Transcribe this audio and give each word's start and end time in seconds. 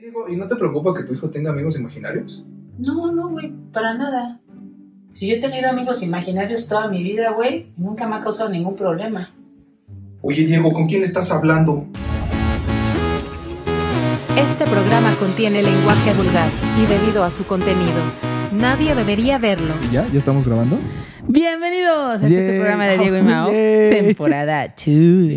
Digo, 0.00 0.26
¿y 0.30 0.36
no 0.36 0.48
te 0.48 0.56
preocupa 0.56 0.94
que 0.94 1.02
tu 1.02 1.12
hijo 1.12 1.28
tenga 1.28 1.50
amigos 1.50 1.78
imaginarios? 1.78 2.42
No, 2.78 3.12
no, 3.12 3.28
güey, 3.28 3.52
para 3.70 3.92
nada. 3.92 4.40
Si 5.12 5.28
yo 5.28 5.34
he 5.34 5.40
tenido 5.40 5.68
amigos 5.68 6.02
imaginarios 6.02 6.68
toda 6.68 6.88
mi 6.88 7.02
vida, 7.02 7.32
güey, 7.32 7.70
nunca 7.76 8.08
me 8.08 8.16
ha 8.16 8.22
causado 8.22 8.48
ningún 8.48 8.76
problema. 8.76 9.34
Oye, 10.22 10.46
Diego, 10.46 10.72
¿con 10.72 10.86
quién 10.86 11.02
estás 11.02 11.30
hablando? 11.30 11.84
Este 14.38 14.64
programa 14.64 15.14
contiene 15.16 15.62
lenguaje 15.62 16.14
vulgar 16.14 16.48
y 16.82 16.86
debido 16.86 17.22
a 17.22 17.30
su 17.30 17.44
contenido, 17.44 18.00
nadie 18.52 18.94
debería 18.94 19.36
verlo. 19.36 19.74
¿Ya? 19.92 20.08
¿Ya 20.10 20.18
estamos 20.18 20.46
grabando? 20.46 20.78
Bienvenidos 21.32 22.24
a 22.24 22.26
Yay. 22.28 22.34
este 22.34 22.54
programa 22.56 22.86
de 22.86 22.98
Diego 22.98 23.16
y 23.16 23.22
Mao, 23.22 23.52
Yay. 23.52 23.90
temporada 24.06 24.66
2, 24.66 24.74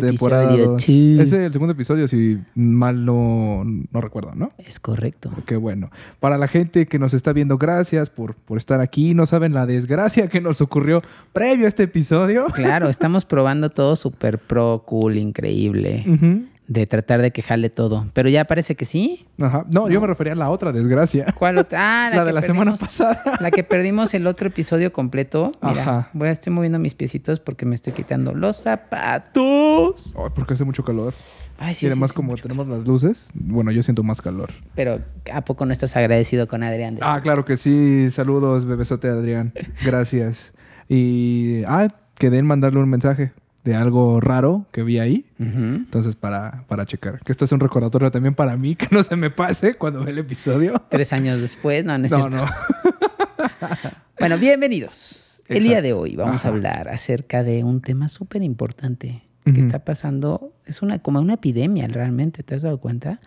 Temporada 0.00 0.44
episodio 0.54 0.64
2. 0.64 0.72
2. 0.72 0.82
Ese 0.88 1.22
es 1.22 1.32
el 1.34 1.52
segundo 1.52 1.72
episodio, 1.72 2.08
si 2.08 2.40
mal 2.56 3.04
no, 3.04 3.62
no 3.64 4.00
recuerdo, 4.00 4.32
¿no? 4.34 4.50
Es 4.58 4.80
correcto. 4.80 5.30
Qué 5.46 5.54
bueno. 5.54 5.90
Para 6.18 6.36
la 6.36 6.48
gente 6.48 6.86
que 6.86 6.98
nos 6.98 7.14
está 7.14 7.32
viendo, 7.32 7.58
gracias 7.58 8.10
por, 8.10 8.34
por 8.34 8.58
estar 8.58 8.80
aquí. 8.80 9.14
No 9.14 9.24
saben 9.24 9.54
la 9.54 9.66
desgracia 9.66 10.28
que 10.28 10.40
nos 10.40 10.60
ocurrió 10.60 10.98
previo 11.32 11.66
a 11.66 11.68
este 11.68 11.84
episodio. 11.84 12.46
Claro, 12.46 12.88
estamos 12.88 13.24
probando 13.24 13.70
todo 13.70 13.94
súper 13.94 14.38
pro, 14.38 14.82
cool, 14.86 15.16
increíble, 15.16 16.04
Ujú. 16.08 16.46
De 16.66 16.86
tratar 16.86 17.20
de 17.20 17.30
quejarle 17.30 17.68
todo. 17.70 18.08
Pero 18.12 18.28
ya 18.28 18.44
parece 18.46 18.74
que 18.74 18.84
sí. 18.84 19.26
Ajá. 19.40 19.66
No, 19.72 19.88
yo 19.88 20.00
me 20.00 20.06
refería 20.06 20.32
a 20.32 20.36
la 20.36 20.50
otra 20.50 20.72
desgracia. 20.72 21.26
¿Cuál 21.36 21.58
otra? 21.58 22.06
Ah, 22.06 22.10
La, 22.14 22.20
que 22.20 22.26
de 22.26 22.32
la 22.32 22.42
semana 22.42 22.76
pasada. 22.76 23.22
La 23.40 23.50
que 23.50 23.64
perdimos 23.64 24.14
el 24.14 24.26
otro 24.26 24.48
episodio 24.48 24.92
completo. 24.92 25.52
Mira, 25.62 25.82
Ajá. 25.82 26.10
voy 26.12 26.28
a 26.28 26.32
estar 26.32 26.52
moviendo 26.52 26.78
mis 26.78 26.94
piecitos 26.94 27.40
porque 27.40 27.66
me 27.66 27.74
estoy 27.74 27.92
quitando 27.92 28.32
los 28.32 28.56
zapatos. 28.56 30.14
Ay, 30.16 30.30
porque 30.34 30.54
hace 30.54 30.64
mucho 30.64 30.82
calor. 30.84 31.12
Ay, 31.58 31.74
sí, 31.74 31.86
y 31.86 31.88
además, 31.88 32.10
sí, 32.10 32.16
como 32.16 32.34
tenemos 32.34 32.66
las 32.66 32.84
luces, 32.84 33.30
bueno, 33.34 33.70
yo 33.70 33.82
siento 33.82 34.02
más 34.02 34.20
calor. 34.20 34.50
Pero 34.74 35.00
¿a 35.32 35.44
poco 35.44 35.66
no 35.66 35.72
estás 35.72 35.96
agradecido 35.96 36.48
con 36.48 36.62
Adrián? 36.64 36.98
Ah, 37.00 37.20
claro 37.22 37.44
que 37.44 37.56
sí. 37.56 38.10
Saludos, 38.10 38.64
bebesote 38.64 39.08
Adrián. 39.08 39.52
Gracias. 39.84 40.52
Y, 40.88 41.62
ah, 41.68 41.88
quedé 42.16 42.38
en 42.38 42.46
mandarle 42.46 42.80
un 42.80 42.88
mensaje 42.88 43.32
de 43.64 43.74
algo 43.74 44.20
raro 44.20 44.66
que 44.72 44.82
vi 44.82 44.98
ahí. 44.98 45.24
Entonces, 45.38 46.14
para, 46.16 46.64
para 46.68 46.84
checar. 46.86 47.20
Que 47.24 47.32
esto 47.32 47.44
es 47.46 47.52
un 47.52 47.60
recordatorio 47.60 48.10
también 48.10 48.34
para 48.34 48.56
mí, 48.56 48.76
que 48.76 48.88
no 48.90 49.02
se 49.02 49.16
me 49.16 49.30
pase 49.30 49.74
cuando 49.74 50.04
ve 50.04 50.10
el 50.12 50.18
episodio. 50.18 50.82
Tres 50.90 51.12
años 51.12 51.40
después, 51.40 51.84
no, 51.84 51.96
no 51.98 52.04
es 52.06 52.12
No, 52.12 52.18
cierto. 52.28 52.36
no. 52.36 52.46
Bueno, 54.18 54.38
bienvenidos. 54.38 55.42
El 55.48 55.64
día 55.64 55.82
de 55.82 55.92
hoy 55.92 56.16
vamos 56.16 56.42
Ajá. 56.42 56.48
a 56.48 56.52
hablar 56.52 56.88
acerca 56.88 57.42
de 57.42 57.64
un 57.64 57.80
tema 57.82 58.08
súper 58.08 58.42
importante 58.42 59.22
que 59.44 59.58
está 59.60 59.80
pasando. 59.84 60.52
Es 60.64 60.80
una 60.80 61.00
como 61.00 61.20
una 61.20 61.34
epidemia 61.34 61.86
realmente, 61.88 62.42
¿te 62.42 62.54
has 62.54 62.62
dado 62.62 62.78
cuenta? 62.78 63.20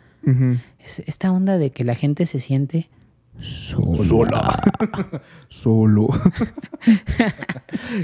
Es 0.83 0.99
esta 1.05 1.31
onda 1.31 1.57
de 1.57 1.69
que 1.71 1.83
la 1.83 1.93
gente 1.95 2.25
se 2.25 2.39
siente 2.39 2.89
sola. 3.39 4.03
Sola. 4.03 5.21
Solo. 5.49 6.07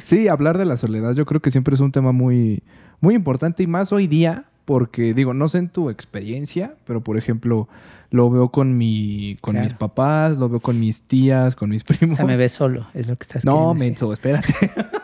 sí, 0.02 0.28
hablar 0.28 0.58
de 0.58 0.66
la 0.66 0.78
soledad 0.78 1.14
yo 1.14 1.26
creo 1.26 1.42
que 1.42 1.52
siempre 1.52 1.76
es 1.76 1.82
un 1.82 1.92
tema 1.92 2.12
muy, 2.12 2.64
muy 3.02 3.16
importante 3.16 3.64
y 3.64 3.68
más 3.68 3.92
hoy 3.92 4.08
día 4.08 4.46
porque, 4.66 5.14
digo, 5.14 5.34
no 5.34 5.50
sé 5.50 5.58
en 5.58 5.70
tu 5.70 5.90
experiencia, 5.90 6.76
pero 6.86 7.02
por 7.02 7.18
ejemplo, 7.18 7.68
lo 8.12 8.30
veo 8.30 8.50
con, 8.50 8.78
mi, 8.78 9.36
con 9.42 9.54
Claro. 9.54 9.66
mis 9.66 9.74
papás, 9.74 10.38
lo 10.38 10.48
veo 10.48 10.62
con 10.62 10.80
mis 10.80 11.02
tías, 11.02 11.56
con 11.56 11.70
mis 11.70 11.82
O 11.84 11.86
primos. 11.88 12.16
sea, 12.16 12.26
me 12.26 12.38
ves 12.38 12.54
solo, 12.54 12.88
es 12.94 13.08
lo 13.10 13.18
que 13.18 13.24
estás 13.24 13.44
No, 13.44 13.74
menso, 13.74 14.14
espérate. 14.14 14.54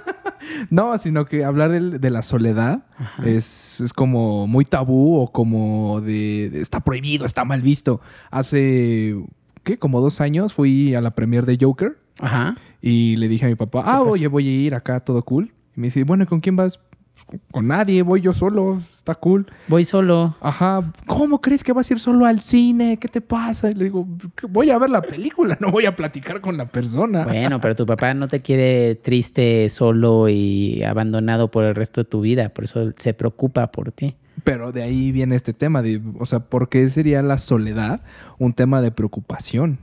no, 0.70 0.98
sino 0.98 1.26
que 1.26 1.44
hablar 1.44 1.72
de, 1.72 2.10
la 2.10 2.22
soledad 2.22 2.84
es, 3.26 3.82
es 3.82 3.92
como 3.92 4.48
muy 4.48 4.64
tabú 4.64 5.18
o 5.20 5.32
como 5.32 6.00
de, 6.00 6.50
de- 6.52 6.62
está 6.62 6.80
prohibido, 6.80 7.26
está 7.26 7.44
mal 7.44 7.62
visto. 7.62 8.00
Hace, 8.32 9.18
¿qué? 9.64 9.78
Como 9.78 10.02
dos 10.02 10.22
años 10.22 10.54
fui 10.54 10.96
a 10.96 11.02
la 11.02 11.12
premier 11.12 11.46
de 11.46 11.58
Joker 11.60 11.98
Ajá. 12.20 12.56
y 12.82 13.16
le 13.18 13.28
dije 13.28 13.46
a 13.46 13.50
mi 13.50 13.56
papá, 13.56 13.84
ah, 13.86 14.02
oye, 14.02 14.28
voy 14.28 14.48
a 14.48 14.52
ir 14.52 14.76
acá, 14.76 15.00
todo 15.00 15.22
cool. 15.24 15.52
Y 15.76 15.80
me 15.82 15.88
dice, 15.88 16.04
bueno, 16.04 16.24
¿y 16.24 16.28
¿con 16.28 16.40
quién 16.40 16.56
vas? 16.56 16.78
"Pues, 16.78 17.42
Con 17.52 17.68
nadie, 17.68 18.02
voy 18.02 18.22
yo 18.22 18.32
solo, 18.32 18.80
está 18.94 19.14
cool. 19.14 19.46
Voy 19.68 19.84
solo. 19.84 20.36
Ajá, 20.42 20.92
¿cómo 21.06 21.42
crees 21.42 21.64
que 21.66 21.74
vas 21.74 21.90
a 21.90 21.94
ir 21.94 22.00
solo 22.00 22.26
al 22.26 22.40
cine? 22.40 22.98
¿Qué 22.98 23.10
te 23.10 23.20
pasa? 23.20 23.70
Y 23.70 23.74
le 23.76 23.84
digo, 23.86 24.08
voy 24.50 24.70
a 24.70 24.78
ver 24.78 24.90
la 24.90 25.02
película, 25.02 25.58
no 25.60 25.70
voy 25.70 25.86
a 25.86 25.96
platicar 25.96 26.40
con 26.40 26.56
la 26.56 26.66
persona. 26.68 27.26
Bueno, 27.26 27.60
pero 27.60 27.76
tu 27.76 27.86
papá 27.86 28.14
no 28.14 28.30
te 28.30 28.42
quiere 28.42 28.96
triste, 28.96 29.70
solo 29.70 30.30
y 30.30 30.82
abandonado 30.84 31.52
por 31.52 31.66
el 31.66 31.76
resto 31.76 32.02
de 32.02 32.06
tu 32.06 32.22
vida. 32.22 32.50
Por 32.50 32.64
eso 32.64 32.92
se 32.96 33.14
preocupa 33.14 33.68
por 33.70 33.92
ti. 33.92 34.16
Pero 34.44 34.72
de 34.72 34.84
ahí 34.84 35.12
viene 35.12 35.36
este 35.36 35.54
tema, 35.54 35.82
de, 35.82 36.02
o 36.20 36.26
sea, 36.26 36.40
¿por 36.40 36.70
qué 36.70 36.88
sería 36.90 37.22
la 37.22 37.38
soledad 37.38 38.02
un 38.38 38.54
tema 38.54 38.82
de 38.82 38.92
preocupación? 38.92 39.80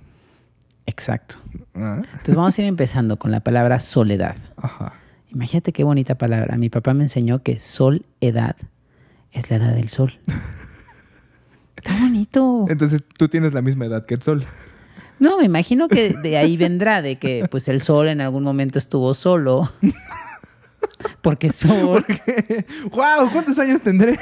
Exacto. 0.87 1.37
Ah, 1.75 2.03
Entonces 2.05 2.35
vamos 2.35 2.59
a 2.59 2.63
ir 2.63 2.69
empezando 2.69 3.19
con 3.19 3.31
la 3.31 3.41
palabra 3.41 3.81
soledad. 3.81 4.37
Ajá. 4.57 4.95
Imagínate 5.31 5.73
qué 5.73 5.85
bonita 5.85 6.15
palabra. 6.15 6.57
Mi 6.57 6.71
papá 6.71 6.95
me 6.95 7.03
enseñó 7.03 7.43
que 7.43 7.59
sol-edad 7.59 8.57
es 9.33 9.51
la 9.51 9.57
edad 9.57 9.75
del 9.75 9.89
sol. 9.89 10.19
Está 11.77 11.99
bonito. 12.01 12.67
Entonces 12.69 13.03
tú 13.19 13.29
tienes 13.29 13.53
la 13.53 13.63
misma 13.63 13.87
edad 13.87 14.07
que 14.07 14.15
el 14.15 14.23
sol. 14.23 14.47
No, 15.19 15.39
me 15.39 15.45
imagino 15.45 15.89
que 15.89 16.11
de 16.11 16.37
ahí 16.37 16.57
vendrá, 16.57 17.03
de 17.03 17.17
que 17.17 17.47
pues 17.51 17.69
el 17.69 17.81
sol 17.81 18.09
en 18.09 18.21
algún 18.21 18.45
momento 18.45 18.79
estuvo 18.79 19.15
solo. 19.15 19.73
Porque 21.23 21.51
sol, 21.53 22.05
¡Wow! 22.93 23.31
¿Cuántos 23.33 23.59
años 23.59 23.81
tendré? 23.83 24.19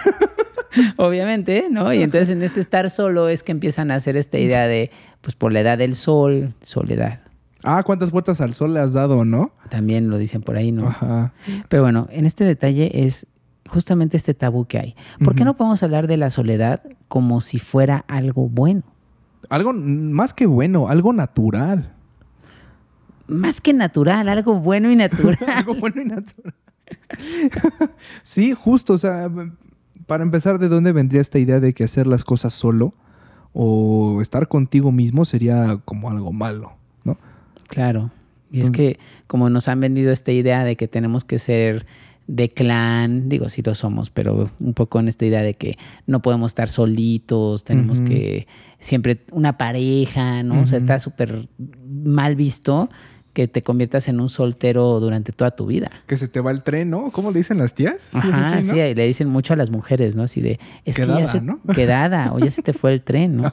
obviamente, 0.97 1.67
¿no? 1.71 1.93
Y 1.93 2.03
entonces 2.03 2.31
en 2.31 2.43
este 2.43 2.61
estar 2.61 2.91
solo 2.91 3.29
es 3.29 3.43
que 3.43 3.53
empiezan 3.53 3.91
a 3.91 3.97
hacer 3.97 4.17
esta 4.17 4.39
idea 4.39 4.67
de, 4.67 4.91
pues 5.21 5.35
por 5.35 5.53
la 5.53 5.61
edad 5.61 5.79
del 5.79 5.97
sol, 5.97 6.55
soledad. 6.61 7.21
Ah, 7.63 7.83
¿cuántas 7.85 8.11
vueltas 8.11 8.41
al 8.41 8.53
sol 8.53 8.75
le 8.75 8.81
has 8.81 8.93
dado, 8.93 9.25
no? 9.25 9.53
También 9.71 10.11
lo 10.11 10.19
dicen 10.19 10.43
por 10.43 10.57
ahí, 10.57 10.71
¿no? 10.71 10.89
Ajá. 10.89 11.33
Pero 11.69 11.83
bueno, 11.83 12.09
en 12.11 12.27
este 12.27 12.45
detalle 12.45 13.07
es 13.07 13.27
justamente 13.67 14.19
este 14.19 14.35
tabú 14.35 14.67
que 14.67 14.79
hay. 14.79 14.97
¿Por 15.25 15.35
qué 15.35 15.45
no 15.47 15.57
podemos 15.57 15.83
hablar 15.83 16.07
de 16.07 16.19
la 16.19 16.29
soledad 16.29 16.83
como 17.09 17.41
si 17.41 17.59
fuera 17.59 18.05
algo 18.07 18.49
bueno? 18.49 18.83
Algo 19.49 19.73
más 19.73 20.35
que 20.35 20.45
bueno, 20.45 20.89
algo 20.89 21.15
natural. 21.15 21.94
Más 23.27 23.61
que 23.61 23.73
natural, 23.73 24.29
algo 24.29 24.55
bueno 24.55 24.91
y 24.91 24.97
natural. 24.97 25.39
algo 25.49 25.75
bueno 25.75 26.03
y 26.03 26.05
natural. 26.07 26.55
sí, 28.23 28.53
justo, 28.53 28.95
o 28.95 28.99
sea, 28.99 29.31
para 30.07 30.23
empezar, 30.23 30.59
¿de 30.59 30.69
dónde 30.69 30.93
vendría 30.93 31.21
esta 31.21 31.39
idea 31.39 31.61
de 31.61 31.73
que 31.73 31.85
hacer 31.85 32.07
las 32.07 32.25
cosas 32.25 32.53
solo 32.53 32.95
o 33.53 34.21
estar 34.21 34.49
contigo 34.49 34.93
mismo 34.93 35.25
sería 35.25 35.79
como 35.85 36.11
algo 36.11 36.33
malo, 36.33 36.73
¿no? 37.05 37.17
Claro. 37.69 38.11
Y 38.51 38.61
es 38.61 38.71
que 38.71 39.01
como 39.27 39.51
nos 39.51 39.67
han 39.67 39.81
vendido 39.81 40.13
esta 40.13 40.31
idea 40.31 40.63
de 40.63 40.77
que 40.77 40.87
tenemos 40.87 41.25
que 41.25 41.41
ser 41.41 41.87
de 42.29 42.51
clan, 42.51 43.29
digo, 43.29 43.49
sí 43.49 43.63
lo 43.63 43.75
somos, 43.75 44.11
pero 44.11 44.51
un 44.61 44.75
poco 44.75 45.01
en 45.01 45.09
esta 45.09 45.27
idea 45.27 45.43
de 45.43 45.55
que 45.55 45.77
no 46.07 46.23
podemos 46.23 46.53
estar 46.53 46.69
solitos, 46.69 47.65
tenemos 47.65 48.01
que 48.01 48.47
siempre 48.79 49.25
una 49.33 49.59
pareja, 49.59 50.43
¿no? 50.43 50.63
O 50.63 50.67
sea, 50.67 50.79
está 50.79 50.99
súper 51.01 51.49
mal 52.05 52.37
visto 52.37 52.91
que 53.35 53.49
te 53.49 53.63
conviertas 53.63 54.09
en 54.09 54.21
un 54.21 54.31
soltero 54.31 55.01
durante 55.01 55.33
toda 55.33 55.51
tu 55.51 55.67
vida. 55.67 55.91
Que 56.07 56.17
se 56.17 56.29
te 56.29 56.41
va 56.41 56.53
el 56.53 56.63
tren, 56.63 56.89
¿no? 56.89 57.11
¿Cómo 57.11 57.33
le 57.33 57.41
dicen 57.41 57.59
las 57.59 57.75
tías? 57.75 58.09
Sí, 58.13 58.19
Ajá, 58.23 58.63
sí, 58.63 58.73
le 58.73 59.07
dicen 59.07 59.29
mucho 59.29 59.53
a 59.53 59.57
las 59.57 59.71
mujeres, 59.71 60.17
¿no? 60.17 60.23
Así 60.23 60.41
de, 60.41 60.61
es 60.85 60.97
que 60.97 61.03
Quedada, 61.03 61.21
ya 61.21 61.27
se, 61.29 61.41
¿no? 61.43 61.61
quedada, 61.75 62.33
o 62.33 62.39
ya 62.39 62.51
se 62.51 62.63
te 62.63 62.73
fue 62.73 62.95
el 62.95 63.03
tren, 63.03 63.37
¿no? 63.37 63.53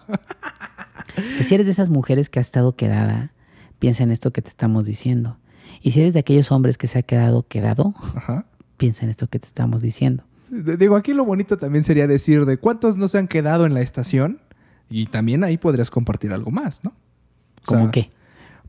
Entonces, 1.17 1.45
si 1.47 1.55
eres 1.55 1.67
de 1.67 1.73
esas 1.73 1.89
mujeres 1.89 2.29
que 2.29 2.39
ha 2.39 2.41
estado 2.41 2.75
quedada, 2.75 3.33
piensa 3.79 4.03
en 4.03 4.11
esto 4.11 4.31
que 4.31 4.41
te 4.41 4.49
estamos 4.49 4.85
diciendo. 4.85 5.37
Y 5.81 5.91
si 5.91 6.01
eres 6.01 6.13
de 6.13 6.19
aquellos 6.19 6.51
hombres 6.51 6.77
que 6.77 6.85
se 6.85 6.99
ha 6.99 7.01
quedado 7.01 7.43
quedado, 7.47 7.95
Ajá. 8.15 8.45
piensa 8.77 9.03
en 9.03 9.09
esto 9.09 9.27
que 9.27 9.39
te 9.39 9.47
estamos 9.47 9.81
diciendo. 9.81 10.23
Digo, 10.51 10.95
aquí 10.95 11.13
lo 11.13 11.25
bonito 11.25 11.57
también 11.57 11.83
sería 11.83 12.05
decir 12.07 12.45
de 12.45 12.57
cuántos 12.57 12.97
no 12.97 13.07
se 13.07 13.17
han 13.17 13.27
quedado 13.27 13.65
en 13.65 13.73
la 13.73 13.81
estación 13.81 14.41
y 14.89 15.07
también 15.07 15.43
ahí 15.43 15.57
podrías 15.57 15.89
compartir 15.89 16.33
algo 16.33 16.51
más, 16.51 16.83
¿no? 16.83 16.91
O 16.91 17.65
¿Cómo 17.65 17.81
sea, 17.83 17.91
qué? 17.91 18.09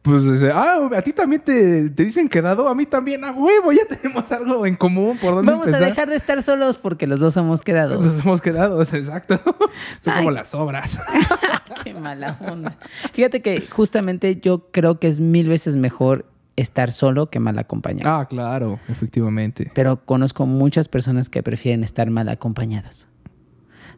Pues, 0.03 0.43
ah, 0.53 0.91
a 0.97 1.03
ti 1.03 1.13
también 1.13 1.43
te, 1.43 1.89
te 1.89 2.05
dicen 2.05 2.29
quedado, 2.29 2.67
a 2.69 2.75
mí 2.75 2.87
también, 2.87 3.25
a 3.25 3.31
huevo, 3.31 3.71
ya 3.73 3.87
tenemos 3.89 4.31
algo 4.33 4.67
en 4.67 4.75
común, 4.75 5.17
¿por 5.19 5.37
dónde 5.37 5.53
Vamos 5.53 5.69
empezar? 5.69 5.85
a 5.85 5.91
dejar 5.91 6.09
de 6.11 6.17
estar 6.17 6.43
solos 6.43 6.77
porque 6.77 7.07
los 7.07 7.21
dos 7.21 7.35
somos 7.35 7.63
quedados. 7.63 8.05
Nos 8.05 8.19
hemos 8.25 8.41
quedado, 8.41 8.83
exacto. 8.83 9.41
Son 10.01 10.15
como 10.17 10.33
las 10.33 10.55
obras. 10.57 10.99
Qué 11.85 11.95
mala 11.95 12.37
onda. 12.41 12.77
Fíjate 13.13 13.43
que 13.43 13.61
justamente 13.61 14.41
yo 14.41 14.67
creo 14.73 14.99
que 14.99 15.07
es 15.07 15.21
mil 15.21 15.49
veces 15.49 15.77
mejor 15.77 16.27
estar 16.57 16.91
solo 16.93 17.31
que 17.31 17.39
mal 17.41 17.59
acompañado. 17.59 18.11
ah, 18.11 18.27
claro, 18.29 18.81
efectivamente. 18.89 19.71
Pero 19.75 20.05
conozco 20.05 20.47
muchas 20.47 20.89
personas 20.89 21.29
que 21.29 21.43
prefieren 21.45 21.85
estar 21.85 22.11
mal 22.11 22.29
acompañadas. 22.29 23.09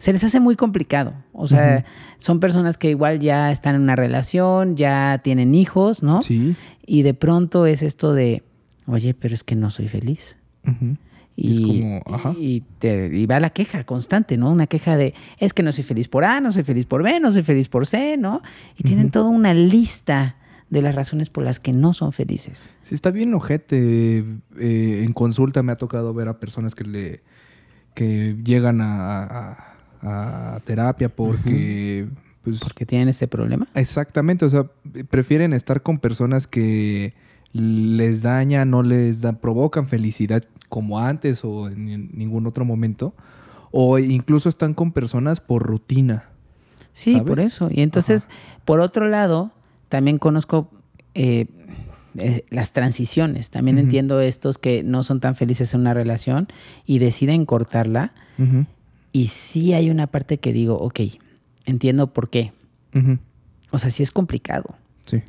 Se 0.04 0.12
les 0.12 0.22
hace 0.22 0.38
muy 0.38 0.54
complicado. 0.54 1.14
O 1.32 1.46
sea, 1.48 1.84
son 2.18 2.38
personas 2.40 2.76
que 2.76 2.90
igual 2.90 3.20
ya 3.20 3.50
están 3.50 3.74
en 3.74 3.80
una 3.80 3.96
relación, 3.96 4.76
ya 4.76 5.20
tienen 5.24 5.54
hijos, 5.54 6.02
¿no? 6.02 6.20
Sí. 6.20 6.56
Y 6.86 7.02
de 7.02 7.14
pronto 7.14 7.64
es 7.64 7.82
esto 7.82 8.12
de, 8.12 8.42
oye, 8.86 9.14
pero 9.14 9.32
es 9.34 9.42
que 9.44 9.54
no 9.56 9.70
soy 9.70 9.88
feliz. 9.88 10.36
Y, 11.36 11.50
Es 11.50 11.60
como, 11.60 12.02
ajá. 12.14 12.34
y, 12.38 12.62
te, 12.78 13.08
y 13.16 13.24
va 13.26 13.40
la 13.40 13.48
queja 13.50 13.84
constante, 13.84 14.36
¿no? 14.36 14.50
Una 14.52 14.66
queja 14.66 14.96
de, 14.96 15.14
es 15.38 15.54
que 15.54 15.62
no 15.62 15.72
soy 15.72 15.84
feliz 15.84 16.06
por 16.08 16.24
A, 16.24 16.38
no 16.40 16.52
soy 16.52 16.64
feliz 16.64 16.84
por 16.86 17.02
B, 17.02 17.18
no 17.18 17.32
soy 17.32 17.42
feliz 17.42 17.68
por 17.70 17.86
C, 17.86 18.16
¿no? 18.18 18.42
Y 18.76 18.84
tienen 18.84 19.10
toda 19.10 19.28
una 19.30 19.54
lista 19.54 20.36
de 20.70 20.82
las 20.82 20.94
razones 20.94 21.30
por 21.30 21.44
las 21.44 21.60
que 21.60 21.72
no 21.72 21.92
son 21.94 22.12
felices. 22.12 22.68
Sí, 22.82 22.94
está 22.94 23.10
bien 23.10 23.32
ojete. 23.32 24.18
eh, 24.58 25.02
en 25.04 25.12
consulta 25.14 25.62
me 25.62 25.72
ha 25.72 25.76
tocado 25.76 26.12
ver 26.14 26.28
a 26.28 26.38
personas 26.38 26.74
que 26.74 26.84
le 26.84 27.22
que 27.94 28.36
llegan 28.44 28.80
a, 28.80 29.22
a- 29.22 29.73
a 30.04 30.60
terapia 30.64 31.08
porque 31.08 32.08
pues 32.44 32.60
Porque 32.60 32.84
tienen 32.84 33.08
ese 33.08 33.26
problema. 33.26 33.66
exactamente, 33.74 34.44
o 34.44 34.50
sea, 34.50 34.66
prefieren 35.08 35.54
estar 35.54 35.82
con 35.82 35.98
personas 35.98 36.46
que 36.46 37.14
les 37.52 38.20
dañan, 38.20 38.70
no 38.70 38.82
les 38.82 39.22
da, 39.22 39.32
provocan 39.32 39.86
felicidad 39.86 40.44
como 40.68 40.98
antes 41.00 41.44
o 41.44 41.68
en, 41.68 42.10
ningún 42.16 42.46
otro 42.46 42.64
momento, 42.64 43.14
o 43.70 43.98
incluso 43.98 44.48
están 44.48 44.74
con 44.74 44.92
personas 44.92 45.40
por 45.40 45.62
rutina. 45.62 46.24
Sí, 46.92 47.12
¿Sabes? 47.12 47.26
por 47.26 47.40
eso. 47.40 47.68
Y 47.70 47.80
entonces, 47.80 48.28
por 48.64 48.80
otro 48.80 49.08
lado, 49.08 49.52
también 49.88 50.18
conozco 50.18 50.70
eh, 51.14 51.46
eh, 52.18 52.44
las 52.50 52.72
transiciones. 52.72 53.50
También 53.50 53.78
entiendo 53.78 54.20
estos 54.20 54.58
que 54.58 54.82
no 54.82 55.02
son 55.02 55.20
tan 55.20 55.34
felices 55.34 55.74
en 55.74 55.80
una 55.80 55.94
relación 55.94 56.48
y 56.86 56.98
deciden 56.98 57.46
cortarla. 57.46 58.12
Ujú, 58.38 58.66
Y 59.14 59.28
sí 59.28 59.74
hay 59.74 59.90
una 59.90 60.08
parte 60.08 60.38
que 60.38 60.52
digo, 60.52 60.76
ok, 60.76 61.00
entiendo 61.66 62.12
por 62.12 62.30
qué. 62.30 62.52
O 63.70 63.78
sea, 63.78 63.88
sí 63.88 64.02
es 64.02 64.10
complicado. 64.10 64.74
Sí. 65.06 65.22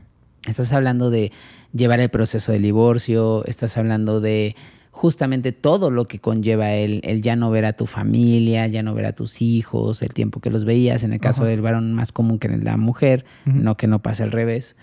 Estás 0.47 0.73
hablando 0.73 1.11
de 1.11 1.31
llevar 1.71 1.99
el 1.99 2.09
proceso 2.09 2.51
del 2.51 2.63
divorcio, 2.63 3.45
estás 3.45 3.77
hablando 3.77 4.21
de 4.21 4.55
justamente 4.89 5.51
todo 5.51 5.91
lo 5.91 6.05
que 6.05 6.17
conlleva 6.17 6.71
el, 6.73 6.99
el 7.03 7.21
ya 7.21 7.35
no 7.35 7.51
ver 7.51 7.65
a 7.65 7.73
tu 7.73 7.85
familia, 7.85 8.65
ya 8.65 8.81
no 8.81 8.95
ver 8.95 9.05
a 9.05 9.13
tus 9.13 9.39
hijos, 9.43 10.01
el 10.01 10.15
tiempo 10.15 10.39
que 10.39 10.49
los 10.49 10.65
veías, 10.65 11.03
en 11.03 11.13
el 11.13 11.19
caso 11.19 11.43
Ajá. 11.43 11.51
del 11.51 11.61
varón 11.61 11.93
más 11.93 12.11
común 12.11 12.39
que 12.39 12.47
en 12.47 12.63
la 12.63 12.77
mujer, 12.77 13.23
no 13.45 13.77
que 13.77 13.85
no 13.85 14.01
pase 14.01 14.23
al 14.23 14.31
revés. 14.31 14.75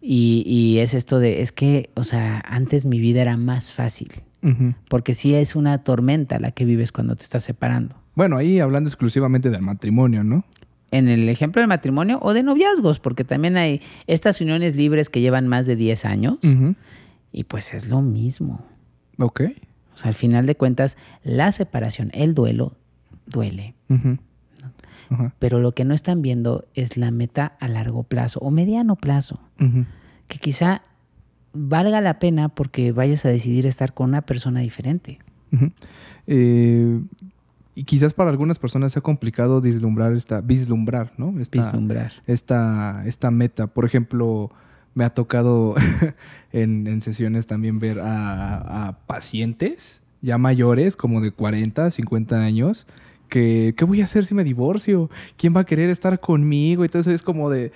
Y, 0.00 0.44
y 0.46 0.78
es 0.78 0.94
esto 0.94 1.18
de, 1.18 1.42
es 1.42 1.50
que, 1.50 1.90
o 1.94 2.04
sea, 2.04 2.40
antes 2.46 2.86
mi 2.86 3.00
vida 3.00 3.20
era 3.20 3.36
más 3.36 3.72
fácil, 3.72 4.12
Porque 4.88 5.14
sí 5.14 5.34
es 5.34 5.56
una 5.56 5.78
tormenta 5.82 6.38
la 6.38 6.52
que 6.52 6.64
vives 6.64 6.92
cuando 6.92 7.16
te 7.16 7.24
estás 7.24 7.44
separando. 7.44 7.96
Bueno, 8.14 8.36
ahí 8.36 8.60
hablando 8.60 8.88
exclusivamente 8.88 9.50
del 9.50 9.62
matrimonio, 9.62 10.24
¿no? 10.24 10.44
En 10.90 11.08
el 11.08 11.28
ejemplo 11.28 11.60
del 11.60 11.68
matrimonio 11.68 12.18
o 12.22 12.32
de 12.32 12.42
noviazgos, 12.42 12.98
porque 12.98 13.24
también 13.24 13.56
hay 13.56 13.82
estas 14.06 14.40
uniones 14.40 14.74
libres 14.74 15.08
que 15.08 15.20
llevan 15.20 15.46
más 15.48 15.66
de 15.66 15.76
10 15.76 16.04
años. 16.04 16.38
Y 17.32 17.44
pues 17.44 17.74
es 17.74 17.88
lo 17.88 18.00
mismo. 18.00 18.64
Ok. 19.18 19.42
O 19.94 19.98
sea, 19.98 20.08
al 20.08 20.14
final 20.14 20.46
de 20.46 20.54
cuentas, 20.54 20.96
la 21.24 21.52
separación, 21.52 22.10
el 22.14 22.34
duelo, 22.34 22.76
duele. 23.26 23.74
Pero 25.38 25.58
lo 25.60 25.72
que 25.72 25.84
no 25.84 25.94
están 25.94 26.22
viendo 26.22 26.66
es 26.74 26.96
la 26.96 27.10
meta 27.10 27.56
a 27.60 27.68
largo 27.68 28.02
plazo 28.04 28.40
o 28.40 28.50
mediano 28.50 28.94
plazo, 28.96 29.40
que 30.28 30.38
quizá 30.38 30.82
valga 31.52 32.00
la 32.00 32.18
pena 32.18 32.48
porque 32.48 32.92
vayas 32.92 33.24
a 33.24 33.28
decidir 33.28 33.66
estar 33.66 33.94
con 33.94 34.10
una 34.10 34.22
persona 34.22 34.60
diferente. 34.60 35.18
Eh, 36.26 37.00
y 37.74 37.84
quizás 37.84 38.12
para 38.12 38.30
algunas 38.30 38.58
personas 38.58 38.92
sea 38.92 39.02
complicado 39.02 39.60
vislumbrar 39.60 40.12
esta, 40.12 40.40
vislumbrar, 40.40 41.12
¿no? 41.16 41.38
Esta, 41.40 41.62
Vislumbrar. 41.62 42.12
esta, 42.26 43.02
esta 43.06 43.30
meta. 43.30 43.66
Por 43.68 43.84
ejemplo, 43.84 44.50
me 44.94 45.04
ha 45.04 45.10
tocado 45.10 45.74
en, 46.52 46.86
en 46.86 47.00
sesiones 47.00 47.46
también 47.46 47.78
ver 47.78 48.00
a, 48.00 48.88
a 48.88 48.98
pacientes 49.06 50.02
ya 50.20 50.38
mayores, 50.38 50.96
como 50.96 51.20
de 51.20 51.30
40, 51.30 51.90
50 51.90 52.40
años, 52.40 52.86
que 53.28 53.74
¿qué 53.76 53.84
voy 53.84 54.00
a 54.00 54.04
hacer 54.04 54.26
si 54.26 54.34
me 54.34 54.44
divorcio? 54.44 55.10
¿Quién 55.36 55.54
va 55.54 55.60
a 55.60 55.64
querer 55.64 55.90
estar 55.90 56.18
conmigo? 56.20 56.84
Y 56.84 56.88
todo 56.88 57.00
eso 57.00 57.10
es 57.10 57.22
como 57.22 57.50
de... 57.50 57.72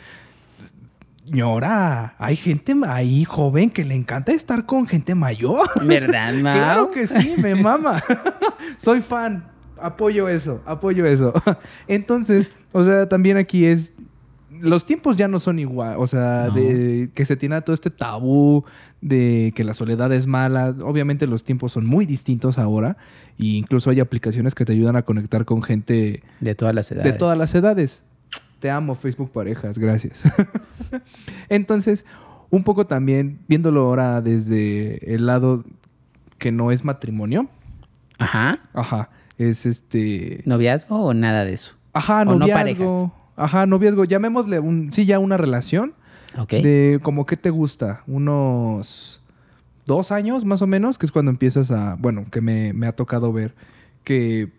Ñora, 1.33 2.15
hay 2.19 2.37
gente 2.37 2.75
ahí 2.87 3.25
joven 3.25 3.71
que 3.71 3.85
le 3.87 3.95
encanta 3.95 4.33
estar 4.33 4.67
con 4.67 4.87
gente 4.87 5.15
mayor. 5.15 5.67
¿Verdad, 5.87 6.35
Mau? 6.43 6.53
Claro 6.55 6.91
que 6.91 7.07
sí, 7.07 7.35
me 7.39 7.55
mama. 7.55 8.03
Soy 8.79 9.01
fan. 9.01 9.49
Apoyo 9.81 10.29
eso, 10.29 10.61
apoyo 10.67 11.07
eso. 11.07 11.33
Entonces, 11.89 12.53
o 12.73 12.85
sea, 12.85 13.09
también 13.09 13.37
aquí 13.39 13.65
es. 13.65 13.93
Los 14.61 14.85
tiempos 14.87 15.17
ya 15.17 15.27
no 15.27 15.41
son 15.41 15.59
igual. 15.59 15.97
O 15.99 16.07
sea, 16.07 16.45
No. 16.49 16.55
de 16.55 17.11
que 17.15 17.25
se 17.25 17.35
tiene 17.37 17.61
todo 17.63 17.75
este 17.75 17.91
tabú 17.91 18.65
de 19.01 19.53
que 19.57 19.65
la 19.65 19.75
soledad 19.75 20.13
es 20.13 20.29
mala. 20.29 20.75
Obviamente 20.85 21.27
los 21.27 21.43
tiempos 21.43 21.73
son 21.73 21.85
muy 21.87 22.07
distintos 22.07 22.59
ahora. 22.59 22.97
E 23.41 23.47
incluso 23.47 23.91
hay 23.91 23.99
aplicaciones 23.99 24.55
que 24.55 24.65
te 24.65 24.73
ayudan 24.73 24.95
a 24.95 25.03
conectar 25.03 25.45
con 25.47 25.63
gente 25.65 26.23
De 26.41 26.55
todas 26.55 26.75
las 26.75 26.93
edades. 26.93 27.11
de 27.13 27.19
todas 27.19 27.37
las 27.39 27.53
edades. 27.57 28.05
Te 28.63 28.71
amo, 28.71 28.95
Facebook 28.95 29.33
Parejas, 29.33 29.77
gracias. 29.77 30.23
Entonces, 31.49 32.05
un 32.49 32.63
poco 32.63 32.87
también 32.87 33.41
viéndolo 33.49 33.81
ahora 33.81 34.21
desde 34.21 35.13
el 35.13 35.27
lado 35.27 35.65
que 36.39 36.53
no 36.53 36.71
es 36.71 36.85
matrimonio. 36.85 37.49
Ajá. 38.21 38.61
Ajá, 38.73 39.11
es 39.37 39.67
este. 39.67 40.43
¿Noviazgo 40.45 40.95
o 40.95 41.13
nada 41.13 41.45
de 41.45 41.55
eso? 41.55 41.75
Ajá, 41.93 42.23
o 42.23 42.25
no 42.25 42.39
noviazgo. 42.39 42.61
parejas. 42.61 43.11
ajá, 43.35 43.67
noviazgo. 43.67 44.05
Llamémosle 44.05 44.61
un. 44.61 44.93
Sí, 44.93 45.07
ya 45.07 45.19
una 45.19 45.39
relación. 45.39 45.95
Ok. 46.39 46.51
De 46.51 47.01
como 47.03 47.27
que 47.27 47.37
te 47.37 47.51
gusta. 47.51 48.05
Unos 48.07 49.21
dos 49.87 50.13
años 50.13 50.45
más 50.45 50.63
o 50.63 50.69
menos, 50.69 50.99
que 50.99 51.07
es 51.07 51.11
cuando 51.11 51.33
empiezas 51.33 51.73
a. 51.73 51.97
Bueno, 51.97 52.27
que 52.31 52.41
me, 52.41 52.73
me 52.75 52.87
ha 52.87 52.93
tocado 52.95 53.33
ver 53.33 53.57
que 54.05 54.53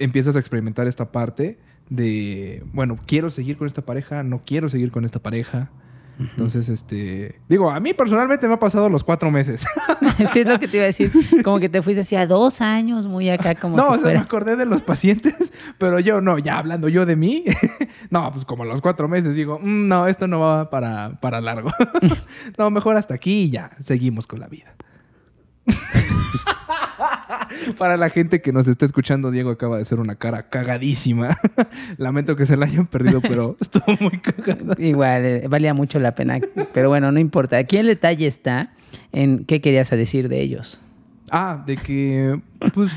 empiezas 0.00 0.34
a 0.34 0.40
experimentar 0.40 0.88
esta 0.88 1.12
parte 1.12 1.56
de. 1.88 2.64
Bueno, 2.72 2.98
quiero 3.06 3.30
seguir 3.30 3.56
con 3.56 3.66
esta 3.66 3.82
pareja, 3.82 4.22
no 4.22 4.42
quiero 4.44 4.68
seguir 4.68 4.90
con 4.90 5.04
esta 5.04 5.20
pareja. 5.20 5.70
Entonces, 6.16 6.68
este. 6.68 7.40
Digo, 7.48 7.70
a 7.70 7.80
mí 7.80 7.92
personalmente 7.92 8.46
me 8.46 8.54
ha 8.54 8.58
pasado 8.60 8.88
los 8.88 9.02
cuatro 9.02 9.32
meses. 9.32 9.66
sí, 10.32 10.40
es 10.40 10.46
lo 10.46 10.60
que 10.60 10.68
te 10.68 10.76
iba 10.76 10.84
a 10.84 10.86
decir. 10.86 11.10
Como 11.42 11.58
que 11.58 11.68
te 11.68 11.82
fuiste 11.82 12.02
hacía 12.02 12.24
dos 12.28 12.60
años 12.60 13.08
muy 13.08 13.30
acá, 13.30 13.56
como 13.56 13.76
no, 13.78 13.82
si 13.82 13.88
o 13.88 13.92
sea, 13.94 14.00
fuera. 14.02 14.18
me 14.20 14.24
acordé 14.24 14.54
de 14.54 14.64
los 14.64 14.82
pacientes, 14.82 15.52
pero 15.78 15.98
yo 15.98 16.20
no, 16.20 16.38
ya 16.38 16.58
hablando 16.58 16.88
yo 16.88 17.04
de 17.04 17.16
mí, 17.16 17.44
no, 18.10 18.30
pues 18.32 18.44
como 18.44 18.64
los 18.64 18.80
cuatro 18.80 19.08
meses 19.08 19.34
digo, 19.34 19.58
"Mm, 19.60 19.88
no, 19.88 20.06
esto 20.06 20.28
no 20.28 20.38
va 20.38 20.70
para, 20.70 21.18
para 21.20 21.40
largo. 21.40 21.72
no, 22.58 22.70
mejor 22.70 22.96
hasta 22.96 23.14
aquí 23.14 23.42
y 23.42 23.50
ya, 23.50 23.72
seguimos 23.80 24.28
con 24.28 24.38
la 24.38 24.46
vida. 24.46 24.72
para 27.78 27.96
la 27.96 28.10
gente 28.10 28.40
que 28.40 28.52
nos 28.52 28.68
está 28.68 28.86
escuchando, 28.86 29.30
Diego 29.30 29.50
acaba 29.50 29.76
de 29.76 29.82
hacer 29.82 29.98
una 29.98 30.16
cara 30.16 30.48
cagadísima. 30.48 31.36
Lamento 31.96 32.36
que 32.36 32.46
se 32.46 32.56
la 32.56 32.66
hayan 32.66 32.86
perdido, 32.86 33.20
pero 33.20 33.56
estuvo 33.60 33.96
muy 34.00 34.18
cagada. 34.20 34.74
Igual, 34.78 35.24
eh, 35.24 35.48
valía 35.48 35.74
mucho 35.74 35.98
la 35.98 36.14
pena. 36.14 36.38
Pero 36.72 36.88
bueno, 36.88 37.12
no 37.12 37.20
importa. 37.20 37.58
Aquí 37.58 37.76
el 37.76 37.86
detalle 37.86 38.26
está 38.26 38.72
en 39.12 39.44
qué 39.44 39.60
querías 39.60 39.90
decir 39.90 40.28
de 40.28 40.40
ellos. 40.40 40.80
Ah, 41.30 41.62
de 41.66 41.76
que, 41.76 42.40
pues, 42.74 42.90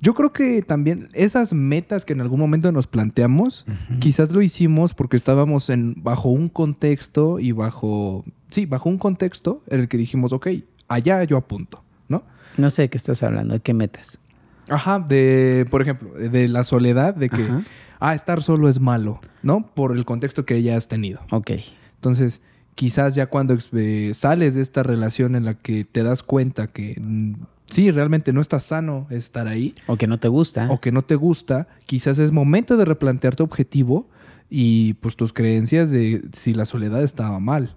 yo 0.00 0.14
creo 0.14 0.32
que 0.32 0.62
también 0.62 1.08
esas 1.12 1.52
metas 1.52 2.04
que 2.04 2.12
en 2.12 2.20
algún 2.20 2.40
momento 2.40 2.72
nos 2.72 2.86
planteamos, 2.86 3.66
quizás 4.00 4.32
lo 4.32 4.42
hicimos 4.42 4.94
porque 4.94 5.16
estábamos 5.16 5.70
en, 5.70 5.94
bajo 5.96 6.28
un 6.28 6.48
contexto 6.48 7.38
y 7.38 7.52
bajo, 7.52 8.24
sí, 8.50 8.66
bajo 8.66 8.88
un 8.88 8.98
contexto 8.98 9.62
en 9.68 9.80
el 9.80 9.88
que 9.88 9.96
dijimos, 9.96 10.32
ok, 10.32 10.48
allá 10.88 11.22
yo 11.22 11.36
apunto, 11.36 11.81
¿no? 12.12 12.22
No 12.56 12.70
sé 12.70 12.82
de 12.82 12.90
qué 12.90 12.96
estás 12.98 13.22
hablando, 13.24 13.54
de 13.54 13.60
qué 13.60 13.74
metas. 13.74 14.20
Ajá, 14.68 15.00
de, 15.00 15.66
por 15.70 15.82
ejemplo, 15.82 16.12
de 16.12 16.46
la 16.46 16.62
soledad, 16.62 17.16
de 17.16 17.28
que, 17.28 17.42
Ajá. 17.42 17.62
ah, 17.98 18.14
estar 18.14 18.40
solo 18.42 18.68
es 18.68 18.78
malo, 18.78 19.20
¿no? 19.42 19.66
Por 19.74 19.96
el 19.96 20.04
contexto 20.04 20.44
que 20.46 20.62
ya 20.62 20.76
has 20.76 20.86
tenido. 20.86 21.20
Ok. 21.32 21.50
Entonces, 21.96 22.40
quizás 22.76 23.14
ya 23.16 23.26
cuando 23.26 23.56
eh, 23.72 24.12
sales 24.14 24.54
de 24.54 24.62
esta 24.62 24.82
relación 24.84 25.34
en 25.34 25.44
la 25.44 25.54
que 25.54 25.84
te 25.84 26.02
das 26.04 26.22
cuenta 26.22 26.68
que 26.68 26.96
mm, 27.00 27.32
sí, 27.66 27.90
realmente 27.90 28.32
no 28.32 28.40
está 28.40 28.60
sano 28.60 29.06
estar 29.10 29.46
ahí 29.48 29.72
O 29.88 29.96
que 29.96 30.06
no 30.06 30.18
te 30.20 30.28
gusta. 30.28 30.68
o 30.70 30.80
que 30.80 30.92
no 30.92 31.02
te 31.02 31.16
gusta, 31.16 31.66
quizás 31.86 32.18
es 32.18 32.30
momento 32.32 32.76
de 32.76 32.84
replantear 32.84 33.34
tu 33.34 33.42
objetivo 33.44 34.08
y 34.48 34.94
pues 34.94 35.16
tus 35.16 35.32
creencias 35.32 35.90
de 35.90 36.22
si 36.36 36.54
la 36.54 36.66
soledad 36.66 37.02
estaba 37.02 37.40
mal. 37.40 37.76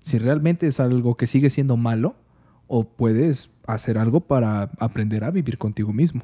Si 0.00 0.18
realmente 0.18 0.66
es 0.66 0.80
algo 0.80 1.16
que 1.16 1.26
sigue 1.26 1.50
siendo 1.50 1.76
malo 1.76 2.14
o 2.68 2.84
puedes 2.84 3.50
hacer 3.66 3.98
algo 3.98 4.20
para 4.20 4.70
aprender 4.78 5.24
a 5.24 5.30
vivir 5.30 5.58
contigo 5.58 5.92
mismo. 5.92 6.22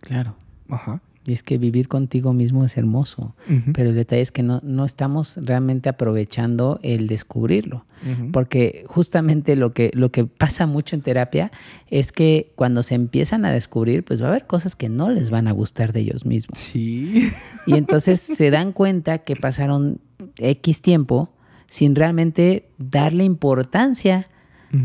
Claro. 0.00 0.34
Ajá. 0.68 1.00
Y 1.26 1.32
es 1.32 1.42
que 1.42 1.58
vivir 1.58 1.88
contigo 1.88 2.32
mismo 2.32 2.64
es 2.64 2.76
hermoso. 2.76 3.34
Pero 3.72 3.90
el 3.90 3.96
detalle 3.96 4.22
es 4.22 4.30
que 4.30 4.44
no, 4.44 4.60
no 4.62 4.84
estamos 4.84 5.36
realmente 5.42 5.88
aprovechando 5.88 6.78
el 6.82 7.08
descubrirlo. 7.08 7.84
Porque 8.32 8.84
justamente 8.86 9.56
lo 9.56 9.72
que, 9.72 9.90
lo 9.94 10.12
que 10.12 10.24
pasa 10.24 10.66
mucho 10.66 10.94
en 10.94 11.02
terapia 11.02 11.50
es 11.88 12.12
que 12.12 12.52
cuando 12.54 12.84
se 12.84 12.94
empiezan 12.94 13.44
a 13.44 13.50
descubrir, 13.50 14.04
pues 14.04 14.22
va 14.22 14.26
a 14.26 14.30
haber 14.30 14.46
cosas 14.46 14.76
que 14.76 14.88
no 14.88 15.10
les 15.10 15.30
van 15.30 15.48
a 15.48 15.52
gustar 15.52 15.92
de 15.92 16.00
ellos 16.00 16.24
mismos. 16.24 16.58
Sí. 16.58 17.32
Y 17.66 17.74
entonces 17.74 18.20
se 18.20 18.50
dan 18.52 18.70
cuenta 18.70 19.18
que 19.18 19.34
pasaron 19.34 19.98
X 20.38 20.80
tiempo 20.80 21.30
sin 21.66 21.96
realmente 21.96 22.68
darle 22.78 23.24
importancia 23.24 24.28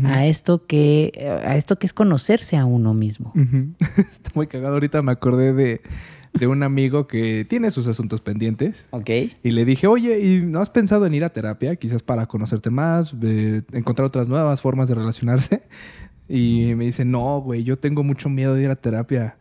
A 0.04 0.26
esto 0.26 0.66
que 0.66 1.12
a 1.44 1.56
esto 1.56 1.78
que 1.78 1.86
es 1.86 1.92
conocerse 1.92 2.56
a 2.56 2.64
uno 2.64 2.94
mismo. 2.94 3.32
Está 3.96 4.30
muy 4.34 4.46
cagado. 4.46 4.74
Ahorita 4.74 5.02
me 5.02 5.12
acordé 5.12 5.52
de, 5.52 5.82
de 6.32 6.46
un 6.46 6.62
amigo 6.62 7.06
que 7.06 7.46
tiene 7.48 7.70
sus 7.70 7.86
asuntos 7.86 8.20
pendientes. 8.20 8.86
¿Ok? 8.90 9.10
Y 9.42 9.50
le 9.50 9.64
dije, 9.64 9.86
oye, 9.86 10.20
¿y 10.20 10.40
no 10.40 10.60
has 10.60 10.70
pensado 10.70 11.06
en 11.06 11.14
ir 11.14 11.24
a 11.24 11.30
terapia? 11.30 11.76
Quizás 11.76 12.02
para 12.02 12.26
conocerte 12.26 12.70
más, 12.70 13.14
eh, 13.22 13.62
encontrar 13.72 14.06
otras 14.06 14.28
nuevas 14.28 14.60
formas 14.60 14.88
de 14.88 14.94
relacionarse. 14.94 15.62
Y 16.28 16.74
me 16.76 16.86
dice, 16.86 17.04
no, 17.04 17.40
güey, 17.40 17.64
yo 17.64 17.78
tengo 17.78 18.02
mucho 18.02 18.28
miedo 18.28 18.54
de 18.54 18.62
ir 18.62 18.70
a 18.70 18.76
terapia. 18.76 19.36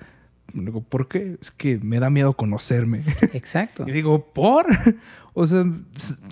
Le 0.54 0.66
Digo, 0.66 0.82
¿por 0.82 1.08
qué? 1.08 1.38
Es 1.42 1.52
que 1.52 1.78
me 1.80 2.00
da 2.00 2.10
miedo 2.10 2.34
conocerme. 2.34 3.04
Exacto. 3.34 3.86
Y 3.88 3.92
digo, 3.92 4.26
¿por? 4.34 4.66
O 5.34 5.48
sea, 5.48 5.64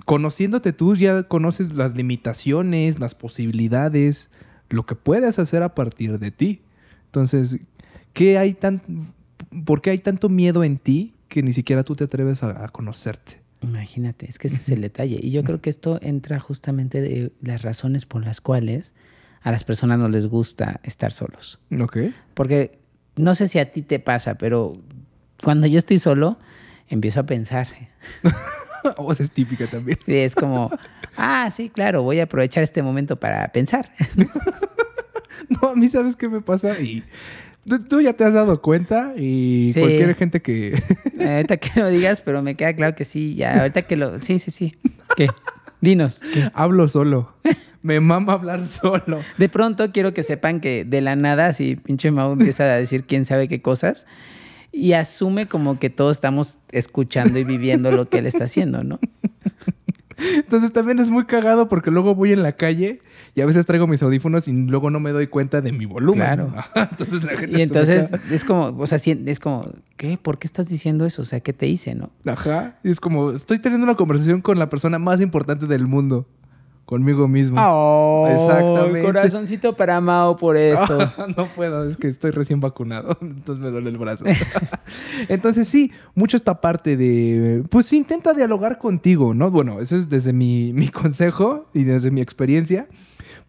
conociéndote 0.04 0.74
tú 0.74 0.94
ya 0.94 1.22
conoces 1.22 1.72
las 1.72 1.96
limitaciones, 1.96 3.00
las 3.00 3.14
posibilidades, 3.14 4.28
lo 4.68 4.84
que 4.84 4.94
puedes 4.94 5.38
hacer 5.38 5.62
a 5.62 5.74
partir 5.74 6.18
de 6.18 6.30
ti. 6.30 6.60
Entonces, 7.06 7.58
¿qué 8.12 8.36
hay 8.36 8.52
tan, 8.52 8.82
¿por 9.64 9.80
qué 9.80 9.88
hay 9.88 10.00
tanto 10.00 10.28
miedo 10.28 10.64
en 10.64 10.76
ti 10.76 11.14
que 11.28 11.42
ni 11.42 11.54
siquiera 11.54 11.82
tú 11.82 11.96
te 11.96 12.04
atreves 12.04 12.42
a, 12.42 12.62
a 12.62 12.68
conocerte? 12.68 13.40
Imagínate, 13.62 14.28
es 14.28 14.38
que 14.38 14.48
ese 14.48 14.58
es 14.58 14.68
el 14.68 14.82
detalle. 14.82 15.18
Y 15.22 15.30
yo 15.30 15.44
creo 15.44 15.62
que 15.62 15.70
esto 15.70 15.98
entra 16.02 16.38
justamente 16.38 17.00
de 17.00 17.32
las 17.40 17.62
razones 17.62 18.04
por 18.04 18.22
las 18.22 18.42
cuales 18.42 18.92
a 19.42 19.50
las 19.50 19.64
personas 19.64 19.98
no 19.98 20.08
les 20.08 20.26
gusta 20.26 20.80
estar 20.82 21.12
solos. 21.12 21.58
Ok. 21.80 21.98
Porque 22.34 22.78
no 23.16 23.34
sé 23.34 23.48
si 23.48 23.58
a 23.58 23.70
ti 23.72 23.82
te 23.82 23.98
pasa, 23.98 24.34
pero 24.36 24.72
cuando 25.42 25.66
yo 25.66 25.78
estoy 25.78 25.98
solo, 25.98 26.38
empiezo 26.88 27.20
a 27.20 27.24
pensar. 27.24 27.68
o 28.96 29.14
sea, 29.14 29.24
es 29.24 29.30
típica 29.30 29.68
también. 29.68 29.98
Sí, 30.04 30.14
es 30.16 30.34
como, 30.34 30.70
ah, 31.16 31.50
sí, 31.50 31.68
claro, 31.70 32.02
voy 32.02 32.20
a 32.20 32.24
aprovechar 32.24 32.62
este 32.62 32.82
momento 32.82 33.16
para 33.16 33.48
pensar. 33.48 33.92
No, 35.48 35.68
a 35.70 35.74
mí 35.74 35.88
sabes 35.88 36.14
qué 36.16 36.28
me 36.28 36.40
pasa 36.42 36.78
y 36.80 37.02
tú, 37.66 37.82
tú 37.82 38.00
ya 38.00 38.12
te 38.12 38.24
has 38.24 38.34
dado 38.34 38.60
cuenta 38.62 39.14
y 39.16 39.70
Sí. 39.72 39.80
cualquier 39.80 40.14
gente 40.14 40.40
que... 40.42 40.80
ahorita 41.18 41.56
que 41.56 41.80
lo 41.80 41.88
digas, 41.88 42.20
pero 42.20 42.40
me 42.42 42.54
queda 42.54 42.74
claro 42.74 42.94
que 42.94 43.04
sí, 43.04 43.34
ya, 43.34 43.58
ahorita 43.60 43.82
que 43.82 43.96
lo... 43.96 44.18
Sí, 44.20 44.38
sí, 44.38 44.50
sí. 44.50 44.76
¿Qué? 45.16 45.28
Dinos. 45.80 46.20
¿qué? 46.32 46.50
Hablo 46.54 46.88
solo. 46.88 47.34
Me 47.82 48.00
mama 48.00 48.34
hablar 48.34 48.66
solo. 48.66 49.20
De 49.38 49.48
pronto 49.48 49.90
quiero 49.92 50.12
que 50.12 50.22
sepan 50.22 50.60
que 50.60 50.84
de 50.84 51.00
la 51.00 51.16
nada, 51.16 51.46
así 51.46 51.76
pinche 51.76 52.10
Mau 52.10 52.32
empieza 52.32 52.64
a 52.64 52.76
decir 52.76 53.04
quién 53.04 53.24
sabe 53.24 53.48
qué 53.48 53.62
cosas 53.62 54.06
y 54.72 54.92
asume 54.92 55.46
como 55.46 55.78
que 55.78 55.90
todos 55.90 56.16
estamos 56.16 56.58
escuchando 56.70 57.38
y 57.38 57.44
viviendo 57.44 57.90
lo 57.90 58.08
que 58.08 58.18
él 58.18 58.26
está 58.26 58.44
haciendo, 58.44 58.84
¿no? 58.84 58.98
Entonces 60.34 60.72
también 60.72 60.98
es 60.98 61.08
muy 61.08 61.24
cagado 61.24 61.68
porque 61.68 61.90
luego 61.90 62.14
voy 62.14 62.32
en 62.32 62.42
la 62.42 62.52
calle 62.52 63.00
y 63.34 63.40
a 63.40 63.46
veces 63.46 63.64
traigo 63.64 63.86
mis 63.86 64.02
audífonos 64.02 64.48
y 64.48 64.52
luego 64.52 64.90
no 64.90 65.00
me 65.00 65.12
doy 65.12 65.28
cuenta 65.28 65.60
de 65.62 65.72
mi 65.72 65.86
volumen. 65.86 66.22
Claro. 66.22 66.52
Entonces 66.74 67.24
la 67.24 67.38
gente 67.38 67.58
Y 67.58 67.62
entonces 67.62 68.10
es 68.30 68.44
como, 68.44 68.78
o 68.78 68.86
sea, 68.86 68.98
es 69.04 69.40
como, 69.40 69.72
¿qué? 69.96 70.18
¿Por 70.18 70.38
qué 70.38 70.46
estás 70.46 70.68
diciendo 70.68 71.06
eso? 71.06 71.22
O 71.22 71.24
sea, 71.24 71.40
¿qué 71.40 71.52
te 71.52 71.66
hice, 71.66 71.94
no? 71.94 72.10
Ajá. 72.26 72.78
Y 72.84 72.90
es 72.90 73.00
como, 73.00 73.30
estoy 73.30 73.58
teniendo 73.58 73.84
una 73.84 73.94
conversación 73.94 74.42
con 74.42 74.58
la 74.58 74.68
persona 74.68 74.98
más 74.98 75.20
importante 75.20 75.66
del 75.66 75.86
mundo. 75.86 76.26
Conmigo 76.90 77.28
mismo. 77.28 77.56
Oh, 77.60 78.26
Exactamente. 78.28 79.02
Corazoncito 79.02 79.76
para 79.76 80.00
Mao 80.00 80.36
por 80.36 80.56
esto. 80.56 80.98
no 81.36 81.54
puedo, 81.54 81.88
es 81.88 81.96
que 81.96 82.08
estoy 82.08 82.32
recién 82.32 82.58
vacunado, 82.58 83.16
entonces 83.22 83.62
me 83.64 83.70
duele 83.70 83.90
el 83.90 83.96
brazo. 83.96 84.24
entonces 85.28 85.68
sí, 85.68 85.92
mucho 86.16 86.36
esta 86.36 86.60
parte 86.60 86.96
de, 86.96 87.62
pues 87.70 87.92
intenta 87.92 88.34
dialogar 88.34 88.78
contigo, 88.78 89.34
¿no? 89.34 89.52
Bueno, 89.52 89.78
eso 89.80 89.94
es 89.94 90.08
desde 90.08 90.32
mi, 90.32 90.72
mi 90.72 90.88
consejo 90.88 91.66
y 91.72 91.84
desde 91.84 92.10
mi 92.10 92.22
experiencia. 92.22 92.88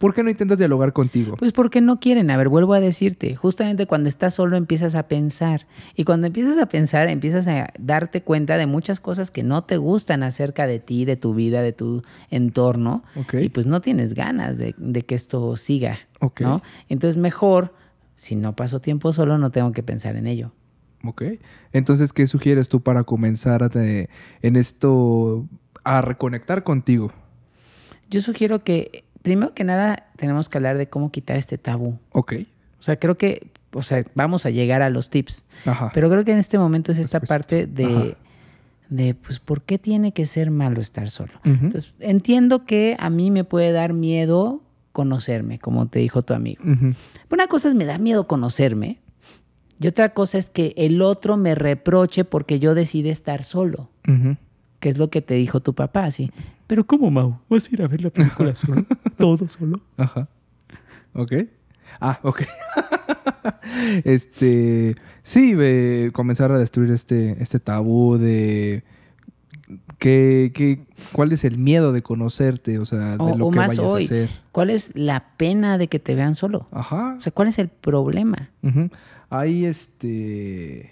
¿Por 0.02 0.14
qué 0.14 0.24
no 0.24 0.30
intentas 0.30 0.58
dialogar 0.58 0.92
contigo? 0.92 1.38
Pues 1.38 1.54
porque 1.54 1.80
no 1.80 2.00
quieren. 2.02 2.30
A 2.32 2.36
ver, 2.38 2.50
vuelvo 2.50 2.74
a 2.74 2.80
decirte. 2.82 3.36
Justamente 3.36 3.86
cuando 3.86 4.10
estás 4.10 4.34
solo 4.34 4.58
empiezas 4.58 4.96
a 4.96 5.08
pensar. 5.08 5.68
Y 5.96 6.04
cuando 6.04 6.28
empiezas 6.28 6.58
a 6.58 6.66
pensar, 6.66 7.08
empiezas 7.08 7.48
a 7.48 7.72
darte 7.80 8.22
cuenta 8.24 8.58
de 8.58 8.66
muchas 8.66 9.00
cosas 9.00 9.32
que 9.32 9.44
no 9.44 9.64
te 9.64 9.78
gustan 9.78 10.24
acerca 10.24 10.68
de 10.68 10.80
ti, 10.80 11.06
de 11.06 11.16
tu 11.16 11.34
vida, 11.34 11.62
de 11.62 11.72
tu 11.72 12.02
entorno. 12.32 13.04
Ok. 13.16 13.36
Y 13.36 13.50
pues 13.50 13.66
no 13.68 13.80
tienes 13.82 14.14
ganas 14.16 14.58
de, 14.58 14.76
de 14.78 15.04
que 15.04 15.16
esto 15.16 15.56
siga. 15.56 16.00
Ok. 16.20 16.42
¿no? 16.42 16.62
Entonces 16.90 17.18
mejor, 17.22 17.74
si 18.16 18.36
no 18.36 18.56
paso 18.56 18.82
tiempo 18.82 19.14
solo, 19.14 19.38
no 19.38 19.52
tengo 19.52 19.72
que 19.72 19.84
pensar 19.84 20.16
en 20.16 20.28
ello. 20.28 20.52
Ok. 21.04 21.24
Entonces, 21.74 22.14
¿qué 22.14 22.28
sugieres 22.28 22.70
tú 22.70 22.82
para 22.82 23.04
comenzar 23.04 23.64
a 23.64 23.70
te- 23.70 24.10
en 24.42 24.56
esto 24.56 25.48
a 25.84 26.02
reconectar 26.02 26.64
contigo? 26.64 27.12
Yo 28.10 28.22
sugiero 28.22 28.64
que, 28.64 29.04
primero 29.22 29.54
que 29.54 29.64
nada, 29.64 30.08
tenemos 30.18 30.50
que 30.50 30.58
hablar 30.58 30.78
de 30.78 30.88
cómo 30.88 31.12
quitar 31.12 31.38
este 31.38 31.58
tabú. 31.58 31.98
Ok. 32.12 32.34
O 32.80 32.84
sea, 32.84 32.98
creo 32.98 33.18
que, 33.18 33.48
o 33.74 33.82
sea, 33.82 34.04
vamos 34.16 34.46
a 34.46 34.50
llegar 34.50 34.82
a 34.82 34.90
los 34.90 35.10
tips. 35.10 35.46
Ajá. 35.66 35.92
Pero 35.94 36.10
creo 36.10 36.26
que 36.26 36.32
en 36.32 36.40
este 36.40 36.58
momento 36.58 36.92
es 36.92 36.98
esta 36.98 37.20
Después. 37.20 37.30
parte 37.40 37.68
de, 37.68 37.86
Ajá. 37.86 38.06
de, 38.90 39.14
pues, 39.16 39.40
¿por 39.40 39.62
qué 39.62 39.78
tiene 39.78 40.12
que 40.14 40.26
ser 40.26 40.50
malo 40.52 40.82
estar 40.82 41.10
solo? 41.10 41.34
Entonces, 41.44 41.94
entiendo 42.00 42.66
que 42.66 42.96
a 43.00 43.10
mí 43.10 43.30
me 43.32 43.44
puede 43.44 43.72
dar 43.72 43.94
miedo 43.94 44.62
conocerme, 44.92 45.58
como 45.60 45.88
te 45.88 46.00
dijo 46.00 46.22
tu 46.24 46.34
amigo. 46.34 46.64
Una 47.30 47.48
cosa 47.48 47.70
es 47.70 47.76
me 47.76 47.86
da 47.86 47.98
miedo 47.98 48.28
conocerme 48.28 48.98
y 49.80 49.88
otra 49.88 50.10
cosa 50.14 50.38
es 50.38 50.50
que 50.50 50.74
el 50.76 51.02
otro 51.02 51.38
me 51.38 51.56
reproche 51.56 52.26
porque 52.26 52.60
yo 52.60 52.76
decidí 52.76 53.10
estar 53.10 53.44
solo, 53.44 53.90
Ujú. 54.08 54.36
Que 54.82 54.90
es 54.90 54.98
lo 54.98 55.10
que 55.10 55.22
te 55.22 55.36
dijo 55.36 55.62
tu 55.62 55.74
papá, 55.74 56.04
así. 56.04 56.30
Pero 56.68 56.86
¿cómo, 56.86 57.10
Mau? 57.10 57.40
¿Vas 57.50 57.68
a 57.68 57.70
ir 57.74 57.82
a 57.82 57.88
ver 57.88 58.02
la 58.02 58.10
película 58.10 58.54
solo? 58.54 58.86
¿Todo 59.18 59.48
solo? 59.48 59.80
Ajá. 59.96 60.28
Ok. 61.14 61.34
Ah, 62.02 62.20
ok. 62.24 62.42
este. 64.04 64.96
Sí, 65.24 65.54
eh, 65.58 66.10
comenzar 66.14 66.52
a 66.52 66.58
destruir 66.58 66.92
este, 66.92 67.42
este 67.42 67.60
tabú 67.60 68.18
de. 68.18 68.84
Que, 70.00 70.52
que- 70.54 70.84
¿Cuál 71.14 71.32
es 71.32 71.44
el 71.46 71.58
miedo 71.58 71.94
de 71.94 72.02
conocerte? 72.02 72.80
O 72.80 72.86
sea, 72.86 73.18
de 73.18 73.24
O- 73.24 73.38
lo 73.38 73.48
o 73.48 73.52
que 73.52 73.58
más 73.60 73.68
vayas 73.78 73.92
hoy. 73.92 74.02
a 74.02 74.06
hacer. 74.06 74.30
¿Cuál 74.52 74.70
es 74.72 74.92
la 74.96 75.26
pena 75.38 75.78
de 75.78 75.88
que 75.88 76.00
te 76.00 76.16
vean 76.16 76.36
solo? 76.36 76.68
Ajá. 76.72 77.16
O 77.18 77.22
sea, 77.22 77.32
¿cuál 77.32 77.48
es 77.48 77.60
el 77.60 77.70
problema? 77.70 78.50
Hay 79.30 79.66
este. 79.66 80.92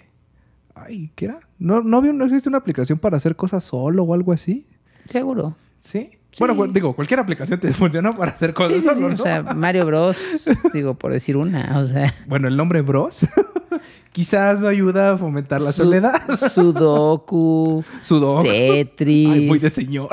Ay, 0.84 1.10
¿qué 1.14 1.26
era? 1.26 1.38
¿No, 1.58 1.82
no, 1.82 2.00
no 2.00 2.24
existe 2.24 2.48
una 2.48 2.58
aplicación 2.58 2.98
para 2.98 3.16
hacer 3.16 3.36
cosas 3.36 3.64
solo 3.64 4.02
o 4.04 4.14
algo 4.14 4.32
así? 4.32 4.66
Seguro. 5.06 5.56
¿Sí? 5.82 6.10
Sí. 6.32 6.44
Bueno, 6.44 6.66
digo, 6.72 6.94
cualquier 6.94 7.18
aplicación 7.20 7.58
te 7.58 7.72
funciona 7.74 8.12
para 8.12 8.30
hacer 8.32 8.54
cosas 8.54 8.74
Sí, 8.74 8.80
sí, 8.80 8.88
sí, 8.88 8.94
solo, 9.00 9.14
O 9.14 9.16
sea, 9.16 9.42
Mario 9.42 9.84
Bros, 9.86 10.16
digo, 10.72 10.94
por 10.94 11.12
decir 11.12 11.36
una, 11.36 11.78
o 11.78 11.84
sea, 11.84 12.14
Bueno, 12.26 12.46
el 12.48 12.56
nombre 12.56 12.82
Bros. 12.82 13.26
quizás 14.12 14.60
no 14.60 14.68
ayuda 14.68 15.12
a 15.12 15.18
fomentar 15.18 15.60
la 15.60 15.72
Su- 15.72 15.82
soledad. 15.82 16.22
Sudoku, 16.36 17.84
Sudoku. 18.00 18.42
Tetris. 18.44 19.28
Ay, 19.28 19.46
muy 19.46 19.58
de 19.58 19.70
señor. 19.70 20.08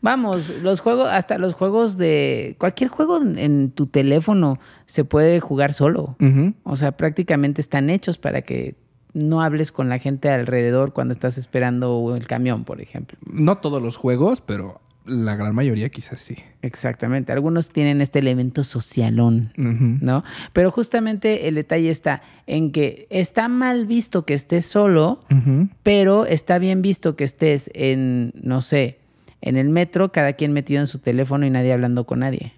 Vamos, 0.00 0.62
los 0.62 0.80
juegos, 0.80 1.08
hasta 1.10 1.38
los 1.38 1.54
juegos 1.54 1.96
de 1.96 2.56
cualquier 2.58 2.90
juego 2.90 3.20
en, 3.22 3.70
tu 3.70 3.86
teléfono 3.86 4.58
se 4.84 5.04
puede 5.04 5.40
jugar 5.40 5.72
solo. 5.72 6.16
O 6.62 6.76
sea, 6.76 6.92
prácticamente 6.92 7.60
están 7.60 7.90
hechos 7.90 8.18
para 8.18 8.42
que 8.42 8.76
no 9.14 9.40
hables 9.40 9.72
con 9.72 9.88
la 9.88 9.98
gente 9.98 10.28
alrededor 10.28 10.92
cuando 10.92 11.12
estás 11.12 11.38
esperando 11.38 12.14
el 12.16 12.26
camión, 12.26 12.64
por 12.64 12.80
ejemplo. 12.80 13.18
No 13.24 13.58
todos 13.58 13.82
los 13.82 13.96
juegos, 13.96 14.42
pero 14.42 14.80
la 15.06 15.36
gran 15.36 15.54
mayoría 15.54 15.88
quizás 15.88 16.20
sí. 16.20 16.36
Exactamente. 16.62 17.32
Algunos 17.32 17.70
tienen 17.70 18.00
este 18.00 18.18
elemento 18.18 18.64
socialón. 18.64 19.52
¿no? 19.56 20.24
Pero 20.52 20.70
justamente 20.70 21.48
el 21.48 21.54
detalle 21.54 21.90
está 21.90 22.22
en 22.46 22.72
que 22.72 23.06
está 23.10 23.48
mal 23.48 23.86
visto 23.86 24.24
que 24.24 24.34
estés 24.34 24.66
solo, 24.66 25.20
pero 25.82 26.26
está 26.26 26.58
bien 26.58 26.82
visto 26.82 27.16
que 27.16 27.24
estés 27.24 27.70
en, 27.74 28.32
no 28.34 28.60
sé, 28.60 28.98
en 29.46 29.56
el 29.56 29.68
metro, 29.68 30.10
cada 30.10 30.32
quien 30.32 30.52
metido 30.52 30.80
en 30.80 30.88
su 30.88 30.98
teléfono 30.98 31.46
y 31.46 31.50
nadie 31.50 31.72
hablando 31.72 32.04
con 32.04 32.18
nadie. 32.18 32.52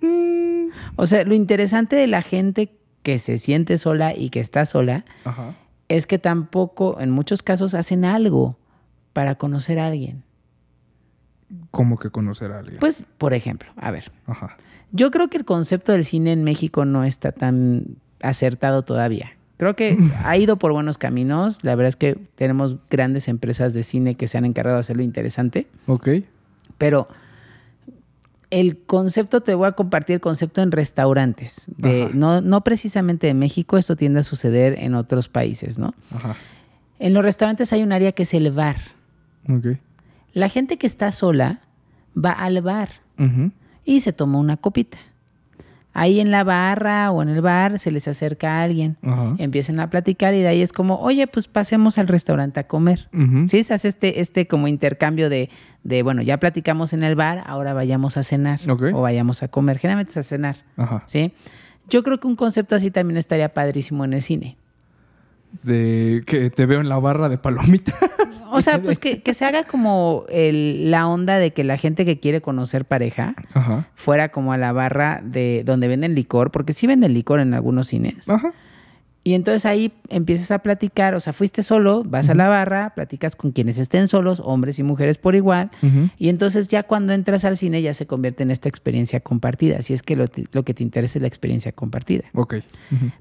Mm. 0.00 0.70
O 0.96 1.06
sea, 1.06 1.22
lo 1.24 1.34
interesante 1.34 1.96
de 1.96 2.06
la 2.06 2.22
gente 2.22 2.72
que 3.02 3.18
se 3.18 3.36
siente 3.36 3.76
sola 3.76 4.16
y 4.16 4.30
que 4.30 4.40
está 4.40 4.64
sola 4.64 5.04
Ajá. 5.24 5.54
es 5.88 6.06
que 6.06 6.18
tampoco, 6.18 6.98
en 6.98 7.10
muchos 7.10 7.42
casos, 7.42 7.74
hacen 7.74 8.06
algo 8.06 8.58
para 9.12 9.34
conocer 9.34 9.78
a 9.78 9.88
alguien. 9.88 10.22
¿Cómo 11.70 11.98
que 11.98 12.10
conocer 12.10 12.52
a 12.52 12.60
alguien? 12.60 12.78
Pues, 12.78 13.02
por 13.18 13.34
ejemplo, 13.34 13.70
a 13.76 13.90
ver, 13.90 14.10
Ajá. 14.26 14.56
Yo 14.92 15.10
creo 15.10 15.28
que 15.28 15.36
el 15.36 15.44
concepto 15.44 15.92
del 15.92 16.04
cine 16.04 16.32
en 16.32 16.42
México 16.42 16.84
no 16.84 17.04
está 17.04 17.32
tan 17.32 17.98
acertado 18.22 18.82
todavía. 18.82 19.36
Creo 19.60 19.76
que 19.76 19.98
ha 20.24 20.38
ido 20.38 20.56
por 20.56 20.72
buenos 20.72 20.96
caminos. 20.96 21.62
La 21.62 21.74
verdad 21.74 21.90
es 21.90 21.96
que 21.96 22.18
tenemos 22.34 22.76
grandes 22.88 23.28
empresas 23.28 23.74
de 23.74 23.82
cine 23.82 24.14
que 24.14 24.26
se 24.26 24.38
han 24.38 24.46
encargado 24.46 24.76
de 24.76 24.80
hacerlo 24.80 25.02
interesante. 25.02 25.66
Ok. 25.86 26.08
Pero 26.78 27.08
el 28.48 28.78
concepto, 28.78 29.42
te 29.42 29.54
voy 29.54 29.68
a 29.68 29.72
compartir 29.72 30.14
el 30.14 30.20
concepto 30.22 30.62
en 30.62 30.72
restaurantes. 30.72 31.70
De, 31.76 32.08
no, 32.14 32.40
no 32.40 32.64
precisamente 32.64 33.26
de 33.26 33.34
México, 33.34 33.76
esto 33.76 33.96
tiende 33.96 34.20
a 34.20 34.22
suceder 34.22 34.78
en 34.78 34.94
otros 34.94 35.28
países, 35.28 35.78
¿no? 35.78 35.92
Ajá. 36.10 36.36
En 36.98 37.12
los 37.12 37.22
restaurantes 37.22 37.70
hay 37.74 37.82
un 37.82 37.92
área 37.92 38.12
que 38.12 38.22
es 38.22 38.32
el 38.32 38.50
bar. 38.50 38.78
Ok. 39.46 39.76
La 40.32 40.48
gente 40.48 40.78
que 40.78 40.86
está 40.86 41.12
sola 41.12 41.60
va 42.16 42.30
al 42.30 42.62
bar. 42.62 42.88
Y 43.84 44.00
se 44.00 44.14
toma 44.14 44.38
una 44.38 44.56
copita. 44.56 44.96
Ahí 45.92 46.20
en 46.20 46.30
la 46.30 46.44
barra 46.44 47.10
o 47.10 47.22
en 47.22 47.28
el 47.28 47.40
bar 47.40 47.78
se 47.80 47.90
les 47.90 48.06
acerca 48.06 48.58
a 48.58 48.62
alguien, 48.62 48.96
Ajá. 49.02 49.34
empiezan 49.38 49.80
a 49.80 49.90
platicar 49.90 50.34
y 50.34 50.40
de 50.40 50.48
ahí 50.48 50.62
es 50.62 50.72
como, 50.72 51.00
oye, 51.00 51.26
pues 51.26 51.48
pasemos 51.48 51.98
al 51.98 52.06
restaurante 52.06 52.60
a 52.60 52.68
comer. 52.68 53.08
Ujú. 53.12 53.48
Sí, 53.48 53.64
se 53.64 53.74
hace 53.74 53.88
este, 53.88 54.20
este 54.20 54.46
como 54.46 54.68
intercambio 54.68 55.28
de, 55.28 55.50
de, 55.82 56.02
bueno, 56.02 56.22
ya 56.22 56.38
platicamos 56.38 56.92
en 56.92 57.02
el 57.02 57.16
bar, 57.16 57.42
ahora 57.44 57.72
vayamos 57.72 58.16
a 58.16 58.22
cenar 58.22 58.60
o 58.68 59.00
vayamos 59.00 59.42
a 59.42 59.48
comer. 59.48 59.78
Generalmente 59.78 60.12
es 60.12 60.16
a 60.18 60.22
cenar, 60.22 60.56
Ajá. 60.76 61.02
¿sí? 61.06 61.32
Yo 61.88 62.04
creo 62.04 62.20
que 62.20 62.28
un 62.28 62.36
concepto 62.36 62.76
así 62.76 62.92
también 62.92 63.16
estaría 63.16 63.48
padrísimo 63.52 64.04
en 64.04 64.12
el 64.12 64.22
cine. 64.22 64.56
De 65.62 66.22
que 66.26 66.48
te 66.50 66.64
veo 66.66 66.80
en 66.80 66.88
la 66.88 66.98
barra 66.98 67.28
de 67.28 67.36
palomitas. 67.38 67.94
O 68.52 68.60
sea, 68.60 68.80
pues 68.80 68.98
que, 68.98 69.22
que 69.22 69.34
se 69.34 69.44
haga 69.44 69.64
como 69.64 70.24
el- 70.28 70.90
la 70.90 71.06
onda 71.08 71.38
de 71.38 71.52
que 71.52 71.64
la 71.64 71.76
gente 71.76 72.04
que 72.04 72.18
quiere 72.20 72.40
conocer 72.40 72.84
pareja 72.84 73.34
Ajá. 73.54 73.88
fuera 73.94 74.30
como 74.30 74.52
a 74.52 74.56
la 74.56 74.72
barra 74.72 75.20
de 75.24 75.62
donde 75.64 75.88
venden 75.88 76.14
licor, 76.14 76.50
porque 76.50 76.72
sí 76.72 76.86
venden 76.86 77.12
licor 77.14 77.40
en 77.40 77.52
algunos 77.54 77.88
cines. 77.88 78.28
Ajá. 78.28 78.52
Y 79.22 79.34
entonces 79.34 79.66
ahí 79.66 79.92
empiezas 80.08 80.50
a 80.50 80.60
platicar, 80.60 81.14
o 81.14 81.20
sea, 81.20 81.34
fuiste 81.34 81.62
solo, 81.62 82.02
vas 82.04 82.30
a 82.30 82.34
la 82.34 82.48
barra, 82.48 82.94
platicas 82.94 83.36
con 83.36 83.52
quienes 83.52 83.78
estén 83.78 84.08
solos, 84.08 84.40
hombres 84.42 84.78
y 84.78 84.82
mujeres 84.82 85.18
por 85.18 85.34
igual, 85.34 85.70
y 86.16 86.30
entonces 86.30 86.68
ya 86.68 86.84
cuando 86.84 87.12
entras 87.12 87.44
al 87.44 87.58
cine 87.58 87.82
ya 87.82 87.92
se 87.92 88.06
convierte 88.06 88.44
en 88.44 88.50
esta 88.50 88.70
experiencia 88.70 89.20
compartida, 89.20 89.82
si 89.82 89.92
es 89.92 90.02
que 90.02 90.16
lo, 90.16 90.26
que 90.64 90.74
te 90.74 90.82
interesa 90.82 91.18
es 91.18 91.22
la 91.22 91.28
experiencia 91.28 91.72
compartida. 91.72 92.24
Ok. 92.32 92.56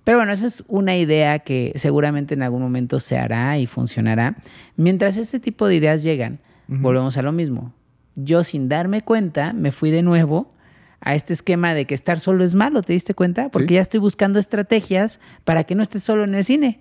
Pero 0.06 0.20
bueno, 0.20 0.32
esa 0.32 0.48
es 0.48 0.64
una 0.70 0.96
idea 0.96 1.40
que 1.40 1.74
seguramente 1.76 2.34
en 2.34 2.44
algún 2.44 2.62
momento 2.62 3.02
se 3.02 3.18
hará 3.18 3.58
y 3.58 3.66
funcionará. 3.66 4.38
Mientras 4.78 5.18
este 5.18 5.42
tipo 5.42 5.68
de 5.68 5.76
ideas 5.76 6.02
llegan, 6.02 6.40
volvemos 6.68 7.18
a 7.18 7.22
lo 7.22 7.34
mismo. 7.34 7.74
Yo 8.16 8.46
sin 8.46 8.70
darme 8.70 9.02
cuenta 9.02 9.52
me 9.52 9.72
fui 9.72 9.92
de 9.92 10.02
nuevo 10.02 10.54
a 11.02 11.16
este 11.16 11.34
esquema 11.34 11.74
de 11.74 11.86
que 11.86 11.96
estar 11.96 12.20
solo 12.20 12.44
es 12.44 12.56
malo, 12.56 12.82
¿te 12.82 12.94
diste 12.94 13.14
cuenta? 13.14 13.50
Porque 13.50 13.70
Sí. 13.70 13.74
ya 13.76 13.82
estoy 13.82 14.00
buscando 14.00 14.40
estrategias 14.40 15.20
para 15.46 15.64
que 15.64 15.76
no 15.76 15.82
estés 15.82 16.04
solo 16.04 16.24
en 16.26 16.36
el 16.36 16.44
cine. 16.44 16.80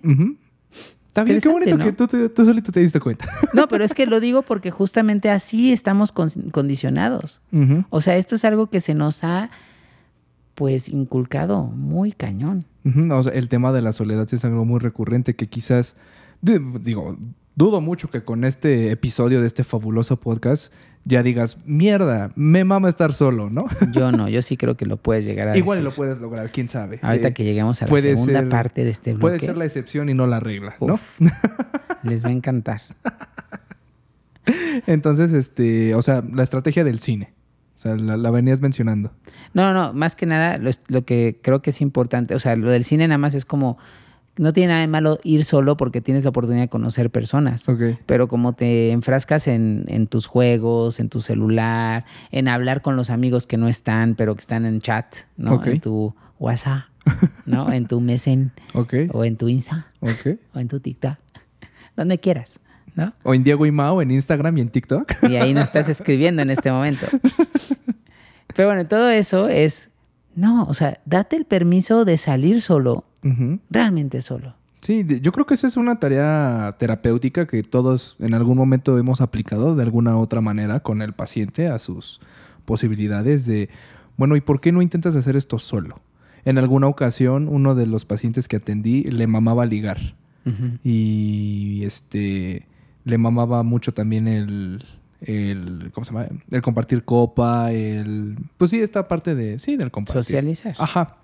Está 1.07 1.23
bien, 1.23 1.39
qué 1.41 1.49
bonito 1.49 1.77
¿no? 1.77 1.83
que 1.85 1.91
tú, 1.93 2.07
te- 2.07 2.29
tú 2.29 2.45
solito 2.45 2.71
te 2.71 2.79
diste 2.81 2.99
cuenta. 2.99 3.25
No, 3.53 3.67
pero 3.67 3.83
es 3.83 3.93
que 3.93 4.05
lo 4.05 4.19
digo 4.19 4.41
porque 4.43 4.71
justamente 4.71 5.29
así 5.29 5.73
estamos 5.73 6.11
con- 6.11 6.29
condicionados. 6.51 7.41
O 7.89 8.01
sea, 8.01 8.15
esto 8.17 8.35
es 8.35 8.45
algo 8.45 8.67
que 8.69 8.81
se 8.81 8.93
nos 8.93 9.23
ha 9.23 9.49
pues 10.55 10.89
inculcado 10.89 11.63
muy 11.63 12.11
cañón. 12.11 12.65
O 13.11 13.23
sea, 13.23 13.31
el 13.33 13.47
tema 13.49 13.71
de 13.71 13.81
la 13.81 13.91
soledad 13.91 14.27
es 14.33 14.43
algo 14.45 14.65
muy 14.65 14.79
recurrente 14.79 15.35
que 15.35 15.47
quizás, 15.47 15.95
di- 16.41 16.59
digo, 16.81 17.17
dudo 17.59 17.81
mucho 17.81 18.09
que 18.09 18.23
con 18.23 18.45
este 18.45 18.89
episodio 18.91 19.41
de 19.41 19.47
este 19.47 19.65
fabuloso 19.65 20.17
podcast 20.17 20.71
ya 21.03 21.23
digas, 21.23 21.57
mierda, 21.65 22.31
me 22.35 22.63
mama 22.63 22.87
estar 22.87 23.11
solo, 23.11 23.49
¿no? 23.49 23.65
Yo 23.91 24.11
no, 24.13 24.29
yo 24.29 24.41
sí 24.41 24.55
creo 24.55 24.77
que 24.77 24.85
lo 24.85 24.95
puedes 24.95 25.25
llegar 25.25 25.49
a 25.49 25.57
Igual 25.57 25.79
decir. 25.79 25.89
lo 25.89 25.95
puedes 25.95 26.19
lograr, 26.19 26.51
quién 26.53 26.69
sabe. 26.69 26.99
Ahorita 27.01 27.27
Eh, 27.29 27.33
que 27.33 27.43
lleguemos 27.43 27.81
a 27.81 27.85
la 27.87 28.01
segunda 28.01 28.39
ser- 28.41 28.49
parte 28.49 28.83
de 28.85 28.89
este 28.91 29.11
bloque, 29.11 29.21
Puede 29.21 29.39
ser 29.39 29.57
la 29.57 29.65
excepción 29.65 30.07
y 30.09 30.13
no 30.13 30.25
la 30.25 30.39
regla, 30.39 30.75
¿no? 30.79 30.99
Les 32.03 32.23
va 32.23 32.29
a 32.29 32.31
encantar. 32.31 32.81
Entonces, 34.87 35.33
este, 35.33 35.95
o 35.95 36.01
sea, 36.01 36.23
la 36.33 36.43
estrategia 36.43 36.83
del 36.83 36.99
cine. 36.99 37.33
O 37.77 37.81
sea, 37.81 37.95
la, 37.95 38.17
la 38.17 38.31
venías 38.31 38.61
mencionando. 38.61 39.11
No, 39.53 39.63
no, 39.63 39.73
no, 39.73 39.93
más 39.93 40.15
que 40.15 40.25
nada, 40.25 40.57
lo, 40.57 40.69
lo 40.87 41.05
que 41.05 41.39
creo 41.41 41.61
que 41.61 41.69
es 41.69 41.81
importante, 41.81 42.35
o 42.35 42.39
sea, 42.39 42.55
lo 42.55 42.69
del 42.71 42.83
cine 42.83 43.07
nada 43.07 43.17
más 43.17 43.35
es 43.35 43.45
como, 43.45 43.77
no 44.39 44.53
tiene 44.53 44.69
nada 44.69 44.79
de 44.81 44.87
malo 44.87 45.19
ir 45.23 45.43
solo 45.43 45.75
porque 45.75 45.99
tienes 45.99 46.23
la 46.23 46.29
oportunidad 46.29 46.63
de 46.63 46.69
conocer 46.69 47.09
personas. 47.09 47.65
Pero 48.05 48.29
como 48.29 48.53
te 48.53 48.91
enfrascas 48.91 49.49
en, 49.49 49.83
en 49.87 50.07
tus 50.07 50.27
juegos, 50.27 51.01
en 51.01 51.09
tu 51.09 51.19
celular, 51.19 52.05
en 52.31 52.47
hablar 52.47 52.81
con 52.81 52.95
los 52.95 53.09
amigos 53.09 53.45
que 53.47 53.57
no 53.57 53.67
están, 53.67 54.15
pero 54.15 54.35
que 54.35 54.39
están 54.39 54.65
en 54.65 54.79
chat, 54.79 55.13
¿no? 55.35 55.61
En 55.65 55.81
tu 55.81 56.15
WhatsApp, 56.39 56.83
¿no? 57.45 57.69
en 57.73 57.87
tu 57.87 57.99
Messen, 57.99 58.53
Ok. 58.73 58.93
o 59.11 59.25
en 59.25 59.35
tu 59.35 59.49
Insta, 59.49 59.87
Ok. 59.99 60.37
o 60.53 60.59
en 60.59 60.69
tu 60.69 60.79
TikTok, 60.79 61.17
donde 61.97 62.17
quieras, 62.19 62.61
¿no? 62.95 63.11
O 63.23 63.33
en 63.33 63.43
Diego 63.43 63.65
y 63.65 63.71
Mao, 63.71 64.01
en 64.01 64.09
Instagram 64.09 64.57
y 64.57 64.61
en 64.61 64.69
TikTok. 64.69 65.11
Y 65.29 65.35
ahí 65.35 65.53
no 65.53 65.59
estás 65.61 65.89
escribiendo 65.89 66.41
en 66.41 66.49
este 66.49 66.71
momento. 66.71 67.07
Pero 68.55 68.69
bueno, 68.69 68.87
todo 68.87 69.09
eso 69.09 69.49
es, 69.49 69.91
no, 70.35 70.63
o 70.63 70.73
sea, 70.73 70.99
date 71.05 71.35
el 71.35 71.43
permiso 71.45 72.05
de 72.05 72.15
salir 72.17 72.61
solo, 72.61 73.03
Realmente 73.69 74.21
solo. 74.21 74.55
Sí, 74.81 75.05
yo 75.21 75.31
creo 75.33 75.45
que 75.45 75.55
esa 75.55 75.67
es 75.67 75.75
una 75.75 75.99
tarea 75.99 76.75
terapéutica 76.79 77.47
que 77.47 77.63
todos 77.63 78.15
en 78.19 78.33
algún 78.33 78.57
momento 78.57 78.97
hemos 78.97 79.19
aplicado 79.19 79.75
de 79.75 79.83
alguna 79.83 80.17
otra 80.17 80.39
manera 80.39 80.79
con 80.79 81.01
el 81.01 81.13
paciente 81.13 81.67
a 81.67 81.79
sus 81.79 82.21
posibilidades 82.63 83.45
de, 83.45 83.69
bueno, 84.15 84.35
¿y 84.37 84.41
por 84.41 84.61
qué 84.61 84.71
no 84.71 84.81
intentas 84.81 85.15
hacer 85.15 85.35
esto 85.35 85.59
solo? 85.59 85.99
En 86.45 86.57
alguna 86.57 86.87
ocasión, 86.87 87.49
uno 87.49 87.75
de 87.75 87.87
los 87.87 88.05
pacientes 88.05 88.47
que 88.47 88.55
atendí 88.55 89.03
le 89.03 89.27
mamaba 89.27 89.65
ligar 89.65 89.97
y 90.83 91.81
este 91.83 92.65
le 93.03 93.17
mamaba 93.19 93.61
mucho 93.61 93.93
también 93.93 94.27
el, 94.27 94.83
el 95.21 95.91
¿cómo 95.93 96.05
se 96.05 96.11
llama? 96.11 96.27
El 96.49 96.61
compartir 96.63 97.03
copa, 97.03 97.71
el 97.71 98.37
pues 98.57 98.71
sí, 98.71 98.79
esta 98.79 99.07
parte 99.07 99.35
de 99.35 99.59
sí, 99.59 99.75
del 99.75 99.91
compartir. 99.91 100.23
Socializar. 100.23 100.75
Ajá. 100.79 101.17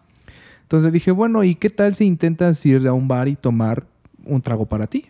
Entonces 0.66 0.86
le 0.86 0.92
dije, 0.92 1.12
bueno, 1.12 1.44
¿y 1.44 1.54
qué 1.54 1.70
tal 1.70 1.94
si 1.94 2.06
intentas 2.06 2.66
ir 2.66 2.88
a 2.88 2.94
un 2.94 3.08
bar 3.08 3.28
y 3.28 3.36
tomar 3.36 3.86
un 4.26 4.42
trago 4.42 4.66
para 4.66 4.88
ti? 4.88 5.06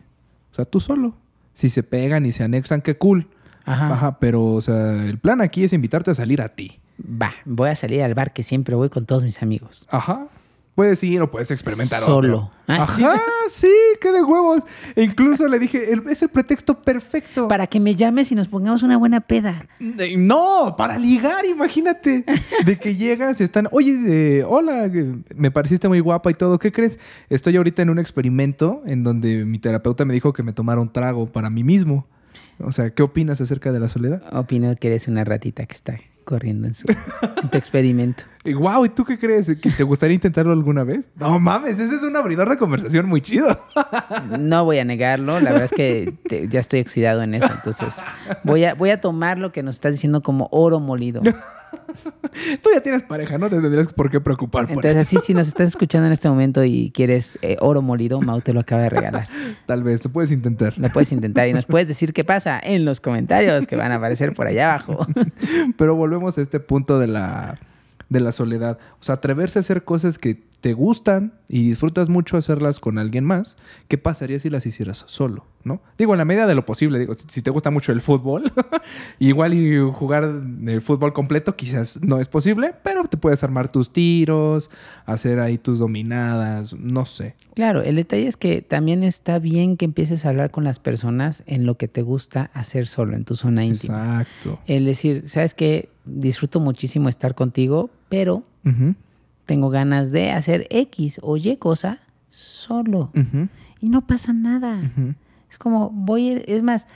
O 0.51 0.55
sea, 0.55 0.65
tú 0.65 0.81
solo. 0.81 1.15
Si 1.53 1.69
se 1.69 1.81
pegan 1.81 2.25
y 2.25 2.33
se 2.33 2.43
anexan, 2.43 2.81
qué 2.81 2.97
cool. 2.97 3.29
Ajá. 3.63 3.93
Ajá, 3.93 4.19
pero, 4.19 4.45
o 4.45 4.61
sea, 4.61 5.05
el 5.05 5.17
plan 5.17 5.39
aquí 5.39 5.63
es 5.63 5.71
invitarte 5.71 6.11
a 6.11 6.13
salir 6.13 6.41
a 6.41 6.49
ti. 6.49 6.81
Va, 6.99 7.33
voy 7.45 7.69
a 7.69 7.75
salir 7.75 8.03
al 8.03 8.13
bar 8.13 8.33
que 8.33 8.43
siempre 8.43 8.75
voy 8.75 8.89
con 8.89 9.05
todos 9.05 9.23
mis 9.23 9.41
amigos. 9.41 9.87
Ajá. 9.89 10.27
Puedes 10.75 11.01
ir 11.03 11.21
o 11.21 11.31
puedes 11.31 11.51
experimentar 11.51 12.01
Solo. 12.01 12.37
otro. 12.37 12.51
Ah, 12.67 12.83
Ajá, 12.83 13.21
sí, 13.49 13.71
qué 14.01 14.11
de 14.11 14.21
huevos. 14.23 14.63
E 14.95 15.03
incluso 15.03 15.47
le 15.47 15.57
dije, 15.57 15.93
es 16.09 16.21
el 16.21 16.27
pretexto 16.27 16.81
perfecto. 16.81 17.47
Para 17.47 17.67
que 17.67 17.79
me 17.79 17.95
llames 17.95 18.29
y 18.33 18.35
nos 18.35 18.49
pongamos 18.49 18.83
una 18.83 18.97
buena 18.97 19.21
peda. 19.21 19.65
No, 19.79 20.75
para 20.77 20.97
ligar, 20.97 21.45
imagínate. 21.45 22.25
De 22.65 22.77
que 22.77 22.95
llegas 22.97 23.39
y 23.39 23.45
están, 23.45 23.69
oye, 23.71 24.39
eh, 24.39 24.43
hola, 24.45 24.85
eh, 24.87 25.15
me 25.35 25.49
pareciste 25.49 25.87
muy 25.87 26.01
guapa 26.01 26.29
y 26.29 26.33
todo. 26.33 26.59
¿Qué 26.59 26.73
crees? 26.73 26.99
Estoy 27.29 27.55
ahorita 27.55 27.81
en 27.81 27.89
un 27.89 27.99
experimento 27.99 28.81
en 28.85 29.03
donde 29.05 29.45
mi 29.45 29.59
terapeuta 29.59 30.03
me 30.03 30.13
dijo 30.13 30.33
que 30.33 30.43
me 30.43 30.51
tomara 30.51 30.81
un 30.81 30.91
trago 30.91 31.27
para 31.27 31.49
mí 31.49 31.63
mismo. 31.63 32.05
O 32.59 32.73
sea, 32.73 32.89
¿qué 32.89 33.01
opinas 33.01 33.39
acerca 33.39 33.71
de 33.71 33.79
la 33.79 33.87
soledad? 33.87 34.23
Opino 34.33 34.75
que 34.75 34.87
eres 34.87 35.07
una 35.07 35.23
ratita 35.23 35.65
que 35.65 35.73
está 35.73 35.97
corriendo 36.25 36.67
en 36.67 36.73
su 36.73 36.85
en 36.89 37.49
tu 37.49 37.57
experimento. 37.57 38.23
Y 38.47 38.53
wow, 38.53 38.85
¿y 38.85 38.89
tú 38.89 39.03
qué 39.05 39.17
crees? 39.17 39.47
¿Que 39.59 39.71
¿Te 39.71 39.81
gustaría 39.81 40.13
intentarlo 40.13 40.51
alguna 40.51 40.83
vez? 40.83 41.09
No 41.15 41.39
mames, 41.39 41.79
ese 41.79 41.95
es 41.95 42.03
un 42.03 42.15
abridor 42.15 42.47
de 42.47 42.57
conversación 42.57 43.07
muy 43.07 43.19
chido. 43.21 43.59
No 44.39 44.65
voy 44.65 44.77
a 44.77 44.85
negarlo, 44.85 45.39
la 45.39 45.49
verdad 45.51 45.63
es 45.65 45.71
que 45.71 46.13
te- 46.27 46.47
ya 46.47 46.59
estoy 46.59 46.81
oxidado 46.81 47.23
en 47.23 47.33
eso, 47.33 47.49
entonces 47.51 48.03
voy 48.43 48.65
a, 48.65 48.75
voy 48.75 48.91
a 48.91 49.01
tomar 49.01 49.39
lo 49.39 49.51
que 49.51 49.63
nos 49.63 49.75
estás 49.75 49.93
diciendo 49.93 50.21
como 50.21 50.47
oro 50.51 50.79
molido. 50.79 51.21
Tú 52.61 52.69
ya 52.73 52.81
tienes 52.81 53.03
pareja, 53.03 53.37
no 53.37 53.49
te 53.49 53.59
tendrías 53.59 53.91
por 53.93 54.09
qué 54.09 54.19
preocupar 54.19 54.67
por 54.67 54.77
Entonces, 54.85 54.95
esto. 55.01 55.17
así 55.17 55.27
si 55.27 55.33
nos 55.33 55.47
estás 55.47 55.69
escuchando 55.69 56.07
en 56.07 56.13
este 56.13 56.29
momento 56.29 56.63
y 56.63 56.91
quieres 56.93 57.39
eh, 57.41 57.57
oro 57.59 57.81
molido, 57.81 58.21
Mau 58.21 58.41
te 58.41 58.53
lo 58.53 58.59
acaba 58.59 58.83
de 58.83 58.89
regalar. 58.89 59.27
Tal 59.65 59.83
vez, 59.83 60.03
lo 60.03 60.11
puedes 60.11 60.31
intentar. 60.31 60.77
Lo 60.77 60.89
puedes 60.89 61.11
intentar 61.11 61.47
y 61.47 61.53
nos 61.53 61.65
puedes 61.65 61.87
decir 61.87 62.13
qué 62.13 62.23
pasa 62.23 62.59
en 62.61 62.85
los 62.85 63.01
comentarios 63.01 63.67
que 63.67 63.75
van 63.75 63.91
a 63.91 63.95
aparecer 63.95 64.33
por 64.33 64.47
allá 64.47 64.73
abajo. 64.73 65.07
Pero 65.77 65.95
volvemos 65.95 66.37
a 66.37 66.41
este 66.41 66.59
punto 66.59 66.99
de 66.99 67.07
la, 67.07 67.59
de 68.09 68.19
la 68.19 68.31
soledad. 68.31 68.77
O 68.99 69.03
sea, 69.03 69.15
atreverse 69.15 69.59
a 69.59 69.61
hacer 69.61 69.83
cosas 69.83 70.17
que 70.17 70.43
te 70.61 70.73
gustan 70.73 71.33
y 71.47 71.69
disfrutas 71.69 72.09
mucho 72.09 72.37
hacerlas 72.37 72.79
con 72.79 72.97
alguien 72.97 73.23
más. 73.23 73.57
¿Qué 73.87 73.97
pasaría 73.97 74.39
si 74.39 74.49
las 74.49 74.65
hicieras 74.65 75.03
solo? 75.07 75.45
¿No? 75.63 75.81
Digo, 75.97 76.13
en 76.13 76.19
la 76.19 76.25
medida 76.25 76.45
de 76.45 76.53
lo 76.53 76.65
posible. 76.65 76.99
Digo, 76.99 77.13
si 77.15 77.41
te 77.41 77.49
gusta 77.49 77.71
mucho 77.71 77.91
el 77.91 78.01
fútbol, 78.01 78.51
igual 79.19 79.53
y 79.53 79.79
jugar 79.79 80.23
el 80.23 80.81
fútbol 80.81 81.13
completo 81.13 81.55
quizás 81.55 81.99
no 82.01 82.19
es 82.19 82.27
posible, 82.27 82.75
pero 82.83 83.03
te 83.05 83.17
puedes 83.17 83.43
armar 83.43 83.71
tus 83.71 83.91
tiros, 83.91 84.69
hacer 85.05 85.39
ahí 85.39 85.57
tus 85.57 85.79
dominadas, 85.79 86.73
no 86.73 87.05
sé. 87.05 87.35
Claro, 87.55 87.81
el 87.81 87.95
detalle 87.95 88.27
es 88.27 88.37
que 88.37 88.61
también 88.61 89.03
está 89.03 89.39
bien 89.39 89.77
que 89.77 89.85
empieces 89.85 90.25
a 90.25 90.29
hablar 90.29 90.51
con 90.51 90.63
las 90.63 90.79
personas 90.79 91.43
en 91.47 91.65
lo 91.65 91.77
que 91.77 91.87
te 91.87 92.03
gusta 92.03 92.51
hacer 92.53 92.87
solo, 92.87 93.15
en 93.15 93.25
tu 93.25 93.35
zona 93.35 93.65
íntima. 93.65 94.21
Exacto. 94.21 94.59
El 94.67 94.85
decir, 94.85 95.27
¿sabes 95.27 95.55
qué? 95.55 95.89
Disfruto 96.05 96.59
muchísimo 96.59 97.09
estar 97.09 97.33
contigo, 97.33 97.89
pero 98.09 98.43
tengo 99.45 99.69
ganas 99.69 100.11
de 100.11 100.31
hacer 100.31 100.67
X 100.69 101.19
o 101.21 101.37
Y 101.37 101.57
cosa 101.57 101.99
solo. 102.29 103.11
Y 103.81 103.89
no 103.89 104.05
pasa 104.07 104.33
nada. 104.33 104.91
Es 105.49 105.57
como, 105.57 105.89
voy, 105.91 106.29
a- 106.31 106.37
es 106.39 106.63
más, 106.63 106.87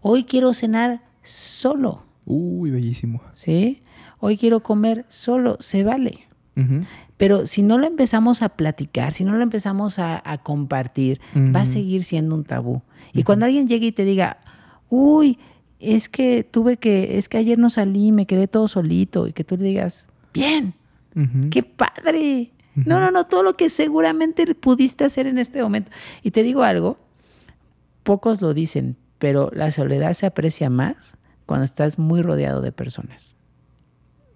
hoy 0.00 0.24
quiero 0.24 0.52
cenar 0.54 1.02
solo, 1.22 2.02
Uy, 2.24 2.70
bellísimo. 2.70 3.22
¿sí? 3.32 3.82
Hoy 4.20 4.36
quiero 4.36 4.60
comer 4.62 5.06
solo, 5.08 5.56
se 5.60 5.82
vale. 5.82 6.28
Pero 7.16 7.46
si 7.46 7.62
no 7.62 7.78
lo 7.78 7.86
empezamos 7.86 8.42
a 8.42 8.50
platicar, 8.50 9.12
si 9.12 9.24
no 9.24 9.34
lo 9.34 9.42
empezamos 9.42 9.98
a, 9.98 10.20
a 10.24 10.38
compartir, 10.38 11.20
va 11.34 11.62
a 11.62 11.66
seguir 11.66 12.04
siendo 12.04 12.34
un 12.34 12.44
tabú. 12.44 12.82
Y 13.12 13.22
cuando 13.22 13.46
alguien 13.46 13.66
llegue 13.68 13.86
y 13.88 13.92
te 13.92 14.04
diga, 14.04 14.38
uy, 14.90 15.38
es 15.80 16.08
que 16.08 16.44
tuve 16.44 16.76
que, 16.76 17.16
es 17.16 17.28
que 17.28 17.38
ayer 17.38 17.58
no 17.58 17.70
salí, 17.70 18.12
me 18.12 18.26
quedé 18.26 18.46
todo 18.48 18.68
solito 18.68 19.26
y 19.28 19.32
que 19.32 19.44
tú 19.44 19.56
le 19.56 19.64
digas, 19.64 20.06
bien, 20.34 20.74
Qué 21.50 21.62
padre. 21.62 22.52
No, 22.74 23.00
no, 23.00 23.10
no, 23.10 23.26
todo 23.26 23.42
lo 23.42 23.54
que 23.56 23.70
seguramente 23.70 24.54
pudiste 24.54 25.04
hacer 25.04 25.26
en 25.26 25.38
este 25.38 25.62
momento. 25.62 25.90
Y 26.22 26.30
te 26.30 26.42
digo 26.44 26.62
algo, 26.62 26.98
pocos 28.04 28.40
lo 28.40 28.54
dicen, 28.54 28.96
pero 29.18 29.50
la 29.52 29.70
soledad 29.70 30.12
se 30.12 30.26
aprecia 30.26 30.70
más 30.70 31.16
cuando 31.46 31.64
estás 31.64 31.98
muy 31.98 32.22
rodeado 32.22 32.60
de 32.60 32.72
personas 32.72 33.34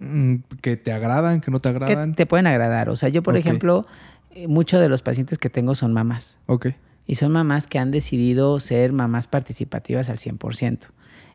Mm, 0.00 0.38
Que 0.60 0.76
te 0.76 0.92
agradan, 0.92 1.40
que 1.40 1.52
no 1.52 1.60
te 1.60 1.70
que 1.70 1.76
agradan. 1.76 2.14
te 2.16 2.26
pueden 2.26 2.48
agradar. 2.48 2.88
O 2.88 2.96
sea, 2.96 3.08
yo, 3.08 3.22
por 3.22 3.36
ejemplo, 3.36 3.86
eh, 4.32 4.48
muchos 4.48 4.80
de 4.80 4.88
los 4.88 5.00
pacientes 5.00 5.38
que 5.38 5.48
tengo 5.48 5.76
son 5.76 5.92
mamás. 5.92 6.40
Ok. 6.46 6.68
Y 7.06 7.14
son 7.14 7.30
mamás 7.30 7.68
que 7.68 7.78
han 7.78 7.92
decidido 7.92 8.58
ser 8.58 8.92
mamás 8.92 9.28
participativas 9.28 10.10
al 10.10 10.18
100%. 10.18 10.88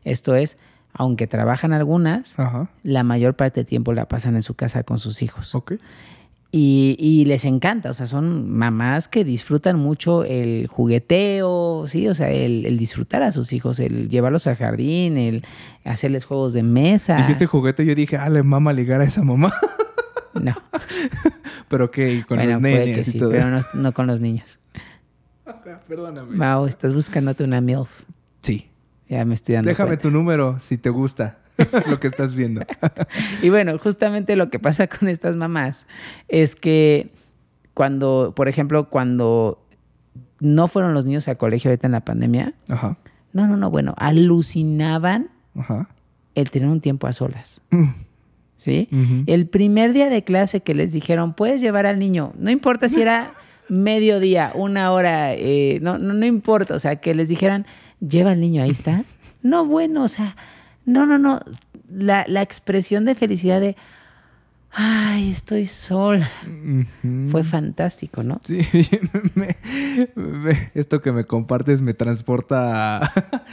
Esto 0.04 0.34
es, 0.34 0.58
aunque 0.92 1.26
trabajan 1.26 1.72
algunas, 1.72 2.38
Ajá. 2.38 2.70
la 2.82 3.02
mayor 3.04 3.34
parte 3.34 3.60
del 3.60 3.66
tiempo 3.66 3.92
la 3.92 4.06
pasan 4.08 4.34
en 4.34 4.42
su 4.42 4.54
casa 4.54 4.82
con 4.82 4.98
sus 4.98 5.22
hijos. 5.22 5.54
Ok. 5.54 5.74
Y, 6.50 6.96
y 6.98 7.26
les 7.26 7.44
encanta, 7.44 7.90
o 7.90 7.94
sea, 7.94 8.06
son 8.06 8.50
mamás 8.50 9.06
que 9.06 9.22
disfrutan 9.22 9.78
mucho 9.78 10.24
el 10.24 10.66
jugueteo, 10.66 11.84
¿sí? 11.88 12.08
O 12.08 12.14
sea, 12.14 12.30
el, 12.30 12.64
el 12.64 12.78
disfrutar 12.78 13.22
a 13.22 13.32
sus 13.32 13.52
hijos, 13.52 13.78
el 13.80 14.08
llevarlos 14.08 14.46
al 14.46 14.56
jardín, 14.56 15.18
el 15.18 15.44
hacerles 15.84 16.24
juegos 16.24 16.54
de 16.54 16.62
mesa. 16.62 17.16
Dijiste 17.16 17.44
juguete, 17.44 17.84
yo 17.84 17.94
dije, 17.94 18.16
ah, 18.16 18.30
le 18.30 18.42
mama 18.42 18.72
ligar 18.72 19.00
a 19.02 19.04
esa 19.04 19.22
mamá. 19.22 19.52
No, 20.34 20.54
pero 21.68 21.90
que 21.90 22.24
con 22.28 22.36
bueno, 22.36 22.52
los 22.52 22.60
nenes 22.60 22.94
que 22.94 23.00
y 23.00 23.04
sí, 23.12 23.18
todo. 23.18 23.30
pero 23.30 23.48
no, 23.50 23.60
no 23.74 23.92
con 23.92 24.06
los 24.06 24.20
niños. 24.20 24.60
Ajá, 25.44 25.80
Perdóname. 25.88 26.36
Mau, 26.36 26.66
estás 26.66 26.94
buscándote 26.94 27.42
una 27.42 27.60
MILF. 27.60 27.88
Sí. 28.42 28.67
Ya 29.08 29.24
me 29.24 29.34
estoy 29.34 29.54
dando 29.54 29.68
Déjame 29.70 29.88
cuenta. 29.90 30.02
tu 30.02 30.10
número 30.10 30.60
si 30.60 30.76
te 30.78 30.90
gusta 30.90 31.38
lo 31.86 31.98
que 31.98 32.08
estás 32.08 32.34
viendo. 32.34 32.62
Y 33.42 33.48
bueno, 33.50 33.78
justamente 33.78 34.36
lo 34.36 34.50
que 34.50 34.58
pasa 34.58 34.86
con 34.86 35.08
estas 35.08 35.36
mamás 35.36 35.86
es 36.28 36.54
que 36.54 37.10
cuando, 37.74 38.32
por 38.36 38.48
ejemplo, 38.48 38.88
cuando 38.90 39.64
no 40.40 40.68
fueron 40.68 40.94
los 40.94 41.04
niños 41.04 41.26
al 41.28 41.36
colegio 41.36 41.70
ahorita 41.70 41.86
en 41.86 41.92
la 41.92 42.00
pandemia, 42.04 42.54
Ajá. 42.68 42.98
no, 43.32 43.46
no, 43.46 43.56
no, 43.56 43.70
bueno, 43.70 43.94
alucinaban 43.96 45.30
Ajá. 45.56 45.88
el 46.34 46.50
tener 46.50 46.68
un 46.68 46.80
tiempo 46.80 47.06
a 47.06 47.12
solas. 47.12 47.60
Mm, 47.70 47.84
¿Sí? 48.56 48.88
El 49.26 49.46
primer 49.46 49.92
día 49.92 50.10
de 50.10 50.24
clase 50.24 50.60
que 50.60 50.74
les 50.74 50.92
dijeron, 50.92 51.32
puedes 51.34 51.60
llevar 51.60 51.86
al 51.86 51.98
niño, 52.00 52.32
no 52.36 52.50
importa 52.50 52.88
si 52.88 53.00
era 53.00 53.30
mediodía, 53.68 54.50
una 54.54 54.90
hora, 54.90 55.34
eh, 55.34 55.78
no, 55.80 55.98
no, 55.98 56.12
no 56.14 56.26
importa, 56.26 56.74
o 56.74 56.78
sea, 56.80 56.96
que 56.96 57.14
les 57.14 57.28
dijeran, 57.28 57.66
lleva 58.00 58.32
al 58.32 58.40
niño, 58.40 58.62
ahí 58.62 58.70
está. 58.70 59.04
No, 59.42 59.64
bueno, 59.64 60.02
o 60.02 60.08
sea, 60.08 60.34
no, 60.84 61.06
no, 61.06 61.16
no, 61.16 61.40
la, 61.88 62.24
la 62.26 62.42
expresión 62.42 63.04
de 63.04 63.14
felicidad 63.14 63.60
de, 63.60 63.76
ay, 64.72 65.30
estoy 65.30 65.64
sola, 65.66 66.28
fue 67.30 67.44
fantástico, 67.44 68.24
¿no? 68.24 68.38
Sí, 68.42 68.58
me- 69.36 69.56
me- 70.16 70.70
esto 70.74 71.00
que 71.00 71.12
me 71.12 71.24
compartes 71.24 71.82
me 71.82 71.94
transporta 71.94 72.96
a 72.98 73.44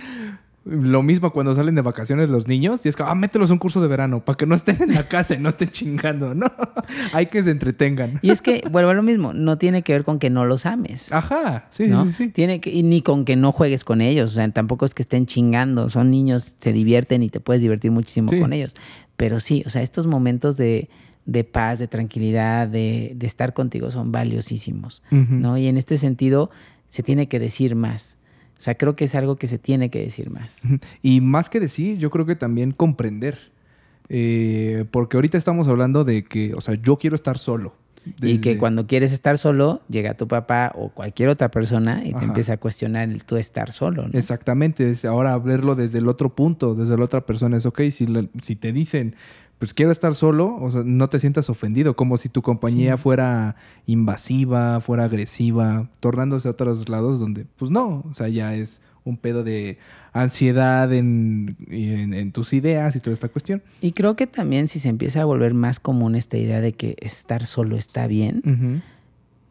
lo 0.65 1.03
mismo 1.03 1.31
cuando 1.31 1.53
salen 1.53 1.75
de 1.75 1.81
vacaciones 1.81 2.29
los 2.31 2.47
niños 2.47 2.85
y 2.85 2.89
es 2.89 2.95
que, 2.95 3.03
ah, 3.03 3.13
mételos 3.13 3.51
a 3.51 3.53
un 3.53 3.59
curso 3.59 3.81
de 3.81 3.87
verano 3.87 4.25
para 4.25 4.35
que 4.35 4.47
no 4.47 4.55
estén 4.55 4.81
en 4.81 4.93
la 4.95 5.07
casa 5.07 5.35
y 5.35 5.37
no 5.37 5.49
estén 5.49 5.69
chingando, 5.69 6.33
¿no? 6.33 6.47
Hay 7.13 7.27
que 7.27 7.43
se 7.43 7.51
entretengan. 7.51 8.19
Y 8.23 8.31
es 8.31 8.41
que, 8.41 8.63
vuelvo 8.71 8.89
a 8.89 8.93
lo 8.95 9.03
mismo, 9.03 9.31
no 9.31 9.57
tiene 9.59 9.83
que 9.83 9.93
ver 9.93 10.03
con 10.03 10.17
que 10.17 10.29
no 10.31 10.43
los 10.45 10.65
ames. 10.65 11.11
Ajá, 11.11 11.67
sí, 11.69 11.87
¿no? 11.87 12.05
sí, 12.05 12.11
sí. 12.11 12.29
Tiene 12.29 12.61
que, 12.61 12.71
y 12.71 12.81
ni 12.83 13.01
con 13.03 13.25
que 13.25 13.35
no 13.35 13.51
juegues 13.51 13.83
con 13.83 14.01
ellos, 14.01 14.31
o 14.31 14.35
sea, 14.35 14.49
tampoco 14.49 14.85
es 14.85 14.95
que 14.95 15.03
estén 15.03 15.27
chingando, 15.27 15.87
son 15.89 16.09
niños, 16.09 16.55
se 16.59 16.73
divierten 16.73 17.21
y 17.21 17.29
te 17.29 17.39
puedes 17.39 17.61
divertir 17.61 17.91
muchísimo 17.91 18.29
Sí. 18.29 18.39
con 18.39 18.51
ellos. 18.51 18.75
Pero 19.17 19.39
sí, 19.39 19.63
o 19.65 19.69
sea, 19.69 19.81
estos 19.83 20.07
momentos 20.07 20.57
de, 20.57 20.89
de 21.25 21.43
paz, 21.43 21.77
de 21.79 21.87
tranquilidad, 21.87 22.67
de, 22.67 23.13
de 23.15 23.27
estar 23.27 23.53
contigo 23.53 23.91
son 23.91 24.11
valiosísimos. 24.11 25.03
¿no? 25.11 25.57
Y 25.57 25.67
en 25.67 25.77
este 25.77 25.97
sentido 25.97 26.49
se 26.87 27.03
tiene 27.03 27.27
que 27.27 27.39
decir 27.39 27.75
más. 27.75 28.17
O 28.57 28.61
sea, 28.61 28.75
creo 28.75 28.95
que 28.95 29.05
es 29.05 29.15
algo 29.15 29.35
que 29.35 29.47
se 29.47 29.57
tiene 29.57 29.89
que 29.89 29.99
decir 29.99 30.29
más. 30.29 30.63
Y 31.01 31.21
más 31.21 31.49
que 31.49 31.59
decir, 31.59 31.97
yo 31.97 32.09
creo 32.09 32.25
que 32.25 32.35
también 32.35 32.71
comprender. 32.71 33.37
Eh, 34.07 34.85
porque 34.91 35.17
ahorita 35.17 35.37
estamos 35.37 35.67
hablando 35.67 36.03
de 36.03 36.23
que, 36.23 36.53
o 36.53 36.61
sea, 36.61 36.75
yo 36.75 36.97
quiero 36.97 37.15
estar 37.15 37.37
solo. 37.37 37.73
Y 38.21 38.39
que 38.39 38.57
cuando 38.57 38.85
quieres 38.85 39.11
estar 39.11 39.37
solo, 39.39 39.81
llega 39.89 40.13
tu 40.13 40.27
papá 40.27 40.71
o 40.75 40.89
cualquier 40.89 41.29
otra 41.29 41.49
persona 41.49 42.03
y 42.05 42.13
te 42.13 42.23
empieza 42.23 42.53
a 42.53 42.57
cuestionar 42.57 43.09
el 43.09 43.23
tú 43.23 43.35
estar 43.35 43.71
solo, 43.71 44.07
¿no? 44.07 44.17
Exactamente, 44.17 44.93
ahora 45.07 45.37
verlo 45.39 45.73
desde 45.73 45.97
el 45.97 46.07
otro 46.07 46.35
punto, 46.35 46.75
desde 46.75 46.97
la 46.97 47.03
otra 47.03 47.25
persona 47.25 47.57
es 47.57 47.65
ok, 47.65 47.81
si 47.89 48.55
te 48.55 48.71
dicen, 48.71 49.15
pues 49.59 49.73
quiero 49.73 49.91
estar 49.91 50.15
solo, 50.15 50.55
o 50.61 50.69
sea, 50.69 50.83
no 50.85 51.07
te 51.09 51.19
sientas 51.19 51.49
ofendido, 51.49 51.95
como 51.95 52.17
si 52.17 52.29
tu 52.29 52.41
compañía 52.41 52.97
Sí. 52.97 53.03
fuera 53.03 53.55
invasiva, 53.85 54.81
fuera 54.81 55.05
agresiva, 55.05 55.89
tornándose 55.99 56.47
a 56.47 56.51
otros 56.51 56.89
lados 56.89 57.19
donde, 57.19 57.45
pues 57.57 57.71
no, 57.71 58.03
o 58.09 58.13
sea, 58.13 58.27
ya 58.27 58.53
es 58.55 58.81
un 59.05 59.17
pedo 59.17 59.43
de 59.43 59.77
ansiedad 60.13 60.91
en, 60.91 61.55
en- 61.69 62.13
en 62.13 62.31
tus 62.31 62.53
ideas 62.53 62.95
y 62.95 62.99
toda 62.99 63.13
esta 63.13 63.29
cuestión. 63.29 63.61
Y 63.81 63.91
creo 63.91 64.15
que 64.15 64.27
también 64.27 64.67
si 64.67 64.79
se 64.79 64.89
empieza 64.89 65.21
a 65.21 65.25
volver 65.25 65.53
más 65.53 65.79
común 65.79 66.15
esta 66.15 66.37
idea 66.37 66.59
de 66.59 66.73
que 66.73 66.95
estar 66.99 67.45
solo 67.45 67.77
está 67.77 68.07
bien, 68.07 68.81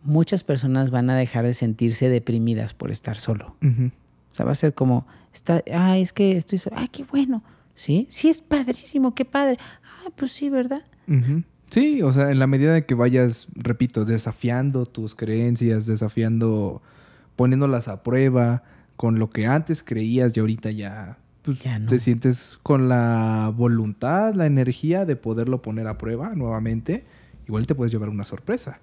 muchas 0.02 0.44
personas 0.44 0.90
van 0.90 1.08
a 1.10 1.16
dejar 1.16 1.44
de 1.44 1.52
sentirse 1.54 2.08
deprimidas 2.08 2.74
por 2.74 2.90
estar 2.90 3.16
solo. 3.18 3.56
O 3.62 4.34
sea, 4.34 4.44
va 4.44 4.52
a 4.52 4.56
ser 4.56 4.74
como, 4.74 5.06
está, 5.32 5.62
ay, 5.72 6.02
es 6.02 6.12
que 6.12 6.36
estoy 6.36 6.58
solo, 6.58 6.76
ay, 6.78 6.88
qué 6.88 7.04
bueno. 7.04 7.42
Sí, 7.76 8.06
sí, 8.08 8.28
es 8.28 8.40
padrísimo, 8.40 9.14
qué 9.14 9.24
padre. 9.24 9.58
Ah, 10.04 10.10
pues 10.14 10.32
sí, 10.32 10.48
¿verdad? 10.50 10.82
Sí, 11.70 12.02
o 12.02 12.12
sea, 12.12 12.30
en 12.30 12.38
la 12.38 12.46
medida 12.46 12.72
de 12.72 12.84
que 12.86 12.94
vayas, 12.94 13.46
repito, 13.54 14.04
desafiando 14.04 14.86
tus 14.86 15.14
creencias, 15.14 15.86
desafiando, 15.86 16.82
poniéndolas 17.36 17.88
a 17.88 18.02
prueba 18.02 18.62
con 18.96 19.18
lo 19.18 19.30
que 19.30 19.46
antes 19.46 19.82
creías 19.82 20.36
y 20.36 20.40
ahorita 20.40 20.70
ya, 20.70 21.18
pues, 21.42 21.58
Ya 21.60 21.78
no. 21.78 21.88
te 21.88 21.98
sientes 21.98 22.58
con 22.62 22.88
la 22.88 23.50
voluntad, 23.54 24.34
la 24.34 24.46
energía 24.46 25.04
de 25.04 25.16
poderlo 25.16 25.62
poner 25.62 25.86
a 25.88 25.98
prueba 25.98 26.34
nuevamente, 26.34 27.04
igual 27.48 27.66
te 27.66 27.74
puedes 27.74 27.92
llevar 27.92 28.08
una 28.08 28.24
sorpresa. 28.24 28.78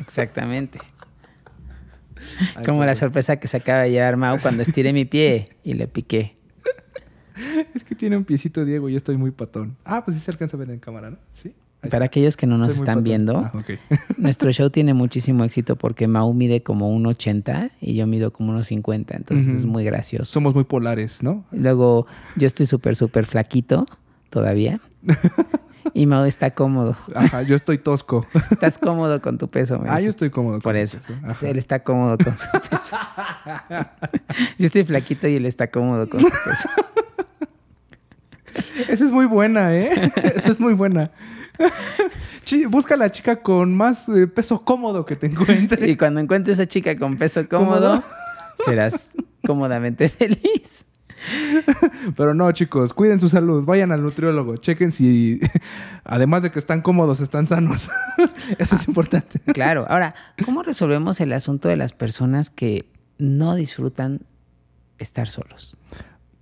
Exactamente. 0.00 0.78
Como 2.64 2.84
la 2.84 2.94
sorpresa 2.94 3.36
que 3.36 3.48
se 3.48 3.56
acaba 3.56 3.82
de 3.82 3.90
llevar 3.90 4.16
Mau 4.16 4.38
cuando 4.40 4.62
estiré 4.62 4.92
mi 4.92 5.04
pie 5.04 5.48
y 5.64 5.74
le 5.74 5.88
piqué. 5.88 6.36
Es 7.74 7.84
que 7.84 7.94
tiene 7.94 8.16
un 8.16 8.24
piecito 8.24 8.64
Diego 8.64 8.88
y 8.88 8.92
yo 8.92 8.98
estoy 8.98 9.16
muy 9.16 9.30
patón. 9.30 9.76
Ah, 9.84 10.04
pues 10.04 10.16
sí 10.16 10.22
se 10.22 10.30
alcanza 10.30 10.56
a 10.56 10.60
ver 10.60 10.70
en 10.70 10.78
cámara, 10.78 11.10
¿no? 11.10 11.16
Sí. 11.30 11.52
Para 11.90 12.04
aquellos 12.06 12.36
que 12.36 12.46
no 12.46 12.58
nos 12.58 12.74
Soy 12.74 12.82
están 12.82 13.02
viendo, 13.02 13.38
Ah, 13.38 13.52
nuestro 14.16 14.52
show 14.52 14.70
tiene 14.70 14.94
muchísimo 14.94 15.42
éxito 15.42 15.74
porque 15.74 16.06
Mau 16.06 16.32
mide 16.32 16.62
como 16.62 16.88
un 16.94 17.04
80 17.06 17.72
y 17.80 17.94
yo 17.94 18.06
mido 18.06 18.32
como 18.32 18.50
unos 18.50 18.68
50, 18.68 19.16
entonces 19.16 19.52
es 19.52 19.66
muy 19.66 19.82
gracioso. 19.82 20.26
Somos 20.26 20.54
muy 20.54 20.62
polares, 20.62 21.24
¿no? 21.24 21.44
Luego 21.50 22.06
yo 22.36 22.46
estoy 22.46 22.66
súper, 22.66 22.94
súper 22.94 23.26
flaquito 23.26 23.86
todavía. 24.30 24.80
Y 25.94 26.06
Mau 26.06 26.24
está 26.24 26.52
cómodo. 26.52 26.96
Ajá, 27.14 27.42
yo 27.42 27.54
estoy 27.54 27.76
tosco. 27.76 28.26
Estás 28.50 28.78
cómodo 28.78 29.20
con 29.20 29.36
tu 29.36 29.48
peso. 29.48 29.78
me 29.78 29.90
Ah, 29.90 30.00
yo 30.00 30.08
estoy 30.08 30.30
cómodo. 30.30 30.60
Por 30.60 30.72
con 30.72 30.76
eso. 30.76 30.98
eso. 31.04 31.12
Ajá. 31.22 31.48
Él 31.48 31.58
está 31.58 31.82
cómodo 31.82 32.16
con 32.16 32.38
su 32.38 32.46
peso. 32.70 32.96
yo 34.58 34.66
estoy 34.66 34.84
flaquito 34.84 35.28
y 35.28 35.36
él 35.36 35.44
está 35.44 35.70
cómodo 35.70 36.08
con 36.08 36.20
su 36.20 36.28
peso. 36.30 36.68
Esa 38.88 39.04
es 39.04 39.10
muy 39.10 39.26
buena, 39.26 39.74
¿eh? 39.74 40.12
Esa 40.36 40.50
es 40.50 40.60
muy 40.60 40.74
buena. 40.74 41.10
Busca 42.68 42.94
a 42.94 42.98
la 42.98 43.10
chica 43.10 43.42
con 43.42 43.74
más 43.74 44.08
eh, 44.08 44.26
peso 44.26 44.64
cómodo 44.64 45.06
que 45.06 45.16
te 45.16 45.26
encuentre. 45.26 45.88
Y 45.88 45.96
cuando 45.96 46.20
encuentres 46.20 46.60
a 46.60 46.66
chica 46.66 46.96
con 46.96 47.16
peso 47.16 47.48
cómodo, 47.48 48.02
¿Cómodo? 48.02 48.04
serás 48.64 49.10
cómodamente 49.46 50.08
feliz. 50.08 50.86
Pero 52.16 52.34
no, 52.34 52.50
chicos, 52.52 52.92
cuiden 52.92 53.20
su 53.20 53.28
salud. 53.28 53.64
Vayan 53.64 53.92
al 53.92 54.02
nutriólogo. 54.02 54.56
Chequen 54.56 54.92
si, 54.92 55.40
además 56.04 56.42
de 56.42 56.50
que 56.50 56.58
están 56.58 56.82
cómodos, 56.82 57.20
están 57.20 57.46
sanos. 57.46 57.88
Eso 58.58 58.76
es 58.76 58.88
importante. 58.88 59.38
Claro. 59.52 59.86
Ahora, 59.88 60.14
¿cómo 60.44 60.62
resolvemos 60.62 61.20
el 61.20 61.32
asunto 61.32 61.68
de 61.68 61.76
las 61.76 61.92
personas 61.92 62.50
que 62.50 62.86
no 63.18 63.54
disfrutan 63.54 64.22
estar 64.98 65.28
solos? 65.28 65.76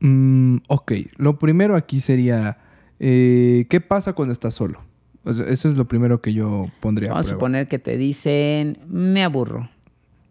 Mm, 0.00 0.58
ok, 0.68 0.92
lo 1.16 1.38
primero 1.38 1.76
aquí 1.76 2.00
sería, 2.00 2.58
eh, 2.98 3.66
¿qué 3.68 3.80
pasa 3.80 4.12
cuando 4.14 4.32
estás 4.32 4.54
solo? 4.54 4.80
O 5.24 5.34
sea, 5.34 5.46
eso 5.46 5.68
es 5.68 5.76
lo 5.76 5.86
primero 5.86 6.22
que 6.22 6.32
yo 6.32 6.64
pondría. 6.80 7.10
a 7.10 7.12
Vamos 7.12 7.26
a 7.26 7.28
prueba. 7.28 7.38
suponer 7.38 7.68
que 7.68 7.78
te 7.78 7.96
dicen, 7.98 8.78
me 8.88 9.22
aburro. 9.22 9.68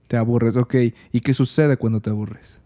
Te 0.08 0.18
aburres, 0.18 0.56
ok. 0.58 0.76
¿Y 1.12 1.20
qué 1.22 1.36
sucede 1.36 1.78
cuando 1.78 2.00
te 2.02 2.10
aburres? 2.10 2.60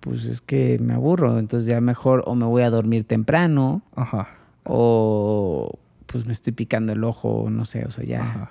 Pues 0.00 0.26
es 0.26 0.40
que 0.42 0.78
me 0.78 0.92
aburro, 0.92 1.38
entonces 1.38 1.66
ya 1.66 1.80
mejor 1.80 2.22
o 2.26 2.34
me 2.34 2.44
voy 2.44 2.62
a 2.62 2.70
dormir 2.70 3.04
temprano 3.04 3.82
Ajá. 3.96 4.28
o 4.64 5.78
pues 6.06 6.26
me 6.26 6.32
estoy 6.32 6.52
picando 6.52 6.92
el 6.92 7.02
ojo, 7.02 7.48
no 7.50 7.64
sé, 7.64 7.84
o 7.86 7.90
sea, 7.90 8.04
ya 8.04 8.22
Ajá. 8.22 8.50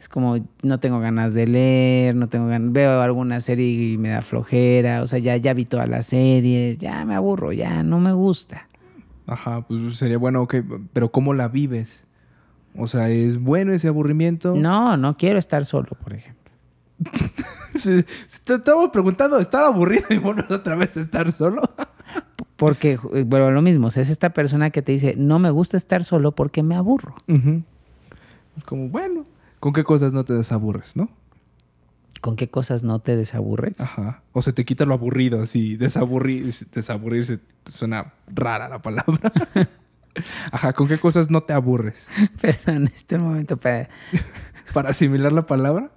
Es 0.00 0.08
como 0.08 0.38
no 0.62 0.80
tengo 0.80 0.98
ganas 0.98 1.34
de 1.34 1.46
leer, 1.46 2.16
no 2.16 2.28
tengo 2.28 2.46
ganas, 2.48 2.72
veo 2.72 3.00
alguna 3.02 3.38
serie 3.38 3.92
y 3.92 3.98
me 3.98 4.08
da 4.08 4.22
flojera, 4.22 5.02
o 5.02 5.06
sea, 5.06 5.18
ya, 5.18 5.36
ya 5.36 5.52
vi 5.54 5.66
todas 5.66 5.88
las 5.88 6.06
series, 6.06 6.78
ya 6.78 7.04
me 7.04 7.14
aburro, 7.14 7.52
ya 7.52 7.82
no 7.82 8.00
me 8.00 8.12
gusta. 8.12 8.66
Ajá, 9.26 9.60
pues 9.68 9.96
sería 9.98 10.16
bueno, 10.18 10.40
ok, 10.42 10.54
pero 10.94 11.12
¿cómo 11.12 11.34
la 11.34 11.48
vives? 11.48 12.06
O 12.76 12.86
sea, 12.86 13.10
¿es 13.10 13.38
bueno 13.38 13.72
ese 13.72 13.88
aburrimiento? 13.88 14.54
No, 14.56 14.96
no 14.96 15.16
quiero 15.16 15.38
estar 15.38 15.64
solo, 15.66 15.88
por 16.02 16.14
ejemplo. 16.14 16.50
Si- 17.78 18.02
si 18.26 18.40
te 18.44 18.54
estamos 18.54 18.88
preguntando 18.90 19.38
estar 19.38 19.64
aburrido 19.64 20.04
y 20.10 20.18
vuelves 20.18 20.50
otra 20.50 20.74
vez 20.74 20.96
estar 20.96 21.30
solo. 21.32 21.62
Porque, 22.56 22.98
eh, 23.14 23.24
bueno, 23.26 23.50
lo 23.52 23.62
mismo, 23.62 23.86
o 23.86 23.90
sea, 23.90 24.02
es 24.02 24.10
esta 24.10 24.30
persona 24.30 24.70
que 24.70 24.82
te 24.82 24.92
dice, 24.92 25.14
no 25.16 25.38
me 25.38 25.50
gusta 25.50 25.76
estar 25.78 26.04
solo 26.04 26.32
porque 26.32 26.62
me 26.62 26.74
aburro. 26.74 27.14
Es 28.56 28.64
como, 28.64 28.88
bueno, 28.88 29.24
¿con 29.60 29.72
qué 29.72 29.84
cosas 29.84 30.12
no 30.12 30.24
te 30.24 30.32
desaburres, 30.32 30.96
no? 30.96 31.10
¿Con 32.20 32.36
qué 32.36 32.50
cosas 32.50 32.82
no 32.82 32.98
te 32.98 33.16
desaburres? 33.16 33.80
Ajá. 33.80 34.22
O 34.32 34.42
se 34.42 34.52
te 34.52 34.64
quita 34.64 34.84
lo 34.84 34.94
aburrido, 34.94 35.40
así, 35.40 35.76
desaburrir, 35.76 36.52
desaburrirse, 36.72 37.40
suena 37.64 38.12
rara 38.26 38.68
la 38.68 38.82
palabra. 38.82 39.32
Ajá, 40.52 40.72
¿con 40.72 40.88
qué 40.88 40.98
cosas 40.98 41.30
no 41.30 41.42
te 41.42 41.52
aburres? 41.52 42.08
Perdón, 42.40 42.90
este 42.94 43.18
momento 43.18 43.56
para... 43.56 43.88
Para 44.72 44.90
asimilar 44.90 45.32
la 45.32 45.48
palabra. 45.48 45.90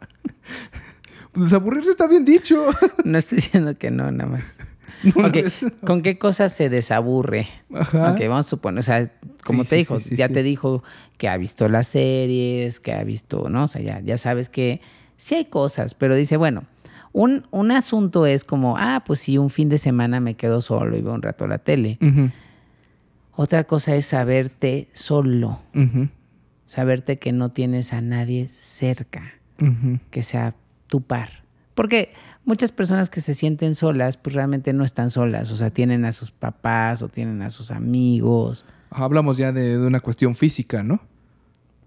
Pues 1.31 1.45
desaburrirse 1.45 1.91
está 1.91 2.07
bien 2.07 2.25
dicho. 2.25 2.65
No 3.03 3.19
estoy 3.19 3.35
diciendo 3.35 3.77
que 3.77 3.91
no, 3.91 4.11
nada 4.11 4.27
más. 4.27 4.57
No, 5.03 5.11
Ok, 5.27 5.35
es- 5.37 5.59
¿con 5.85 6.01
qué 6.01 6.17
cosas 6.17 6.53
se 6.53 6.69
desaburre? 6.69 7.47
Ajá. 7.73 8.11
Ok, 8.13 8.19
vamos 8.21 8.45
a 8.47 8.49
suponer, 8.49 8.79
o 8.79 8.83
sea, 8.83 9.11
como 9.45 9.63
Sí, 9.63 9.69
te 9.69 9.75
sí, 9.75 9.79
dijo, 9.81 9.99
sí, 9.99 10.15
ya 10.15 10.29
te 10.29 10.43
dijo 10.43 10.83
que 11.17 11.27
ha 11.29 11.37
visto 11.37 11.67
las 11.67 11.87
series, 11.87 12.79
que 12.79 12.93
ha 12.93 13.03
visto, 13.03 13.49
¿no? 13.49 13.65
O 13.65 13.67
sea, 13.67 13.81
ya, 13.81 13.99
ya 14.01 14.17
sabes 14.17 14.49
que 14.49 14.81
sí 15.17 15.35
hay 15.35 15.45
cosas, 15.45 15.93
pero 15.93 16.15
dice, 16.15 16.37
bueno, 16.37 16.63
un, 17.11 17.45
un 17.51 17.71
asunto 17.71 18.25
es 18.25 18.43
como, 18.43 18.77
ah, 18.77 19.03
pues 19.05 19.19
sí, 19.19 19.37
un 19.37 19.49
fin 19.49 19.69
de 19.69 19.77
semana 19.77 20.19
me 20.19 20.35
quedo 20.35 20.61
solo 20.61 20.97
y 20.97 21.01
veo 21.01 21.13
un 21.13 21.21
rato 21.21 21.45
la 21.47 21.57
tele. 21.59 21.97
Otra 23.35 23.63
cosa 23.65 23.95
es 23.95 24.05
saberte 24.05 24.89
solo, 24.93 25.59
saberte 26.65 27.17
que 27.17 27.31
no 27.31 27.49
tienes 27.51 27.91
a 27.93 28.01
nadie 28.01 28.47
cerca, 28.47 29.33
que 30.11 30.21
sea 30.23 30.55
tu 30.87 31.01
par. 31.01 31.43
Porque 31.73 32.13
muchas 32.45 32.71
personas 32.71 33.09
que 33.09 33.21
se 33.21 33.33
sienten 33.33 33.73
solas, 33.75 34.17
pues 34.17 34.35
realmente 34.35 34.73
no 34.73 34.83
están 34.83 35.09
solas, 35.09 35.51
o 35.51 35.55
sea, 35.55 35.69
tienen 35.69 36.05
a 36.05 36.11
sus 36.11 36.31
papás 36.31 37.01
o 37.01 37.09
tienen 37.09 37.41
a 37.41 37.49
sus 37.49 37.71
amigos. 37.71 38.65
Hablamos 38.91 39.37
ya 39.37 39.51
de, 39.51 39.77
de 39.77 39.85
una 39.87 39.99
cuestión 39.99 40.35
física, 40.35 40.83
¿no? 40.83 40.99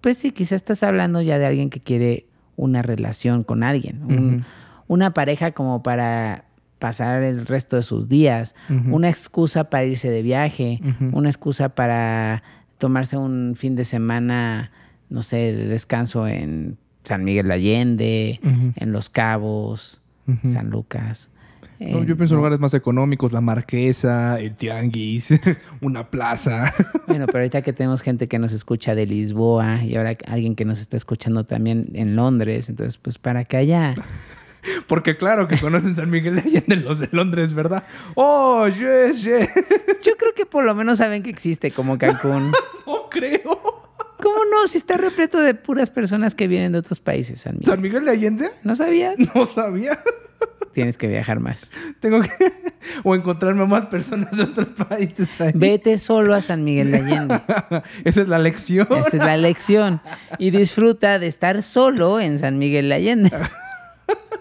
Pues 0.00 0.18
sí, 0.18 0.30
quizás 0.32 0.52
estás 0.56 0.82
hablando 0.82 1.20
ya 1.22 1.38
de 1.38 1.46
alguien 1.46 1.70
que 1.70 1.80
quiere 1.80 2.26
una 2.56 2.82
relación 2.82 3.44
con 3.44 3.62
alguien, 3.62 4.02
un- 4.04 4.44
una 4.88 5.12
pareja 5.14 5.50
como 5.50 5.82
para 5.82 6.44
pasar 6.78 7.22
el 7.24 7.44
resto 7.46 7.74
de 7.76 7.82
sus 7.82 8.08
días, 8.08 8.54
una 8.94 9.08
excusa 9.08 9.64
para 9.70 9.84
irse 9.84 10.10
de 10.10 10.22
viaje, 10.22 10.80
una 11.12 11.28
excusa 11.28 11.70
para 11.70 12.42
tomarse 12.78 13.16
un 13.16 13.54
fin 13.56 13.74
de 13.74 13.84
semana, 13.84 14.70
no 15.10 15.22
sé, 15.22 15.36
de 15.54 15.66
descanso 15.66 16.28
en 16.28 16.76
San 17.02 17.24
Miguel 17.24 17.48
de 17.48 17.54
Allende, 17.54 18.40
en 18.76 18.92
Los 18.92 19.08
Cabos, 19.10 20.00
San 20.44 20.70
Lucas. 20.70 21.30
No, 21.78 21.98
Eh, 21.98 22.06
yo 22.06 22.16
pienso 22.16 22.34
en 22.34 22.36
no. 22.36 22.36
lugares 22.38 22.58
más 22.58 22.72
económicos, 22.74 23.32
la 23.32 23.40
marquesa, 23.42 24.40
el 24.40 24.54
tianguis, 24.54 25.28
una 25.80 26.10
plaza. 26.10 26.72
Bueno, 27.06 27.26
pero 27.26 27.38
ahorita 27.38 27.62
que 27.62 27.72
tenemos 27.72 28.02
gente 28.02 28.28
que 28.28 28.38
nos 28.38 28.52
escucha 28.52 28.94
de 28.94 29.06
Lisboa 29.06 29.82
y 29.84 29.94
ahora 29.96 30.16
alguien 30.26 30.54
que 30.56 30.64
nos 30.64 30.80
está 30.80 30.96
escuchando 30.96 31.44
también 31.44 31.88
en 31.94 32.16
Londres, 32.16 32.68
entonces 32.68 32.98
pues 32.98 33.18
para 33.18 33.44
que 33.44 33.56
haya... 33.56 33.94
Porque 34.88 35.16
claro 35.16 35.46
que 35.46 35.58
conocen 35.60 35.94
San 35.94 36.10
Miguel 36.10 36.34
de 36.36 36.40
Allende 36.40 36.76
los 36.76 36.98
de 36.98 37.08
Londres, 37.12 37.52
¿verdad? 37.52 37.84
Oh, 38.16 38.66
yes, 38.66 39.22
yes. 39.22 39.48
Yo 40.02 40.16
creo 40.18 40.34
que 40.34 40.44
por 40.44 40.64
lo 40.64 40.74
menos 40.74 40.98
saben 40.98 41.22
que 41.22 41.30
existe 41.30 41.70
como 41.70 41.96
Cancún. 41.98 42.50
No 42.84 43.08
creo. 43.08 43.86
¿Cómo 44.22 44.38
no? 44.50 44.66
Si 44.68 44.79
está 44.79 44.96
repleto 44.96 45.40
de 45.40 45.55
puras 45.55 45.90
personas 45.90 46.35
que 46.35 46.48
vienen 46.48 46.72
de 46.72 46.79
otros 46.79 47.00
países, 47.00 47.40
San 47.42 47.55
Miguel. 47.55 47.66
¿San 47.66 47.81
Miguel 47.81 48.05
de 48.05 48.11
Allende? 48.11 48.50
¿No 48.62 48.76
sabías? 48.76 49.14
No 49.35 49.46
sabía. 49.46 50.00
Tienes 50.72 50.98
que 50.98 51.07
viajar 51.07 51.40
más. 51.40 51.70
Tengo 52.00 52.20
que... 52.20 52.31
O 53.02 53.16
encontrarme 53.16 53.66
más 53.66 53.87
personas 53.87 54.37
de 54.37 54.44
otros 54.44 54.68
países 54.68 55.40
ahí. 55.40 55.50
Vete 55.55 55.98
solo 55.98 56.35
a 56.35 56.40
San 56.40 56.62
Miguel 56.62 56.92
de 56.92 56.98
Allende. 56.98 57.40
Esa 58.05 58.20
es 58.22 58.29
la 58.29 58.38
lección. 58.38 58.87
Esa 58.90 59.09
es 59.09 59.24
la 59.24 59.37
lección. 59.37 60.00
Y 60.38 60.50
disfruta 60.50 61.18
de 61.18 61.26
estar 61.26 61.64
solo 61.64 62.20
en 62.20 62.38
San 62.38 62.59
Miguel 62.59 62.88
de 62.88 62.94
Allende. 62.94 63.33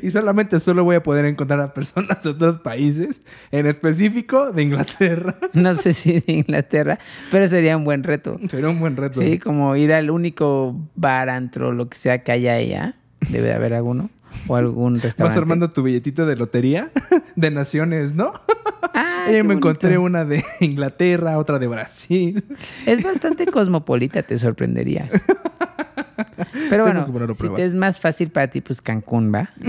Y 0.00 0.10
solamente 0.10 0.60
solo 0.60 0.84
voy 0.84 0.96
a 0.96 1.02
poder 1.02 1.24
encontrar 1.24 1.60
a 1.60 1.74
personas 1.74 2.22
de 2.22 2.30
otros 2.30 2.56
países, 2.60 3.22
en 3.50 3.66
específico 3.66 4.52
de 4.52 4.62
Inglaterra. 4.62 5.36
No 5.52 5.74
sé 5.74 5.92
si 5.92 6.20
de 6.20 6.32
Inglaterra, 6.32 6.98
pero 7.30 7.46
sería 7.46 7.76
un 7.76 7.84
buen 7.84 8.02
reto. 8.04 8.38
Sería 8.48 8.68
un 8.70 8.80
buen 8.80 8.96
reto. 8.96 9.20
Sí, 9.20 9.38
como 9.38 9.76
ir 9.76 9.92
al 9.92 10.10
único 10.10 10.76
bar, 10.94 11.28
antro, 11.28 11.72
lo 11.72 11.88
que 11.88 11.98
sea 11.98 12.22
que 12.22 12.32
haya 12.32 12.54
allá. 12.54 12.96
Debe 13.28 13.48
de 13.48 13.54
haber 13.54 13.74
alguno. 13.74 14.10
O 14.46 14.56
algún 14.56 14.94
Vas 14.94 15.02
restaurante. 15.02 15.38
armando 15.38 15.68
tu 15.70 15.82
billetito 15.82 16.24
de 16.24 16.36
lotería 16.36 16.90
de 17.36 17.50
naciones, 17.50 18.14
¿no? 18.14 18.32
Ah, 18.94 19.26
y 19.32 19.42
me 19.42 19.54
encontré 19.54 19.96
una 19.96 20.26
de 20.26 20.44
Inglaterra, 20.60 21.38
otra 21.38 21.58
de 21.58 21.66
Brasil. 21.66 22.44
Es 22.84 23.02
bastante 23.02 23.46
cosmopolita, 23.46 24.22
te 24.22 24.36
sorprenderías. 24.36 25.08
Pero 26.70 26.84
bueno, 26.84 27.06
que 27.06 27.34
si 27.34 27.38
prueba. 27.40 27.56
te 27.56 27.64
es 27.64 27.74
más 27.74 28.00
fácil 28.00 28.30
para 28.30 28.48
ti, 28.48 28.60
pues 28.60 28.80
Cancún, 28.82 29.32
¿va? 29.34 29.50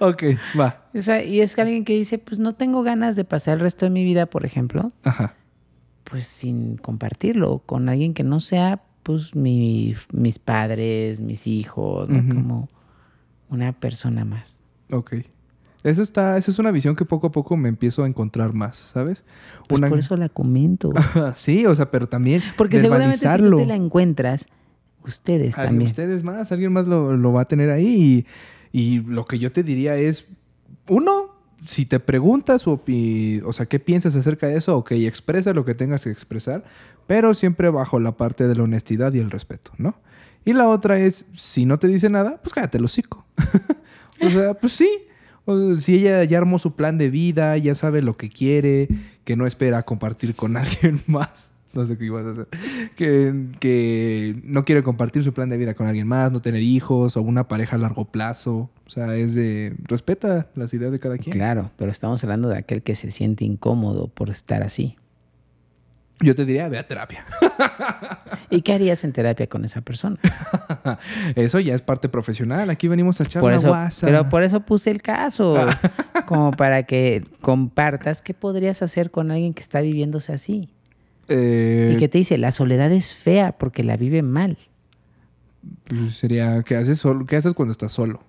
Ok, 0.00 0.22
va. 0.58 0.86
O 0.94 1.02
sea, 1.02 1.22
y 1.22 1.40
es 1.40 1.58
alguien 1.58 1.84
que 1.84 1.94
dice, 1.94 2.18
pues 2.18 2.38
no 2.40 2.54
tengo 2.54 2.82
ganas 2.82 3.16
de 3.16 3.24
pasar 3.24 3.54
el 3.54 3.60
resto 3.60 3.84
de 3.86 3.90
mi 3.90 4.02
vida, 4.02 4.26
por 4.26 4.44
ejemplo, 4.46 4.90
Ajá. 5.02 5.34
pues 6.04 6.26
sin 6.26 6.76
compartirlo 6.78 7.58
con 7.60 7.88
alguien 7.88 8.14
que 8.14 8.22
no 8.24 8.40
sea, 8.40 8.82
pues 9.02 9.34
mi- 9.36 9.94
mis 10.12 10.38
padres, 10.38 11.20
mis 11.20 11.46
hijos, 11.46 12.08
como 12.08 12.68
una 13.50 13.72
persona 13.72 14.24
más. 14.24 14.62
Ok. 14.90 15.16
Eso 15.84 16.02
está, 16.02 16.36
eso 16.38 16.50
es 16.50 16.58
una 16.58 16.70
visión 16.72 16.96
que 16.96 17.04
poco 17.04 17.26
a 17.28 17.30
poco 17.32 17.56
me 17.56 17.68
empiezo 17.68 18.02
a 18.02 18.06
encontrar 18.08 18.54
más, 18.54 18.76
¿sabes? 18.76 19.24
Pues 19.68 19.78
Una- 19.78 19.88
por 19.90 19.98
eso 20.00 20.16
la 20.16 20.28
comento. 20.30 20.92
Sí, 21.34 21.66
o 21.66 21.74
sea, 21.74 21.90
pero 21.90 22.08
también 22.08 22.42
Porque 22.56 22.80
seguramente 22.80 23.18
si 23.18 23.36
tú 23.36 23.56
te 23.58 23.66
la 23.66 23.76
encuentras, 23.76 24.48
ustedes 25.04 25.54
también. 25.54 25.88
Ustedes 25.90 26.24
más, 26.24 26.50
alguien 26.52 26.72
más 26.72 26.86
lo, 26.88 27.16
lo 27.16 27.32
va 27.32 27.42
a 27.42 27.44
tener 27.48 27.70
ahí. 27.70 28.26
Y, 28.72 28.80
y 28.80 29.00
lo 29.02 29.24
que 29.26 29.38
yo 29.38 29.52
te 29.52 29.62
diría 29.62 29.96
es, 29.96 30.24
uno, 30.88 31.34
si 31.64 31.84
te 31.86 32.00
preguntas, 32.00 32.66
opi- 32.66 33.42
o 33.44 33.52
sea, 33.52 33.66
qué 33.66 33.78
piensas 33.78 34.16
acerca 34.16 34.46
de 34.46 34.56
eso, 34.56 34.76
ok, 34.78 34.92
expresa 34.92 35.52
lo 35.52 35.64
que 35.66 35.74
tengas 35.74 36.04
que 36.04 36.10
expresar, 36.10 36.64
pero 37.06 37.34
siempre 37.34 37.68
bajo 37.68 38.00
la 38.00 38.16
parte 38.16 38.48
de 38.48 38.54
la 38.54 38.62
honestidad 38.62 39.12
y 39.12 39.18
el 39.18 39.30
respeto, 39.30 39.70
¿no? 39.76 39.94
Y 40.46 40.52
la 40.54 40.68
otra 40.68 40.98
es, 40.98 41.26
si 41.34 41.66
no 41.66 41.78
te 41.78 41.88
dice 41.88 42.08
nada, 42.10 42.38
pues 42.42 42.52
cállate 42.54 42.78
el 42.78 42.84
hocico. 42.86 43.24
o 44.22 44.30
sea, 44.30 44.54
pues 44.54 44.72
sí. 44.72 44.88
Si 45.78 45.96
ella 45.96 46.24
ya 46.24 46.38
armó 46.38 46.58
su 46.58 46.74
plan 46.74 46.96
de 46.96 47.10
vida, 47.10 47.56
ya 47.58 47.74
sabe 47.74 48.00
lo 48.00 48.16
que 48.16 48.30
quiere, 48.30 48.88
que 49.24 49.36
no 49.36 49.46
espera 49.46 49.82
compartir 49.82 50.34
con 50.34 50.56
alguien 50.56 51.00
más. 51.06 51.50
No 51.74 51.84
sé 51.84 51.98
qué 51.98 52.04
ibas 52.04 52.24
a 52.24 52.30
hacer. 52.30 52.48
Que, 52.94 53.48
que 53.58 54.40
no 54.44 54.64
quiere 54.64 54.84
compartir 54.84 55.24
su 55.24 55.32
plan 55.32 55.48
de 55.48 55.56
vida 55.56 55.74
con 55.74 55.88
alguien 55.88 56.06
más, 56.06 56.30
no 56.30 56.40
tener 56.40 56.62
hijos 56.62 57.16
o 57.16 57.22
una 57.22 57.48
pareja 57.48 57.76
a 57.76 57.78
largo 57.80 58.04
plazo. 58.04 58.70
O 58.86 58.90
sea, 58.90 59.16
es 59.16 59.34
de. 59.34 59.74
Respeta 59.82 60.48
las 60.54 60.72
ideas 60.72 60.92
de 60.92 61.00
cada 61.00 61.18
quien. 61.18 61.34
Claro, 61.34 61.72
pero 61.76 61.90
estamos 61.90 62.22
hablando 62.22 62.48
de 62.48 62.58
aquel 62.58 62.82
que 62.82 62.94
se 62.94 63.10
siente 63.10 63.44
incómodo 63.44 64.06
por 64.06 64.30
estar 64.30 64.62
así. 64.62 64.96
Yo 66.20 66.34
te 66.34 66.44
diría, 66.44 66.68
ve 66.68 66.78
a 66.78 66.86
terapia. 66.86 67.24
¿Y 68.50 68.62
qué 68.62 68.72
harías 68.72 69.02
en 69.04 69.12
terapia 69.12 69.48
con 69.48 69.64
esa 69.64 69.80
persona? 69.80 70.16
Eso 71.34 71.58
ya 71.60 71.74
es 71.74 71.82
parte 71.82 72.08
profesional. 72.08 72.70
Aquí 72.70 72.86
venimos 72.88 73.20
a 73.20 73.24
echar 73.24 73.40
Por 73.42 73.52
eso, 73.52 73.68
guasa. 73.68 74.06
pero 74.06 74.28
por 74.28 74.42
eso 74.44 74.60
puse 74.60 74.90
el 74.90 75.02
caso, 75.02 75.56
como 76.26 76.52
para 76.52 76.84
que 76.84 77.24
compartas 77.40 78.22
qué 78.22 78.32
podrías 78.32 78.80
hacer 78.82 79.10
con 79.10 79.30
alguien 79.32 79.54
que 79.54 79.60
está 79.62 79.80
viviéndose 79.80 80.32
así. 80.32 80.68
Eh, 81.28 81.92
Y 81.94 81.98
que 81.98 82.08
te 82.08 82.18
dice, 82.18 82.38
la 82.38 82.52
soledad 82.52 82.92
es 82.92 83.14
fea 83.14 83.52
porque 83.58 83.82
la 83.82 83.96
vive 83.96 84.22
mal. 84.22 84.56
pues 85.88 86.14
sería, 86.14 86.62
¿qué 86.62 86.76
haces, 86.76 86.98
solo? 86.98 87.26
¿qué 87.26 87.36
haces 87.36 87.54
cuando 87.54 87.72
estás 87.72 87.92
solo? 87.92 88.22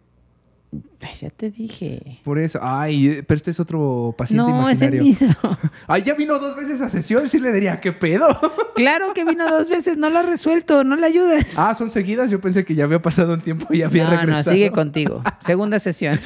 Ya 1.22 1.30
te 1.30 1.52
dije. 1.52 2.20
Por 2.24 2.40
eso. 2.40 2.60
Ay, 2.62 3.08
eh, 3.08 3.24
pero 3.24 3.38
este 3.38 3.52
es 3.52 3.60
otro 3.60 4.14
paciente 4.18 4.52
No, 4.52 4.70
es 4.70 4.82
el 4.82 4.96
imaginario. 4.96 5.04
mismo. 5.04 5.58
Ay, 5.88 6.04
ya 6.04 6.14
vino 6.16 6.40
dos 6.40 6.56
veces 6.56 6.82
a 6.82 6.90
sesión. 6.90 7.30
Sí 7.30 7.40
le 7.40 7.52
diría, 7.52 7.80
¿qué 7.80 7.92
pedo? 7.94 8.28
claro 8.76 9.14
que 9.14 9.24
vino 9.24 9.48
dos 9.50 9.70
veces, 9.70 9.98
no 9.98 10.10
lo 10.10 10.20
ha 10.20 10.24
resuelto, 10.24 10.84
no 10.84 10.96
le 10.96 11.06
ayudas. 11.08 11.58
ah, 11.58 11.74
son 11.76 11.92
seguidas. 11.92 12.30
Yo 12.32 12.42
pensé 12.42 12.66
que 12.66 12.76
ya 12.76 12.84
había 12.86 13.02
pasado 13.02 13.34
un 13.36 13.42
tiempo 13.42 13.74
y 13.74 13.82
había 13.84 14.06
no, 14.06 14.12
regresado. 14.12 14.38
no, 14.52 14.54
sigue 14.56 14.72
contigo. 14.74 15.24
Segunda 15.40 15.80
sesión. 15.80 16.20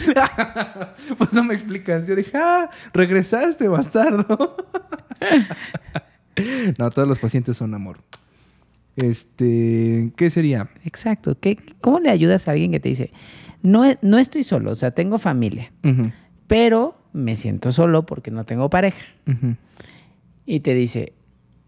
pues 1.17 1.33
no 1.33 1.43
me 1.43 1.53
explicas. 1.53 2.07
Yo 2.07 2.15
dije, 2.15 2.31
ah, 2.35 2.69
regresaste, 2.93 3.67
bastardo. 3.67 4.55
no, 6.79 6.89
todos 6.91 7.07
los 7.07 7.19
pacientes 7.19 7.57
son 7.57 7.73
amor. 7.73 7.99
Este, 8.95 10.11
¿qué 10.15 10.29
sería? 10.29 10.69
Exacto. 10.83 11.37
¿Qué, 11.39 11.57
¿Cómo 11.81 11.99
le 11.99 12.09
ayudas 12.09 12.47
a 12.47 12.51
alguien 12.51 12.71
que 12.71 12.79
te 12.79 12.89
dice, 12.89 13.11
no, 13.61 13.85
e- 13.85 13.99
no 14.01 14.17
estoy 14.17 14.43
solo, 14.43 14.71
o 14.71 14.75
sea, 14.75 14.91
tengo 14.91 15.17
familia, 15.17 15.71
pero 16.47 16.95
me 17.13 17.35
siento 17.35 17.71
solo 17.71 18.05
porque 18.05 18.31
no 18.31 18.43
tengo 18.45 18.69
pareja? 18.69 19.03
Y 20.45 20.61
te 20.61 20.73
dice, 20.73 21.13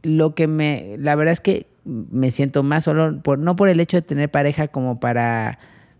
lo 0.03 0.33
que 0.35 0.47
me, 0.47 0.95
la 0.97 1.15
verdad 1.15 1.31
es 1.33 1.39
que 1.39 1.67
me 1.83 2.31
siento 2.31 2.63
más 2.63 2.83
solo, 2.83 3.21
por, 3.21 3.39
no 3.39 3.55
por 3.55 3.69
el 3.69 3.79
hecho 3.79 3.97
de 3.97 4.01
tener 4.01 4.29
pareja 4.29 4.67
como 4.67 4.99
para 4.99 5.59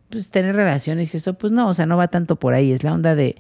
pues, 0.09 0.29
tener 0.29 0.55
relaciones 0.55 1.13
y 1.13 1.17
eso, 1.17 1.33
pues 1.35 1.51
no, 1.51 1.69
o 1.69 1.73
sea, 1.73 1.85
no 1.85 1.97
va 1.97 2.07
tanto 2.07 2.35
por 2.37 2.53
ahí, 2.53 2.71
es 2.71 2.83
la 2.83 2.93
onda 2.93 3.15
de 3.15 3.35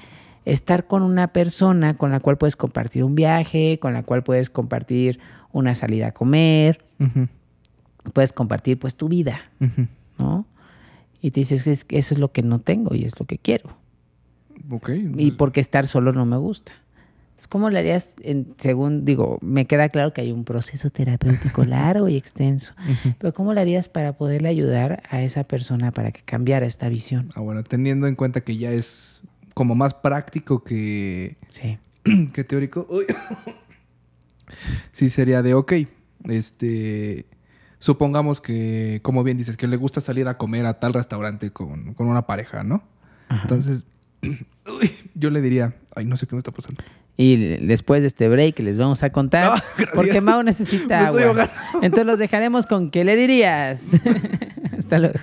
estar 0.45 0.87
con 0.87 1.03
una 1.03 1.27
persona 1.27 1.95
con 1.95 2.11
la 2.11 2.19
cual 2.19 2.37
puedes 2.37 2.55
compartir 2.55 3.03
un 3.03 3.13
viaje, 3.15 3.77
con 3.79 3.93
la 3.93 4.03
cual 4.03 4.23
puedes 4.23 4.49
compartir 4.49 5.19
una 5.51 5.75
salida 5.75 6.07
a 6.07 6.11
comer, 6.13 6.83
puedes 8.13 8.33
compartir 8.33 8.79
pues 8.79 8.95
tu 8.95 9.07
vida. 9.07 9.39
¿no? 10.17 10.45
Y 11.21 11.31
te 11.31 11.39
dices 11.41 11.63
que 11.63 11.71
es- 11.71 11.85
eso 11.89 12.13
es 12.15 12.19
lo 12.19 12.31
que 12.31 12.41
no 12.41 12.59
tengo 12.59 12.95
y 12.95 13.05
es 13.05 13.19
lo 13.19 13.25
que 13.25 13.37
quiero. 13.37 13.77
Ok. 14.69 14.89
Y 15.17 15.31
porque 15.31 15.59
estar 15.61 15.87
solo 15.87 16.11
no 16.13 16.25
me 16.25 16.37
gusta. 16.37 16.71
Entonces, 17.31 17.47
¿cómo 17.47 17.69
le 17.69 17.79
harías, 17.79 18.13
en- 18.21 18.53
según, 18.57 19.05
digo, 19.05 19.37
me 19.41 19.65
queda 19.65 19.89
claro 19.89 20.13
que 20.13 20.21
hay 20.21 20.31
un 20.31 20.43
proceso 20.43 20.89
terapéutico 20.89 21.63
largo 21.65 22.07
y 22.09 22.15
extenso, 22.17 22.73
Ujú. 22.89 23.15
pero 23.17 23.33
¿cómo 23.33 23.53
le 23.53 23.61
harías 23.61 23.89
para 23.89 24.13
poderle 24.17 24.49
ayudar 24.49 25.01
a 25.09 25.21
esa 25.23 25.43
persona 25.43 25.91
para 25.91 26.11
que 26.11 26.21
cambiara 26.21 26.65
esta 26.65 26.87
visión? 26.89 27.29
Ah, 27.35 27.41
bueno, 27.41 27.63
teniendo 27.63 28.07
en 28.07 28.15
cuenta 28.15 28.41
que 28.41 28.57
ya 28.57 28.71
es 28.71 29.21
como 29.53 29.73
más 29.75 29.93
práctico 29.93 30.63
que, 30.63 31.37
Sí. 31.49 31.77
que 32.33 32.43
teórico. 32.43 32.85
Uy. 32.89 33.05
sí, 34.91 35.09
sería 35.09 35.41
de, 35.41 35.53
ok, 35.53 35.73
este, 36.25 37.25
supongamos 37.81 38.39
que, 38.39 38.99
como 39.01 39.23
bien 39.23 39.37
dices, 39.37 39.57
que 39.57 39.67
le 39.67 39.75
gusta 39.75 40.01
salir 40.01 40.27
a 40.27 40.37
comer 40.37 40.67
a 40.67 40.79
tal 40.79 40.93
restaurante 40.93 41.51
con, 41.51 41.95
con 41.95 42.07
una 42.07 42.27
pareja, 42.27 42.63
¿no? 42.63 42.83
Ajá. 43.27 43.41
Entonces, 43.41 43.85
uy, 44.21 44.95
yo 45.15 45.31
le 45.31 45.41
diría, 45.41 45.75
ay, 45.95 46.05
no 46.05 46.15
sé 46.15 46.27
qué 46.27 46.35
me 46.35 46.39
está 46.39 46.51
pasando. 46.51 46.83
Y 47.17 47.57
después 47.65 48.01
de 48.01 48.07
este 48.07 48.29
break 48.29 48.59
les 48.59 48.77
vamos 48.77 49.01
a 49.03 49.11
contar, 49.11 49.61
No, 49.77 49.85
porque 49.95 50.21
Mau 50.21 50.43
necesita 50.43 51.07
agua. 51.07 51.49
Entonces 51.81 52.05
los 52.05 52.19
dejaremos 52.19 52.67
con 52.67 52.91
¿qué 52.91 53.03
le 53.03 53.15
dirías? 53.15 53.81
Hasta 54.77 54.99
luego. 54.99 55.19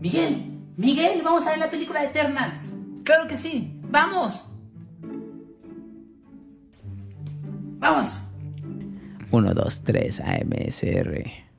Miguel, 0.00 0.42
Miguel, 0.76 1.22
vamos 1.24 1.46
a 1.46 1.50
ver 1.50 1.60
la 1.60 1.70
película 1.70 2.00
de 2.00 2.08
Eternals. 2.08 2.72
Claro 3.04 3.28
que 3.28 3.36
sí, 3.36 3.80
vamos. 3.88 4.46
Vamos. 7.78 8.22
1, 9.30 9.54
2, 9.54 9.82
3, 9.82 10.20
AMSR. 10.20 11.51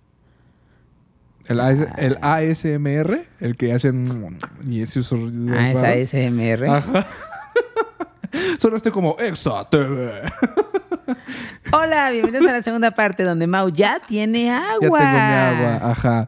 El, 1.46 1.60
AS 1.60 1.80
el 1.98 2.18
ASMR, 2.22 3.26
el 3.42 3.58
que 3.58 3.74
hacen 3.74 4.38
y 4.66 4.82
esos 4.82 5.12
Ah, 5.52 5.94
es. 5.96 6.14
ASMR. 6.14 6.66
Ajá. 6.70 7.08
Sonaste 8.58 8.92
como 8.92 9.16
Exa 9.20 9.70
TV. 9.70 10.22
Hola, 11.72 12.10
bienvenidos 12.12 12.48
a 12.48 12.54
la 12.54 12.62
segunda 12.62 12.92
parte 12.92 13.24
donde 13.24 13.46
Mau 13.48 13.70
ya 13.70 14.00
tiene 14.00 14.52
agua. 14.52 14.72
Ya 14.74 14.80
tengo 14.80 14.98
mi 14.98 15.04
agua, 15.60 15.92
ajá. 15.92 16.28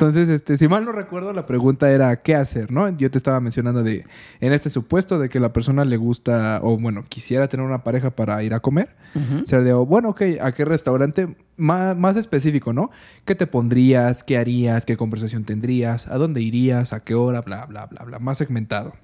Entonces, 0.00 0.30
este, 0.30 0.56
si 0.56 0.66
mal 0.66 0.86
no 0.86 0.92
recuerdo, 0.92 1.34
la 1.34 1.44
pregunta 1.44 1.90
era 1.90 2.22
¿qué 2.22 2.34
hacer? 2.34 2.72
¿no? 2.72 2.88
Yo 2.96 3.10
te 3.10 3.18
estaba 3.18 3.38
mencionando 3.38 3.82
de, 3.82 4.06
en 4.40 4.54
este 4.54 4.70
supuesto 4.70 5.18
de 5.18 5.28
que 5.28 5.38
la 5.38 5.52
persona 5.52 5.84
le 5.84 5.98
gusta, 5.98 6.60
o 6.62 6.78
bueno, 6.78 7.04
quisiera 7.06 7.48
tener 7.48 7.66
una 7.66 7.84
pareja 7.84 8.08
para 8.08 8.42
ir 8.42 8.54
a 8.54 8.60
comer. 8.60 8.96
Ser 9.44 9.62
de, 9.62 9.74
oh, 9.74 9.84
bueno, 9.84 10.08
ok, 10.10 10.22
¿a 10.40 10.52
qué 10.52 10.64
restaurante? 10.64 11.36
Más, 11.58 11.98
más 11.98 12.16
específico, 12.16 12.72
¿no? 12.72 12.90
¿Qué 13.26 13.34
te 13.34 13.46
pondrías? 13.46 14.24
¿Qué 14.24 14.38
harías? 14.38 14.86
¿Qué 14.86 14.96
conversación 14.96 15.44
tendrías? 15.44 16.08
¿A 16.08 16.16
dónde 16.16 16.40
irías? 16.40 16.94
¿A 16.94 17.00
qué 17.00 17.14
hora? 17.14 17.42
Bla, 17.42 17.66
bla, 17.66 17.84
bla, 17.84 18.02
bla. 18.02 18.18
Más 18.20 18.38
segmentado. 18.38 18.94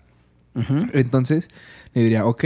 Entonces, 0.94 1.50
le 1.92 2.04
diría, 2.04 2.24
ok, 2.24 2.44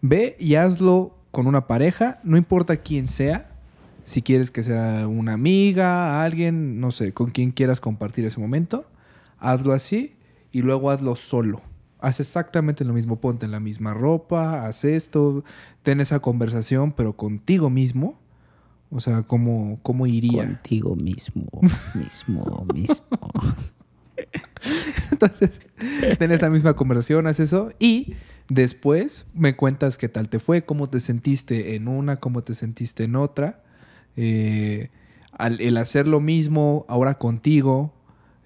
ve 0.00 0.34
y 0.40 0.56
hazlo 0.56 1.16
con 1.30 1.46
una 1.46 1.68
pareja, 1.68 2.18
no 2.24 2.36
importa 2.36 2.78
quién 2.78 3.06
sea, 3.06 3.47
si 4.08 4.22
quieres 4.22 4.50
que 4.50 4.62
sea 4.62 5.06
una 5.06 5.34
amiga, 5.34 6.24
alguien, 6.24 6.80
no 6.80 6.92
sé, 6.92 7.12
con 7.12 7.28
quien 7.28 7.50
quieras 7.50 7.78
compartir 7.78 8.24
ese 8.24 8.40
momento, 8.40 8.86
hazlo 9.36 9.74
así 9.74 10.16
y 10.50 10.62
luego 10.62 10.90
hazlo 10.90 11.14
solo. 11.14 11.60
Haz 12.00 12.18
exactamente 12.18 12.86
lo 12.86 12.94
mismo, 12.94 13.20
ponte 13.20 13.44
en 13.44 13.52
la 13.52 13.60
misma 13.60 13.92
ropa, 13.92 14.66
haz 14.66 14.86
esto, 14.86 15.44
ten 15.82 16.00
esa 16.00 16.20
conversación, 16.20 16.92
pero 16.92 17.16
contigo 17.16 17.68
mismo. 17.68 18.18
O 18.90 19.00
sea, 19.00 19.24
¿cómo, 19.24 19.78
cómo 19.82 20.06
iría? 20.06 20.46
Contigo 20.46 20.96
mismo, 20.96 21.44
mismo, 21.94 22.66
mismo. 22.72 23.18
Entonces, 25.12 25.60
ten 26.18 26.32
esa 26.32 26.48
misma 26.48 26.72
conversación, 26.72 27.26
haz 27.26 27.40
eso 27.40 27.72
y 27.78 28.14
después 28.48 29.26
me 29.34 29.54
cuentas 29.54 29.98
qué 29.98 30.08
tal 30.08 30.30
te 30.30 30.38
fue, 30.38 30.64
cómo 30.64 30.88
te 30.88 30.98
sentiste 30.98 31.74
en 31.74 31.88
una, 31.88 32.20
cómo 32.20 32.42
te 32.42 32.54
sentiste 32.54 33.04
en 33.04 33.14
otra. 33.14 33.64
Eh, 34.20 34.90
al, 35.30 35.60
el 35.60 35.76
hacer 35.76 36.08
lo 36.08 36.18
mismo 36.18 36.84
ahora 36.88 37.18
contigo 37.18 37.92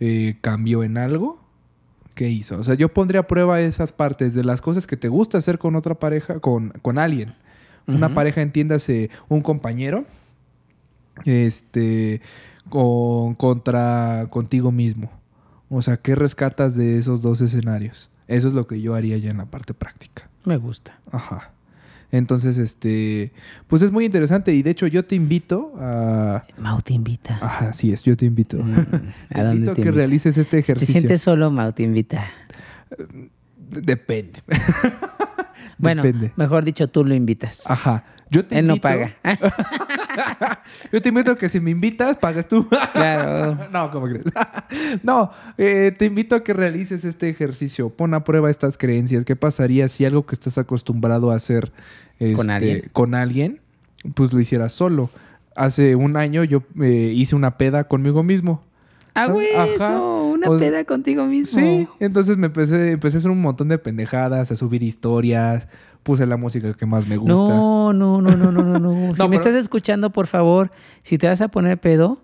eh, 0.00 0.36
cambió 0.42 0.84
en 0.84 0.98
algo. 0.98 1.40
¿Qué 2.14 2.28
hizo? 2.28 2.58
O 2.58 2.62
sea, 2.62 2.74
yo 2.74 2.92
pondría 2.92 3.22
a 3.22 3.26
prueba 3.26 3.58
esas 3.62 3.90
partes 3.90 4.34
de 4.34 4.44
las 4.44 4.60
cosas 4.60 4.86
que 4.86 4.98
te 4.98 5.08
gusta 5.08 5.38
hacer 5.38 5.58
con 5.58 5.74
otra 5.76 5.94
pareja, 5.94 6.40
con, 6.40 6.70
con 6.82 6.98
alguien. 6.98 7.34
Una 7.86 8.12
pareja, 8.14 8.42
entiéndase, 8.42 9.10
un 9.28 9.40
compañero, 9.40 10.04
este, 11.24 12.20
con, 12.68 13.34
contra 13.34 14.26
contigo 14.28 14.70
mismo. 14.70 15.10
O 15.70 15.80
sea, 15.80 15.96
¿qué 15.96 16.14
rescatas 16.14 16.76
de 16.76 16.98
esos 16.98 17.22
dos 17.22 17.40
escenarios? 17.40 18.10
Eso 18.28 18.48
es 18.48 18.54
lo 18.54 18.66
que 18.66 18.80
yo 18.80 18.94
haría 18.94 19.16
ya 19.16 19.30
en 19.30 19.38
la 19.38 19.46
parte 19.46 19.72
práctica. 19.72 20.28
Me 20.44 20.58
gusta. 20.58 21.00
Ajá. 21.10 21.51
Entonces, 22.12 22.58
este, 22.58 23.32
pues 23.66 23.80
es 23.82 23.90
muy 23.90 24.04
interesante 24.04 24.52
y 24.54 24.62
de 24.62 24.70
hecho 24.70 24.86
yo 24.86 25.04
te 25.04 25.14
invito 25.14 25.72
a... 25.78 26.44
Mau 26.58 26.80
te 26.82 26.92
invita. 26.92 27.38
Ajá, 27.40 27.70
así 27.70 27.90
es, 27.92 28.02
yo 28.04 28.16
te 28.16 28.26
invito. 28.26 28.58
Mm, 28.62 28.72
te 29.30 29.40
¿A 29.40 29.42
dónde 29.44 29.54
invito 29.56 29.70
a 29.72 29.74
te 29.74 29.82
que 29.82 29.88
invita? 29.88 29.96
realices 29.96 30.36
este 30.38 30.58
Si 30.58 30.66
te 30.66 30.72
ejercicio. 30.72 30.92
sientes 31.00 31.22
solo, 31.22 31.50
Mau 31.50 31.72
te 31.72 31.82
invita. 31.82 32.30
Depende. 33.56 34.40
Bueno, 35.78 36.02
Depende. 36.02 36.32
mejor 36.36 36.64
dicho, 36.64 36.88
tú 36.88 37.04
lo 37.04 37.14
invitas. 37.14 37.62
Ajá. 37.70 38.04
Yo 38.30 38.46
te 38.46 38.58
Él 38.58 38.66
no 38.66 38.76
paga. 38.78 39.14
Yo 40.92 41.02
te 41.02 41.10
invito 41.10 41.32
a 41.32 41.36
que 41.36 41.48
si 41.50 41.60
me 41.60 41.70
invitas, 41.70 42.16
pagas 42.16 42.48
tú. 42.48 42.66
claro. 42.92 43.58
No, 43.72 43.90
¿cómo 43.90 44.06
crees? 44.06 44.24
no, 45.02 45.30
eh, 45.58 45.94
te 45.96 46.06
invito 46.06 46.34
a 46.34 46.42
que 46.42 46.54
realices 46.54 47.04
este 47.04 47.28
ejercicio. 47.28 47.90
Pon 47.90 48.14
a 48.14 48.24
prueba 48.24 48.50
estas 48.50 48.78
creencias. 48.78 49.24
¿Qué 49.24 49.36
pasaría 49.36 49.86
si 49.88 50.04
algo 50.06 50.24
que 50.24 50.34
estás 50.34 50.56
acostumbrado 50.56 51.30
a 51.30 51.34
hacer 51.36 51.72
Con 52.18 52.28
este, 52.28 52.52
alguien. 52.52 52.90
con 52.92 53.14
alguien, 53.14 53.60
pues 54.14 54.32
lo 54.32 54.40
hicieras 54.40 54.72
solo? 54.72 55.10
Hace 55.54 55.94
un 55.94 56.16
año 56.16 56.42
yo 56.44 56.62
eh, 56.80 57.12
hice 57.14 57.36
una 57.36 57.58
peda 57.58 57.84
conmigo 57.84 58.22
mismo. 58.22 58.64
Hago 59.14 59.40
Ajá. 59.56 59.66
eso, 59.66 60.24
una 60.24 60.48
O- 60.50 60.58
peda 60.58 60.84
contigo 60.84 61.26
mismo. 61.26 61.60
Sí, 61.60 61.86
entonces 62.00 62.36
me 62.38 62.46
empecé, 62.46 62.92
empecé 62.92 63.16
a 63.16 63.18
hacer 63.18 63.30
un 63.30 63.40
montón 63.40 63.68
de 63.68 63.78
pendejadas, 63.78 64.50
a 64.50 64.56
subir 64.56 64.82
historias, 64.82 65.68
puse 66.02 66.24
la 66.26 66.36
música 66.36 66.72
que 66.74 66.86
más 66.86 67.06
me 67.06 67.16
gusta. 67.16 67.34
No, 67.54 67.92
no, 67.92 68.20
no, 68.22 68.36
no, 68.36 68.50
no, 68.52 68.62
no, 68.62 68.78
no. 68.78 69.14
si 69.14 69.28
me 69.28 69.36
estás 69.36 69.54
escuchando, 69.54 70.10
por 70.10 70.26
favor, 70.26 70.70
si 71.02 71.18
te 71.18 71.26
vas 71.28 71.40
a 71.40 71.48
poner 71.48 71.78
pedo, 71.78 72.20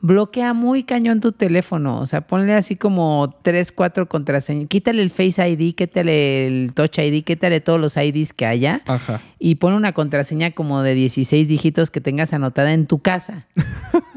bloquea 0.00 0.52
muy 0.54 0.84
cañón 0.84 1.20
tu 1.20 1.32
teléfono. 1.32 2.00
O 2.00 2.06
sea, 2.06 2.22
ponle 2.26 2.54
así 2.54 2.76
como 2.76 3.34
tres, 3.42 3.72
cuatro 3.72 4.08
contraseñas. 4.08 4.68
Quítale 4.68 5.02
el 5.02 5.10
Face 5.10 5.46
ID, 5.48 5.74
quítale 5.74 6.46
el 6.46 6.72
Touch 6.74 6.98
ID, 6.98 7.24
quítale 7.24 7.60
todos 7.60 7.80
los 7.80 7.96
IDs 7.96 8.32
que 8.32 8.46
haya. 8.46 8.82
Ajá. 8.86 9.20
Y 9.38 9.56
pon 9.56 9.72
una 9.74 9.92
contraseña 9.92 10.52
como 10.52 10.82
de 10.82 10.94
16 10.94 11.46
dígitos 11.48 11.90
que 11.90 12.00
tengas 12.00 12.32
anotada 12.32 12.72
en 12.72 12.86
tu 12.86 12.98
casa. 13.00 13.46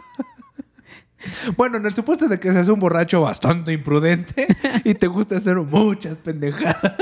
Bueno, 1.58 1.78
en 1.78 1.86
el 1.86 1.94
supuesto 1.94 2.28
de 2.28 2.40
que 2.40 2.52
seas 2.52 2.68
un 2.68 2.80
borracho 2.80 3.22
bastante 3.22 3.74
imprudente 3.74 4.48
y 4.84 4.94
te 4.94 5.08
gusta 5.08 5.38
hacer 5.38 5.58
muchas 5.58 6.18
pendejadas. 6.18 6.94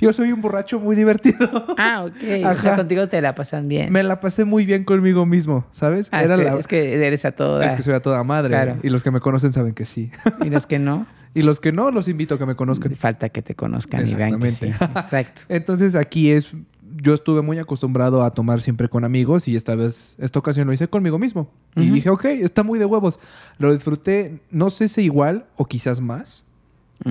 Yo 0.00 0.12
soy 0.12 0.32
un 0.32 0.40
borracho 0.40 0.80
muy 0.80 0.96
divertido. 0.96 1.66
Ah, 1.76 2.04
ok. 2.04 2.56
O 2.56 2.60
sea, 2.60 2.76
contigo 2.76 3.08
te 3.08 3.20
la 3.20 3.34
pasan 3.34 3.68
bien. 3.68 3.92
Me 3.92 4.02
la 4.02 4.20
pasé 4.20 4.44
muy 4.44 4.64
bien 4.64 4.84
conmigo 4.84 5.26
mismo, 5.26 5.66
¿sabes? 5.72 6.08
Ah, 6.12 6.22
es, 6.22 6.30
que, 6.30 6.58
es 6.58 6.66
que 6.66 7.06
eres 7.06 7.24
a 7.24 7.32
todo. 7.32 7.60
es 7.60 7.74
que 7.74 7.82
soy 7.82 7.94
a 7.94 8.00
toda 8.00 8.22
madre. 8.24 8.50
Claro. 8.50 8.76
Y 8.82 8.88
los 8.88 9.02
que 9.02 9.10
me 9.10 9.20
conocen 9.20 9.52
saben 9.52 9.74
que 9.74 9.84
sí. 9.84 10.10
Y 10.42 10.50
los 10.50 10.66
que 10.66 10.78
no, 10.78 11.06
y 11.34 11.42
los 11.42 11.60
que 11.60 11.72
no, 11.72 11.90
los 11.90 12.08
invito 12.08 12.36
a 12.36 12.38
que 12.38 12.46
me 12.46 12.56
conozcan. 12.56 12.94
falta 12.96 13.28
que 13.28 13.42
te 13.42 13.54
conozcan 13.54 14.08
y 14.08 14.14
vean 14.14 14.40
que 14.40 14.50
sí. 14.50 14.66
Exactamente. 14.66 15.00
Exacto. 15.00 15.42
Entonces 15.48 15.94
aquí 15.94 16.30
es, 16.30 16.54
yo 17.02 17.14
estuve 17.14 17.42
muy 17.42 17.58
acostumbrado 17.58 18.22
a 18.22 18.32
tomar 18.32 18.60
siempre 18.60 18.88
con 18.88 19.04
amigos 19.04 19.48
y 19.48 19.56
esta 19.56 19.74
vez, 19.74 20.16
esta 20.18 20.38
ocasión 20.38 20.66
lo 20.66 20.72
hice 20.72 20.88
conmigo 20.88 21.18
mismo. 21.18 21.50
Y 21.74 21.86
Ujú. 21.86 21.94
dije, 21.94 22.10
ok, 22.10 22.24
está 22.26 22.62
muy 22.62 22.78
de 22.78 22.84
huevos. 22.84 23.18
Lo 23.58 23.72
disfruté, 23.72 24.40
no 24.50 24.70
sé 24.70 24.88
si 24.88 25.02
igual 25.02 25.46
o 25.56 25.66
quizás 25.66 26.00
más, 26.00 26.44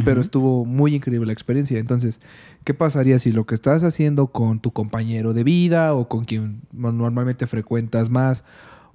pero 0.04 0.14
Ujú. 0.14 0.22
estuvo 0.22 0.66
muy 0.66 0.96
increíble 0.96 1.28
la 1.28 1.34
experiencia. 1.34 1.78
Entonces, 1.78 2.20
¿qué 2.64 2.74
pasaría 2.74 3.20
si 3.20 3.32
lo 3.32 3.46
que 3.46 3.56
estás 3.56 3.84
haciendo 3.84 4.28
con 4.28 4.60
tu 4.60 4.72
compañero 4.72 5.34
de 5.34 5.44
vida 5.44 5.94
o 5.94 6.08
con 6.08 6.26
quien 6.26 6.62
normalmente 6.72 7.48
frecuentas 7.48 8.10
más 8.10 8.44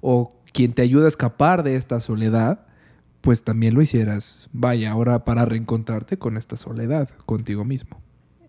o 0.01 0.33
quien 0.51 0.73
te 0.73 0.81
ayuda 0.81 1.05
a 1.05 1.07
escapar 1.09 1.63
de 1.63 1.75
esta 1.75 1.99
soledad, 1.99 2.65
pues 3.21 3.43
también 3.43 3.73
lo 3.73 3.81
hicieras, 3.81 4.49
vaya, 4.51 4.91
ahora 4.91 5.23
para 5.23 5.45
reencontrarte 5.45 6.17
con 6.17 6.37
esta 6.37 6.57
soledad, 6.57 7.09
contigo 7.25 7.63
mismo. 7.63 8.01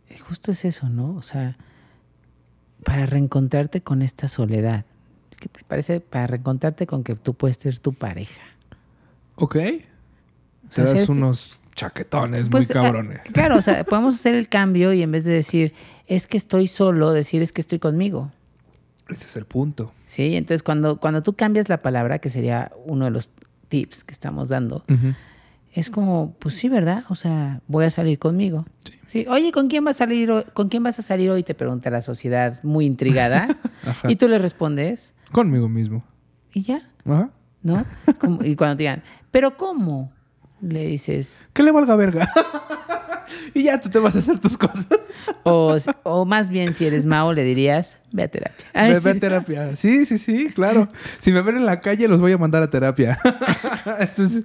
Eh, 0.08 0.18
Justo 0.18 0.50
es 0.50 0.64
eso, 0.64 0.88
¿no? 0.88 1.14
O 1.14 1.22
sea, 1.22 1.56
para 2.84 3.06
reencontrarte 3.06 3.80
con 3.82 4.02
esta 4.02 4.28
soledad. 4.28 4.84
¿Qué 5.38 5.48
te 5.48 5.64
parece? 5.64 6.00
Para 6.00 6.26
reencontrarte 6.28 6.86
con 6.86 7.02
que 7.04 7.14
tú 7.16 7.34
puedes 7.34 7.56
ser 7.56 7.78
tu 7.78 7.92
pareja. 7.92 8.42
Ok. 9.36 9.54
Te 9.54 9.84
sea, 10.70 10.84
das 10.84 10.92
si 10.92 10.98
este- 11.00 11.12
unos 11.12 11.60
chaquetones 11.74 12.48
Pues, 12.48 12.68
muy 12.68 12.76
ah, 12.78 12.82
cabrones. 12.82 13.20
claro, 13.32 13.56
o 13.56 13.60
sea, 13.60 13.82
podemos 13.84 14.14
hacer 14.14 14.34
el 14.34 14.48
cambio 14.48 14.92
y 14.92 15.02
en 15.02 15.10
vez 15.10 15.24
de 15.24 15.32
decir, 15.32 15.72
es 16.06 16.26
que 16.26 16.36
estoy 16.36 16.66
solo, 16.68 17.12
decir, 17.12 17.42
es 17.42 17.52
que 17.52 17.60
estoy 17.60 17.78
conmigo. 17.78 18.30
Ese 19.08 19.26
es 19.26 19.36
el 19.36 19.44
punto. 19.46 19.92
¿Sí? 20.06 20.36
Entonces, 20.36 20.62
cuando, 20.62 20.98
cuando 20.98 21.22
tú 21.22 21.32
cambias 21.34 21.68
la 21.68 21.82
palabra, 21.82 22.18
que 22.18 22.30
sería 22.30 22.70
uno 22.86 23.06
de 23.06 23.10
los 23.10 23.30
tips 23.68 24.04
que 24.04 24.12
estamos 24.12 24.48
dando, 24.50 24.84
Ujú. 24.88 25.14
Es 25.72 25.88
como, 25.90 26.34
pues 26.38 26.54
sí, 26.54 26.68
¿verdad? 26.68 27.04
O 27.08 27.14
sea, 27.14 27.60
voy 27.66 27.84
a 27.86 27.90
salir 27.90 28.18
conmigo. 28.18 28.66
Sí. 29.06 29.26
Oye, 29.28 29.52
¿con 29.52 29.68
quién 29.68 29.84
vas 29.84 29.96
a 29.96 30.04
salir 30.04 30.30
hoy? 30.30 30.44
¿Con 30.52 30.68
quién 30.68 30.82
vas 30.82 30.98
a 30.98 31.02
salir 31.02 31.30
hoy? 31.30 31.42
Te 31.42 31.54
pregunta 31.54 31.90
la 31.90 32.02
sociedad 32.02 32.60
muy 32.62 32.86
intrigada. 32.86 33.48
Y 34.08 34.16
tú 34.16 34.28
le 34.28 34.38
respondes, 34.38 35.14
Conmigo 35.32 35.68
mismo. 35.68 36.04
y 36.54 36.62
ya, 36.62 36.88
Ajá. 37.04 37.30
¿no? 37.62 37.84
Como- 38.20 38.44
y 38.44 38.54
cuando 38.56 38.76
te 38.76 38.82
digan, 38.84 39.02
¿pero 39.30 39.56
cómo? 39.56 40.12
Le 40.60 40.86
dices, 40.86 41.44
Que 41.52 41.62
le 41.64 41.72
valga 41.72 41.96
verga. 41.96 42.30
y 43.54 43.64
ya 43.64 43.80
tú 43.80 43.88
te 43.88 43.98
vas 43.98 44.16
a 44.16 44.20
hacer 44.20 44.38
tus 44.38 44.56
cosas. 44.56 44.86
o, 45.44 45.76
o 46.02 46.24
más 46.24 46.50
bien, 46.50 46.74
si 46.74 46.86
eres 46.86 47.06
Mao, 47.06 47.32
le 47.32 47.44
dirías, 47.44 48.00
ve 48.12 48.24
a 48.24 48.28
terapia. 48.28 48.64
Ay, 48.72 48.92
Ve, 48.94 49.00
ve 49.00 49.10
a 49.10 49.14
terapia. 49.14 49.76
Sí, 49.76 50.06
sí, 50.06 50.18
sí, 50.18 50.50
claro. 50.54 50.88
Si 51.18 51.32
me 51.32 51.42
ven 51.42 51.56
en 51.56 51.66
la 51.66 51.80
calle, 51.80 52.08
los 52.08 52.20
voy 52.20 52.32
a 52.32 52.38
mandar 52.38 52.62
a 52.62 52.70
terapia. 52.70 53.18
Eso 54.00 54.24
es, 54.24 54.44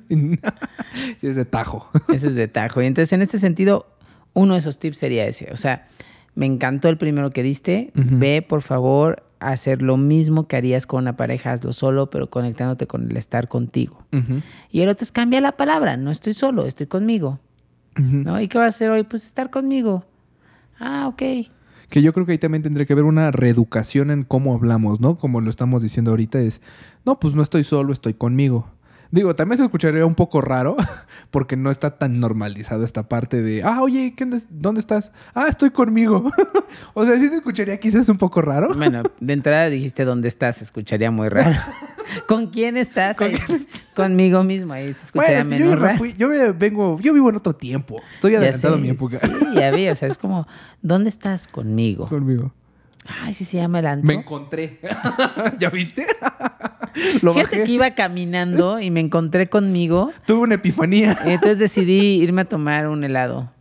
es 1.21 1.35
de 1.35 1.45
tajo. 1.45 1.89
Ese 2.13 2.27
es 2.27 2.35
de 2.35 2.47
tajo. 2.47 2.81
Y 2.81 2.85
entonces, 2.85 3.13
en 3.13 3.21
este 3.21 3.39
sentido, 3.39 3.87
uno 4.33 4.53
de 4.53 4.59
esos 4.59 4.77
tips 4.79 4.97
sería 4.97 5.25
ese. 5.25 5.51
O 5.51 5.57
sea, 5.57 5.87
me 6.35 6.45
encantó 6.45 6.89
el 6.89 6.97
primero 6.97 7.31
que 7.31 7.43
diste. 7.43 7.91
Ve, 7.95 8.43
por 8.47 8.61
favor, 8.61 9.23
a 9.39 9.51
hacer 9.51 9.81
lo 9.81 9.97
mismo 9.97 10.47
que 10.47 10.55
harías 10.55 10.85
con 10.85 11.03
una 11.03 11.15
pareja, 11.15 11.51
hazlo 11.51 11.73
solo, 11.73 12.09
pero 12.09 12.29
conectándote 12.29 12.87
con 12.87 13.09
el 13.09 13.17
estar 13.17 13.47
contigo. 13.47 14.05
Y 14.71 14.81
el 14.81 14.89
otro 14.89 15.03
es 15.03 15.11
cambia 15.11 15.41
la 15.41 15.53
palabra. 15.53 15.97
No 15.97 16.11
estoy 16.11 16.33
solo, 16.33 16.65
estoy 16.65 16.87
conmigo. 16.87 17.39
¿No? 17.97 18.39
¿Y 18.39 18.47
qué 18.47 18.57
vas 18.57 18.65
a 18.65 18.69
hacer 18.69 18.89
hoy? 18.89 19.03
Pues 19.03 19.25
estar 19.25 19.49
conmigo. 19.49 20.05
Ah, 20.79 21.07
ok. 21.07 21.21
Que 21.89 22.01
yo 22.01 22.13
creo 22.13 22.25
que 22.25 22.33
ahí 22.33 22.37
también 22.37 22.63
tendría 22.63 22.85
que 22.85 22.93
haber 22.93 23.05
una 23.05 23.31
reeducación 23.31 24.11
en 24.11 24.23
cómo 24.23 24.53
hablamos, 24.53 24.99
¿no? 24.99 25.17
Como 25.17 25.41
lo 25.41 25.49
estamos 25.49 25.81
diciendo 25.81 26.11
ahorita, 26.11 26.39
es, 26.39 26.61
no, 27.05 27.19
pues 27.19 27.33
no 27.33 27.41
estoy 27.41 27.63
solo, 27.63 27.93
estoy 27.93 28.13
conmigo. 28.13 28.67
Digo, 29.11 29.33
también 29.35 29.57
se 29.57 29.63
escucharía 29.63 30.05
un 30.05 30.15
poco 30.15 30.41
raro, 30.41 30.75
porque 31.31 31.55
no 31.55 31.71
está 31.71 31.97
tan 31.97 32.19
normalizado 32.19 32.83
esta 32.83 33.07
parte 33.07 33.41
de, 33.41 33.63
ah, 33.63 33.81
oye, 33.81 34.13
¿qué 34.15 34.23
onda- 34.25 34.37
¿dónde 34.49 34.79
estás? 34.81 35.11
Ah, 35.33 35.47
estoy 35.47 35.69
conmigo. 35.71 36.31
o 36.93 37.05
sea, 37.05 37.17
sí 37.19 37.29
se 37.29 37.35
escucharía 37.37 37.79
quizás 37.79 38.09
un 38.09 38.17
poco 38.17 38.41
raro. 38.41 38.73
Bueno, 38.75 39.03
de 39.19 39.33
entrada 39.33 39.69
dijiste 39.69 40.03
dónde 40.05 40.27
estás, 40.27 40.57
se 40.57 40.63
escucharía 40.65 41.09
muy 41.11 41.29
raro. 41.29 41.57
¿Con 42.27 42.47
quién 42.47 42.77
estás? 42.77 43.17
¿Con 43.17 43.31
Conmigo 43.95 44.43
mismo, 44.43 44.73
ahí 44.73 44.93
se 44.93 45.05
escucharía 45.05 45.43
Bueno, 45.43 45.55
es 45.55 45.59
que 45.59 45.59
yo, 45.59 45.65
menos 45.71 45.79
me 45.81 45.87
raro. 45.87 45.97
fui- 45.97 46.15
yo 46.17 46.29
vengo, 46.53 46.99
yo 46.99 47.13
vivo 47.13 47.29
en 47.29 47.35
otro 47.37 47.53
tiempo. 47.53 48.01
Estoy 48.13 48.35
adelantado 48.35 48.75
a 48.75 48.77
sé, 48.77 48.81
mi 48.83 48.89
época. 48.89 49.19
Sí, 49.19 49.45
ya 49.55 49.71
vi, 49.71 49.89
o 49.89 49.95
sea, 49.95 50.07
es 50.07 50.17
como, 50.17 50.47
¿dónde 50.81 51.09
estás 51.09 51.47
conmigo? 51.47 52.07
Conmigo. 52.07 52.53
Ay, 53.07 53.33
sí 53.33 53.45
se 53.45 53.57
llama 53.57 53.79
el 53.79 53.85
antro. 53.87 54.07
Me 54.07 54.13
encontré. 54.13 54.79
¿Ya 55.59 55.69
viste? 55.69 56.05
Lo 57.21 57.33
Fíjate 57.33 57.57
bajé. 57.57 57.63
que 57.65 57.71
iba 57.71 57.91
caminando 57.91 58.79
y 58.79 58.91
me 58.91 58.99
encontré 58.99 59.49
conmigo. 59.49 60.11
Tuve 60.25 60.39
una 60.41 60.55
epifanía. 60.55 61.17
Entonces 61.25 61.59
decidí 61.59 62.21
irme 62.21 62.41
a 62.41 62.45
tomar 62.45 62.87
un 62.87 63.03
helado. 63.03 63.51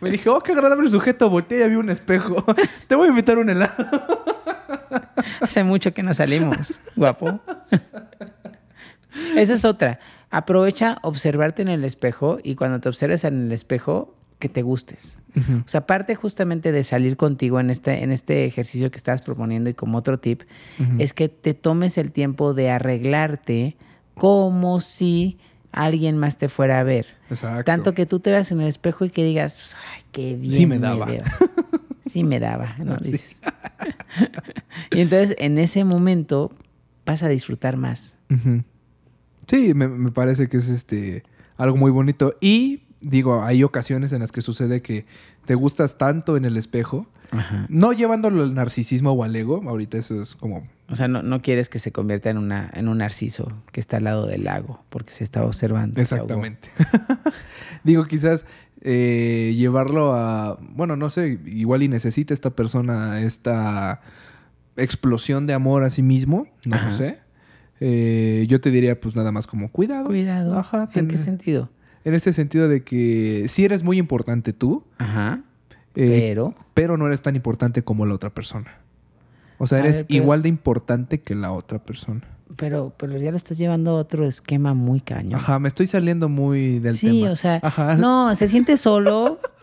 Me 0.00 0.10
dije, 0.10 0.28
oh, 0.28 0.40
qué 0.40 0.52
agradable 0.52 0.88
sujeto. 0.90 1.28
Volteé 1.28 1.60
y 1.60 1.62
había 1.62 1.78
un 1.78 1.90
espejo. 1.90 2.44
Te 2.86 2.94
voy 2.94 3.06
a 3.06 3.10
invitar 3.10 3.38
un 3.38 3.50
helado. 3.50 4.24
Hace 5.40 5.64
mucho 5.64 5.92
que 5.92 6.02
no 6.02 6.14
salimos, 6.14 6.80
guapo. 6.96 7.40
Esa 9.36 9.54
es 9.54 9.64
otra. 9.64 9.98
Aprovecha 10.30 10.98
observarte 11.02 11.62
en 11.62 11.68
el 11.68 11.84
espejo 11.84 12.38
y 12.42 12.54
cuando 12.54 12.80
te 12.80 12.88
observes 12.88 13.24
en 13.24 13.46
el 13.46 13.52
espejo, 13.52 14.14
que 14.38 14.48
te 14.48 14.62
gustes. 14.62 15.18
O 15.64 15.68
sea, 15.68 15.86
parte 15.86 16.16
justamente 16.16 16.72
de 16.72 16.82
salir 16.82 17.16
contigo 17.16 17.60
en 17.60 17.70
este, 17.70 18.02
en 18.02 18.10
este 18.10 18.44
ejercicio 18.44 18.90
que 18.90 18.96
estabas 18.96 19.22
proponiendo 19.22 19.70
y 19.70 19.74
como 19.74 19.98
otro 19.98 20.18
tip, 20.18 20.42
es 20.98 21.12
que 21.12 21.28
te 21.28 21.54
tomes 21.54 21.96
el 21.98 22.10
tiempo 22.10 22.54
de 22.54 22.70
arreglarte 22.70 23.76
como 24.14 24.80
si 24.80 25.38
alguien 25.70 26.18
más 26.18 26.38
te 26.38 26.48
fuera 26.48 26.80
a 26.80 26.82
ver. 26.82 27.06
Exacto. 27.30 27.64
Tanto 27.64 27.94
que 27.94 28.06
tú 28.06 28.20
te 28.20 28.30
veas 28.30 28.50
en 28.50 28.60
el 28.60 28.68
espejo 28.68 29.04
y 29.04 29.10
que 29.10 29.22
digas, 29.22 29.76
ay, 29.94 30.02
qué 30.10 30.34
bien. 30.34 30.52
Sí 30.52 30.66
me 30.66 30.78
daba. 30.78 31.06
veo". 31.06 31.22
Sí 32.06 32.24
me 32.24 32.40
daba, 32.40 32.74
¿no? 32.78 32.96
Dices. 32.96 33.38
y 34.92 35.02
entonces 35.02 35.36
en 35.38 35.58
ese 35.58 35.84
momento 35.84 36.50
vas 37.04 37.22
a 37.22 37.28
disfrutar 37.28 37.76
más. 37.76 38.16
Sí, 39.46 39.74
me, 39.74 39.88
me 39.88 40.10
parece 40.10 40.48
que 40.48 40.56
es 40.56 40.70
este 40.70 41.22
algo 41.58 41.76
muy 41.76 41.90
bonito. 41.90 42.34
Y 42.40 42.87
digo, 43.00 43.42
hay 43.44 43.62
ocasiones 43.64 44.12
en 44.12 44.20
las 44.20 44.32
que 44.32 44.42
sucede 44.42 44.82
que 44.82 45.06
te 45.44 45.54
gustas 45.54 45.98
tanto 45.98 46.36
en 46.36 46.44
el 46.44 46.56
espejo, 46.56 47.06
Ajá. 47.30 47.66
no 47.68 47.92
llevándolo 47.92 48.42
al 48.42 48.54
narcisismo 48.54 49.12
o 49.12 49.24
al 49.24 49.34
ego. 49.36 49.62
Ahorita 49.66 49.98
eso 49.98 50.20
es 50.22 50.34
como 50.34 50.66
O 50.88 50.96
sea, 50.96 51.08
no, 51.08 51.22
no 51.22 51.42
quieres 51.42 51.68
que 51.68 51.78
se 51.78 51.92
convierta 51.92 52.30
en, 52.30 52.38
una, 52.38 52.70
en 52.74 52.88
un 52.88 52.98
narciso 52.98 53.52
que 53.72 53.80
está 53.80 53.98
al 53.98 54.04
lado 54.04 54.26
del 54.26 54.44
lago 54.44 54.82
porque 54.88 55.12
se 55.12 55.24
está 55.24 55.44
observando. 55.44 56.00
Exactamente. 56.00 56.68
Digo, 57.84 58.06
quizás 58.06 58.46
eh, 58.80 59.54
llevarlo 59.56 60.14
a, 60.14 60.58
bueno, 60.60 60.96
no 60.96 61.10
sé, 61.10 61.38
igual 61.46 61.82
y 61.82 61.88
necesita 61.88 62.32
esta 62.34 62.50
persona 62.50 63.20
esta 63.20 64.00
explosión 64.76 65.46
de 65.46 65.54
amor 65.54 65.82
a 65.82 65.90
sí 65.90 66.02
mismo, 66.02 66.46
no 66.64 66.76
Ajá. 66.76 66.86
lo 66.86 66.92
sé. 66.92 67.18
Eh, 67.80 68.46
yo 68.48 68.60
te 68.60 68.70
diría, 68.70 69.00
pues 69.00 69.14
nada 69.14 69.30
más 69.32 69.46
como 69.46 69.70
cuidado. 69.70 70.06
Cuidado. 70.06 70.58
Ajá, 70.58 70.88
¿En 70.94 71.08
qué 71.08 71.18
sentido? 71.18 71.70
En 72.08 72.14
ese 72.14 72.32
sentido 72.32 72.68
de 72.68 72.82
que 72.84 73.44
si 73.48 73.64
eres 73.66 73.84
muy 73.84 73.98
importante 73.98 74.52
tú, 74.54 74.82
Ajá. 74.96 75.40
eh, 75.94 76.16
Pero. 76.20 76.54
pero 76.74 76.96
no 76.96 77.06
eres 77.06 77.20
tan 77.20 77.36
importante 77.36 77.82
como 77.84 78.06
la 78.06 78.14
otra 78.14 78.30
persona. 78.30 78.78
O 79.58 79.66
sea, 79.66 79.80
eres 79.80 79.96
ver, 79.98 80.06
pero- 80.06 80.22
igual 80.22 80.42
de 80.42 80.48
importante 80.48 81.20
que 81.20 81.34
la 81.34 81.52
otra 81.52 81.78
persona. 81.80 82.22
Pero, 82.56 82.94
pero 82.96 83.18
ya 83.18 83.30
lo 83.30 83.36
estás 83.36 83.58
llevando 83.58 83.90
a 83.90 83.94
otro 84.00 84.26
esquema 84.26 84.72
muy 84.72 85.00
cañón. 85.00 85.34
Ajá, 85.38 85.58
me 85.58 85.68
estoy 85.68 85.86
saliendo 85.86 86.30
muy 86.30 86.78
del 86.78 86.96
sí, 86.96 87.06
tema. 87.20 87.30
o 87.32 87.36
sea, 87.36 87.60
Ajá. 87.62 87.96
no, 87.96 88.34
se 88.34 88.48
siente 88.48 88.76
solo. 88.78 89.38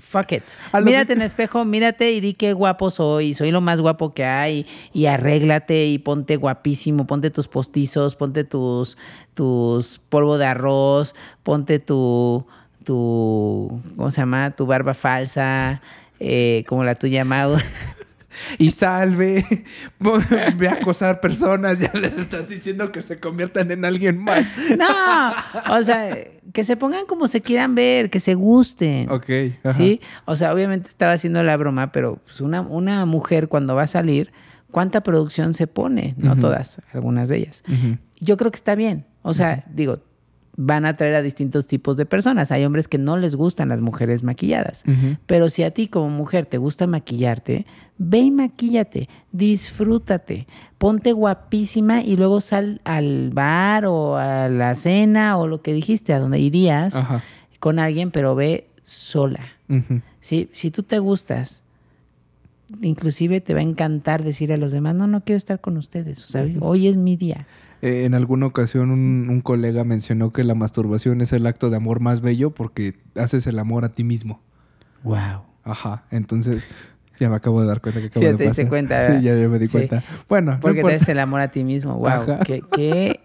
Fuck 0.00 0.32
it. 0.32 0.42
Mírate 0.82 1.06
que- 1.08 1.12
en 1.14 1.20
el 1.20 1.26
espejo, 1.26 1.64
mírate 1.64 2.12
y 2.12 2.20
di 2.20 2.34
qué 2.34 2.52
guapo 2.52 2.90
soy. 2.90 3.34
Soy 3.34 3.50
lo 3.50 3.60
más 3.60 3.80
guapo 3.80 4.14
que 4.14 4.24
hay. 4.24 4.66
Y 4.92 5.06
arréglate 5.06 5.86
y 5.86 5.98
ponte 5.98 6.36
guapísimo. 6.36 7.06
Ponte 7.06 7.30
tus 7.30 7.48
postizos, 7.48 8.14
ponte 8.14 8.44
tus, 8.44 8.96
tus 9.34 10.00
polvo 10.08 10.38
de 10.38 10.46
arroz, 10.46 11.14
ponte 11.42 11.78
tu, 11.80 12.46
tu, 12.84 13.80
¿cómo 13.96 14.10
se 14.10 14.20
llama? 14.20 14.52
Tu 14.52 14.64
barba 14.66 14.94
falsa, 14.94 15.80
eh, 16.20 16.64
como 16.68 16.84
la 16.84 16.94
tuya, 16.94 17.24
Mau. 17.24 17.56
y 18.58 18.70
salve, 18.70 19.44
ve 20.56 20.68
a 20.68 20.72
acosar 20.72 21.20
personas, 21.20 21.80
ya 21.80 21.92
les 21.94 22.16
estás 22.18 22.48
diciendo 22.48 22.92
que 22.92 23.02
se 23.02 23.18
conviertan 23.18 23.70
en 23.70 23.84
alguien 23.84 24.18
más. 24.18 24.52
No, 24.76 25.74
o 25.74 25.82
sea, 25.82 26.16
que 26.52 26.64
se 26.64 26.76
pongan 26.76 27.06
como 27.06 27.28
se 27.28 27.40
quieran 27.40 27.74
ver, 27.74 28.10
que 28.10 28.20
se 28.20 28.34
gusten. 28.34 29.10
Ok. 29.10 29.30
ajá. 29.62 29.72
¿Sí? 29.72 30.00
O 30.24 30.36
sea, 30.36 30.52
obviamente 30.52 30.88
estaba 30.88 31.12
haciendo 31.12 31.42
la 31.42 31.56
broma, 31.56 31.92
pero 31.92 32.20
pues, 32.24 32.40
una, 32.40 32.60
una 32.60 33.04
mujer 33.06 33.48
cuando 33.48 33.74
va 33.74 33.82
a 33.82 33.86
salir, 33.86 34.32
¿cuánta 34.70 35.02
producción 35.02 35.54
se 35.54 35.66
pone? 35.66 36.14
No 36.16 36.36
todas, 36.36 36.80
algunas 36.92 37.28
de 37.28 37.38
ellas. 37.38 37.62
Yo 38.20 38.36
creo 38.36 38.50
que 38.50 38.56
está 38.56 38.74
bien. 38.74 39.06
O 39.22 39.34
sea, 39.34 39.64
digo, 39.68 40.00
van 40.56 40.86
a 40.86 40.90
atraer 40.90 41.14
a 41.14 41.22
distintos 41.22 41.66
tipos 41.66 41.96
de 41.96 42.06
personas. 42.06 42.50
Hay 42.50 42.64
hombres 42.64 42.88
que 42.88 42.98
no 42.98 43.16
les 43.16 43.36
gustan 43.36 43.68
las 43.68 43.80
mujeres 43.80 44.22
maquilladas. 44.22 44.84
Pero 45.26 45.50
si 45.50 45.62
a 45.62 45.70
ti 45.70 45.88
como 45.88 46.08
mujer 46.08 46.46
te 46.46 46.58
gusta 46.58 46.86
maquillarte, 46.86 47.66
ve 47.98 48.18
y 48.18 48.30
maquíllate, 48.30 49.08
disfrútate, 49.32 50.46
ponte 50.78 51.12
guapísima 51.12 52.02
y 52.02 52.16
luego 52.16 52.40
sal 52.40 52.80
al 52.84 53.30
bar 53.30 53.86
o 53.86 54.16
a 54.16 54.48
la 54.48 54.74
cena 54.76 55.36
o 55.36 55.46
lo 55.46 55.62
que 55.62 55.72
dijiste, 55.72 56.12
a 56.12 56.18
donde 56.18 56.38
irías 56.38 56.94
Ajá. 56.96 57.22
con 57.60 57.78
alguien, 57.78 58.10
pero 58.10 58.34
ve 58.34 58.68
sola. 58.82 59.40
Ujú. 59.68 60.00
¿sí? 60.20 60.48
Si 60.52 60.70
tú 60.70 60.82
te 60.82 60.98
gustas, 60.98 61.62
inclusive 62.82 63.40
te 63.40 63.54
va 63.54 63.60
a 63.60 63.64
encantar 63.64 64.24
decir 64.24 64.52
a 64.52 64.56
los 64.56 64.72
demás, 64.72 64.94
no, 64.94 65.06
no 65.06 65.20
quiero 65.22 65.36
estar 65.36 65.60
con 65.60 65.76
ustedes, 65.76 66.24
o 66.24 66.26
sea, 66.26 66.46
hoy 66.60 66.88
es 66.88 66.96
mi 66.96 67.16
día. 67.16 67.46
Eh, 67.82 68.04
en 68.04 68.14
alguna 68.14 68.46
ocasión 68.46 68.90
un, 68.90 69.28
un 69.28 69.40
colega 69.40 69.84
mencionó 69.84 70.32
que 70.32 70.44
la 70.44 70.54
masturbación 70.54 71.20
es 71.20 71.32
el 71.32 71.46
acto 71.46 71.68
de 71.70 71.76
amor 71.76 72.00
más 72.00 72.20
bello 72.20 72.50
porque 72.50 72.94
haces 73.14 73.46
el 73.46 73.58
amor 73.58 73.84
a 73.84 73.90
ti 73.90 74.02
mismo. 74.04 74.40
Wow. 75.02 75.42
Ajá. 75.64 76.04
Entonces, 76.10 76.62
Ya 77.18 77.30
me 77.30 77.36
acabo 77.36 77.60
de 77.62 77.66
dar 77.66 77.80
cuenta 77.80 78.00
que 78.00 78.08
acabo 78.08 78.26
Sí, 78.26 78.32
de 78.32 78.36
te 78.38 78.44
pasar. 78.46 78.68
cuenta, 78.68 79.00
Sí, 79.18 79.22
ya, 79.22 79.34
ya 79.36 79.48
me 79.48 79.58
di 79.58 79.66
Sí. 79.68 79.72
cuenta. 79.72 80.04
Bueno, 80.28 80.52
no 80.52 80.60
Porque 80.60 80.74
te 80.76 80.80
importa. 80.80 80.98
das 80.98 81.08
el 81.08 81.18
amor 81.18 81.40
a 81.40 81.48
ti 81.48 81.64
mismo. 81.64 81.94
Wow, 81.96 82.38
qué, 82.44 82.62
qué, 82.74 83.20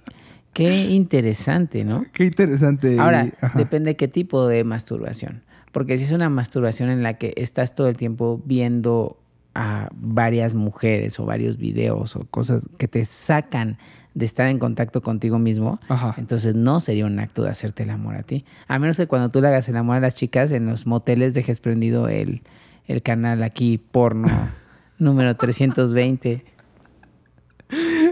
qué 0.54 0.70
interesante, 0.86 1.84
¿no? 1.84 2.06
Qué 2.14 2.26
interesante. 2.26 2.97
Ahora, 2.99 3.28
Ajá. 3.41 3.58
depende 3.58 3.95
qué 3.95 4.08
tipo 4.08 4.47
de 4.47 4.64
masturbación. 4.64 5.43
Porque 5.72 5.97
si 5.97 6.06
es 6.06 6.12
una 6.12 6.30
masturbación 6.30 6.89
en 6.89 7.04
la 7.04 7.16
que 7.18 7.34
estás 7.38 7.76
todo 7.76 7.88
el 7.89 7.97
tiempo 7.97 8.41
viendo 8.45 9.18
a 9.56 9.89
varias 9.93 10.54
mujeres 10.54 11.20
o 11.20 11.26
varios 11.26 11.58
videos 11.58 12.16
o 12.16 12.26
cosas 12.30 12.68
que 12.78 12.88
te 12.88 13.04
sacan 13.06 13.78
de 14.14 14.26
estar 14.26 14.47
en 14.47 14.59
contacto 14.59 15.01
contigo 15.01 15.39
mismo, 15.39 15.80
Ajá. 15.88 16.16
entonces 16.18 16.53
no 16.53 16.80
sería 16.82 17.05
un 17.05 17.18
acto 17.20 17.43
de 17.43 17.49
hacerte 17.49 17.84
el 17.84 17.89
amor 17.91 18.16
a 18.16 18.24
ti. 18.24 18.45
A 18.68 18.78
menos 18.78 18.97
que 18.97 19.07
cuando 19.07 19.30
tú 19.30 19.41
le 19.41 19.47
hagas 19.47 19.70
el 19.70 19.78
amor 19.78 19.97
a 19.97 19.99
las 20.01 20.16
chicas 20.16 20.51
en 20.51 20.66
los 20.66 20.86
moteles 20.86 21.34
dejes 21.34 21.59
prendido 21.59 22.07
el, 22.09 22.41
el 22.88 23.01
canal 23.01 23.41
aquí 23.43 23.78
porno 23.78 24.28
número 24.97 25.36
320. 25.36 26.43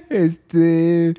Este. 0.10 1.14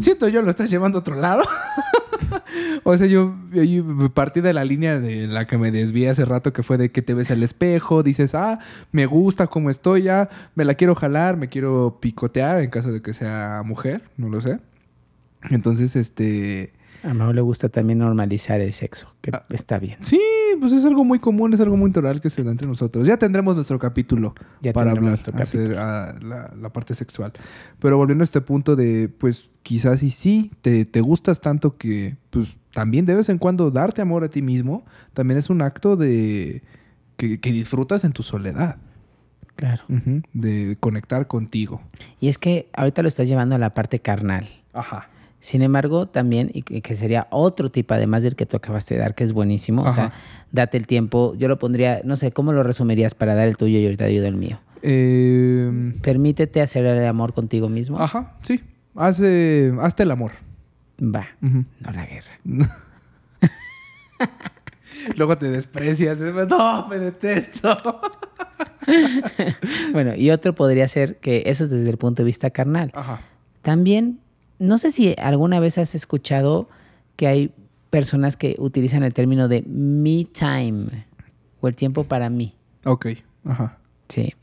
Siento 0.00 0.28
yo 0.28 0.40
lo 0.42 0.50
estás 0.50 0.70
llevando 0.70 0.98
a 0.98 1.00
otro 1.00 1.16
lado. 1.16 1.42
o 2.84 2.96
sea, 2.96 3.06
yo, 3.06 3.34
yo 3.52 4.10
partí 4.14 4.40
de 4.40 4.52
la 4.52 4.64
línea 4.64 4.98
de 5.00 5.26
la 5.26 5.46
que 5.46 5.58
me 5.58 5.70
desvié 5.70 6.10
hace 6.10 6.24
rato, 6.24 6.52
que 6.52 6.62
fue 6.62 6.78
de 6.78 6.90
que 6.90 7.02
te 7.02 7.14
ves 7.14 7.30
al 7.30 7.42
espejo, 7.42 8.02
dices, 8.02 8.34
ah, 8.34 8.58
me 8.92 9.06
gusta 9.06 9.46
cómo 9.46 9.70
estoy 9.70 10.02
ya, 10.02 10.28
me 10.54 10.64
la 10.64 10.74
quiero 10.74 10.94
jalar, 10.94 11.36
me 11.36 11.48
quiero 11.48 11.98
picotear 12.00 12.60
en 12.60 12.70
caso 12.70 12.92
de 12.92 13.02
que 13.02 13.12
sea 13.12 13.62
mujer, 13.64 14.02
no 14.16 14.28
lo 14.28 14.40
sé. 14.40 14.58
Entonces, 15.48 15.96
este. 15.96 16.72
A 17.02 17.14
le 17.32 17.40
gusta 17.40 17.68
también 17.68 17.98
normalizar 17.98 18.60
el 18.60 18.72
sexo, 18.72 19.08
que 19.20 19.30
Ah. 19.32 19.44
está 19.50 19.78
bien. 19.78 19.98
Sí, 20.02 20.20
pues 20.60 20.72
es 20.72 20.84
algo 20.84 21.04
muy 21.04 21.18
común, 21.18 21.54
es 21.54 21.60
algo 21.60 21.76
muy 21.76 21.88
natural 21.90 22.20
que 22.20 22.28
se 22.30 22.42
da 22.44 22.50
entre 22.50 22.66
nosotros. 22.66 23.06
Ya 23.06 23.16
tendremos 23.16 23.54
nuestro 23.54 23.78
capítulo 23.78 24.34
Ya 24.60 24.72
para 24.72 24.90
hablar, 24.90 25.14
hacer 25.34 25.76
ah, 25.78 26.14
la, 26.20 26.52
la 26.60 26.68
parte 26.70 26.94
sexual. 26.94 27.32
Pero 27.78 27.96
volviendo 27.96 28.22
a 28.22 28.24
este 28.24 28.40
punto 28.40 28.76
de, 28.76 29.08
pues 29.08 29.48
quizás 29.62 30.02
y 30.02 30.10
sí, 30.10 30.50
te, 30.60 30.84
te 30.84 31.00
gustas 31.00 31.40
tanto 31.40 31.76
que, 31.76 32.16
pues 32.30 32.56
también 32.72 33.06
de 33.06 33.14
vez 33.14 33.28
en 33.28 33.38
cuando 33.38 33.70
darte 33.70 34.02
amor 34.02 34.22
a 34.24 34.28
ti 34.28 34.42
mismo, 34.42 34.84
también 35.14 35.38
es 35.38 35.48
un 35.50 35.62
acto 35.62 35.96
de 35.96 36.62
que, 37.16 37.40
que 37.40 37.52
disfrutas 37.52 38.04
en 38.04 38.12
tu 38.12 38.22
soledad, 38.22 38.76
Claro. 39.56 39.82
De 40.32 40.78
conectar 40.80 41.26
contigo. 41.26 41.82
Y 42.18 42.28
es 42.28 42.38
que 42.38 42.70
ahorita 42.72 43.02
lo 43.02 43.08
estás 43.08 43.28
llevando 43.28 43.54
a 43.56 43.58
la 43.58 43.74
parte 43.74 44.00
carnal. 44.00 44.48
Ajá. 44.72 45.08
Sin 45.40 45.62
embargo, 45.62 46.06
también, 46.06 46.50
y 46.52 46.62
que 46.62 46.96
sería 46.96 47.26
otro 47.30 47.70
tipo, 47.70 47.94
además 47.94 48.22
del 48.22 48.36
que 48.36 48.44
tú 48.46 48.58
acabaste 48.58 48.94
de 48.94 49.00
dar, 49.00 49.14
que 49.14 49.24
es 49.24 49.32
buenísimo, 49.32 49.82
o 49.82 49.90
sea, 49.90 50.12
date 50.52 50.76
el 50.76 50.86
tiempo, 50.86 51.34
yo 51.36 51.48
lo 51.48 51.58
pondría, 51.58 52.02
no 52.04 52.16
sé, 52.16 52.30
¿cómo 52.30 52.52
lo 52.52 52.62
resumirías 52.62 53.14
para 53.14 53.34
dar 53.34 53.48
el 53.48 53.56
tuyo 53.56 53.78
y 53.78 53.84
ahorita 53.84 54.10
yo 54.10 54.24
el 54.24 54.36
mío? 54.36 54.60
Eh, 54.82 55.94
Permítete 56.02 56.60
hacer 56.60 56.84
el 56.84 57.06
amor 57.06 57.32
contigo 57.32 57.68
mismo. 57.70 57.98
ajá, 58.00 58.34
sí. 58.42 58.60
Hace, 58.94 59.72
hazte 59.80 60.02
el 60.02 60.10
amor. 60.10 60.32
Va, 61.02 61.28
no 61.40 61.64
la 61.92 62.04
guerra. 62.04 62.38
Luego 65.16 65.38
te 65.38 65.48
desprecias. 65.50 66.18
No, 66.18 66.88
me 66.88 66.98
detesto. 66.98 67.78
Bueno, 69.92 70.16
y 70.16 70.30
otro 70.30 70.54
podría 70.54 70.88
ser 70.88 71.18
que 71.18 71.44
eso 71.46 71.64
es 71.64 71.70
desde 71.70 71.88
el 71.90 71.96
punto 71.96 72.22
de 72.22 72.26
vista 72.26 72.50
carnal. 72.50 72.90
Ajá. 72.94 73.20
También, 73.62 74.18
no 74.60 74.78
sé 74.78 74.92
si 74.92 75.14
alguna 75.18 75.58
vez 75.58 75.76
has 75.78 75.96
escuchado 75.96 76.68
que 77.16 77.26
hay 77.26 77.50
personas 77.90 78.36
que 78.36 78.54
utilizan 78.60 79.02
el 79.02 79.12
término 79.12 79.48
de 79.48 79.62
me 79.62 80.24
time 80.26 81.06
o 81.60 81.66
el 81.66 81.74
tiempo 81.74 82.04
para 82.04 82.30
mí. 82.30 82.54
Ok. 82.84 83.06
Ajá. 83.44 83.78
Sí. 84.08 84.34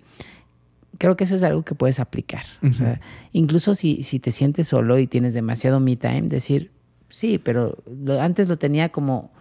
Creo 0.97 1.15
que 1.15 1.23
eso 1.23 1.35
es 1.35 1.43
algo 1.43 1.63
que 1.63 1.75
puedes 1.75 1.99
aplicar. 2.01 2.43
O 2.63 2.73
sea, 2.73 2.99
incluso 3.31 3.73
si, 3.75 4.03
si 4.03 4.19
te 4.19 4.31
sientes 4.31 4.67
solo 4.67 4.97
y 4.99 5.07
tienes 5.07 5.33
demasiado 5.33 5.79
me 5.79 5.95
time, 5.95 6.23
decir, 6.23 6.71
sí, 7.09 7.37
pero 7.37 7.77
lo- 8.03 8.19
antes 8.19 8.47
lo 8.49 8.57
tenía 8.57 8.89
como 8.89 9.31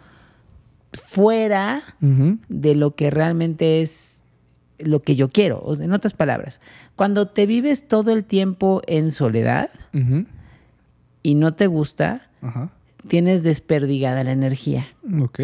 fuera 0.93 1.83
de 2.49 2.74
lo 2.74 2.95
que 2.95 3.11
realmente 3.11 3.81
es 3.81 4.22
lo 4.79 5.01
que 5.03 5.16
yo 5.16 5.31
quiero. 5.31 5.61
O 5.64 5.74
sea, 5.74 5.85
en 5.85 5.93
otras 5.93 6.14
palabras, 6.14 6.61
cuando 6.95 7.29
te 7.29 7.47
vives 7.47 7.89
todo 7.89 8.12
el 8.12 8.24
tiempo 8.24 8.83
en 8.87 9.11
soledad. 9.11 9.70
Y 11.27 11.35
no 11.35 11.55
te 11.55 11.66
gusta, 11.66 12.29
Ajá. 12.41 12.70
tienes 13.09 13.43
desperdigada 13.43 14.22
la 14.22 14.31
energía. 14.31 14.87
Ok. 15.20 15.41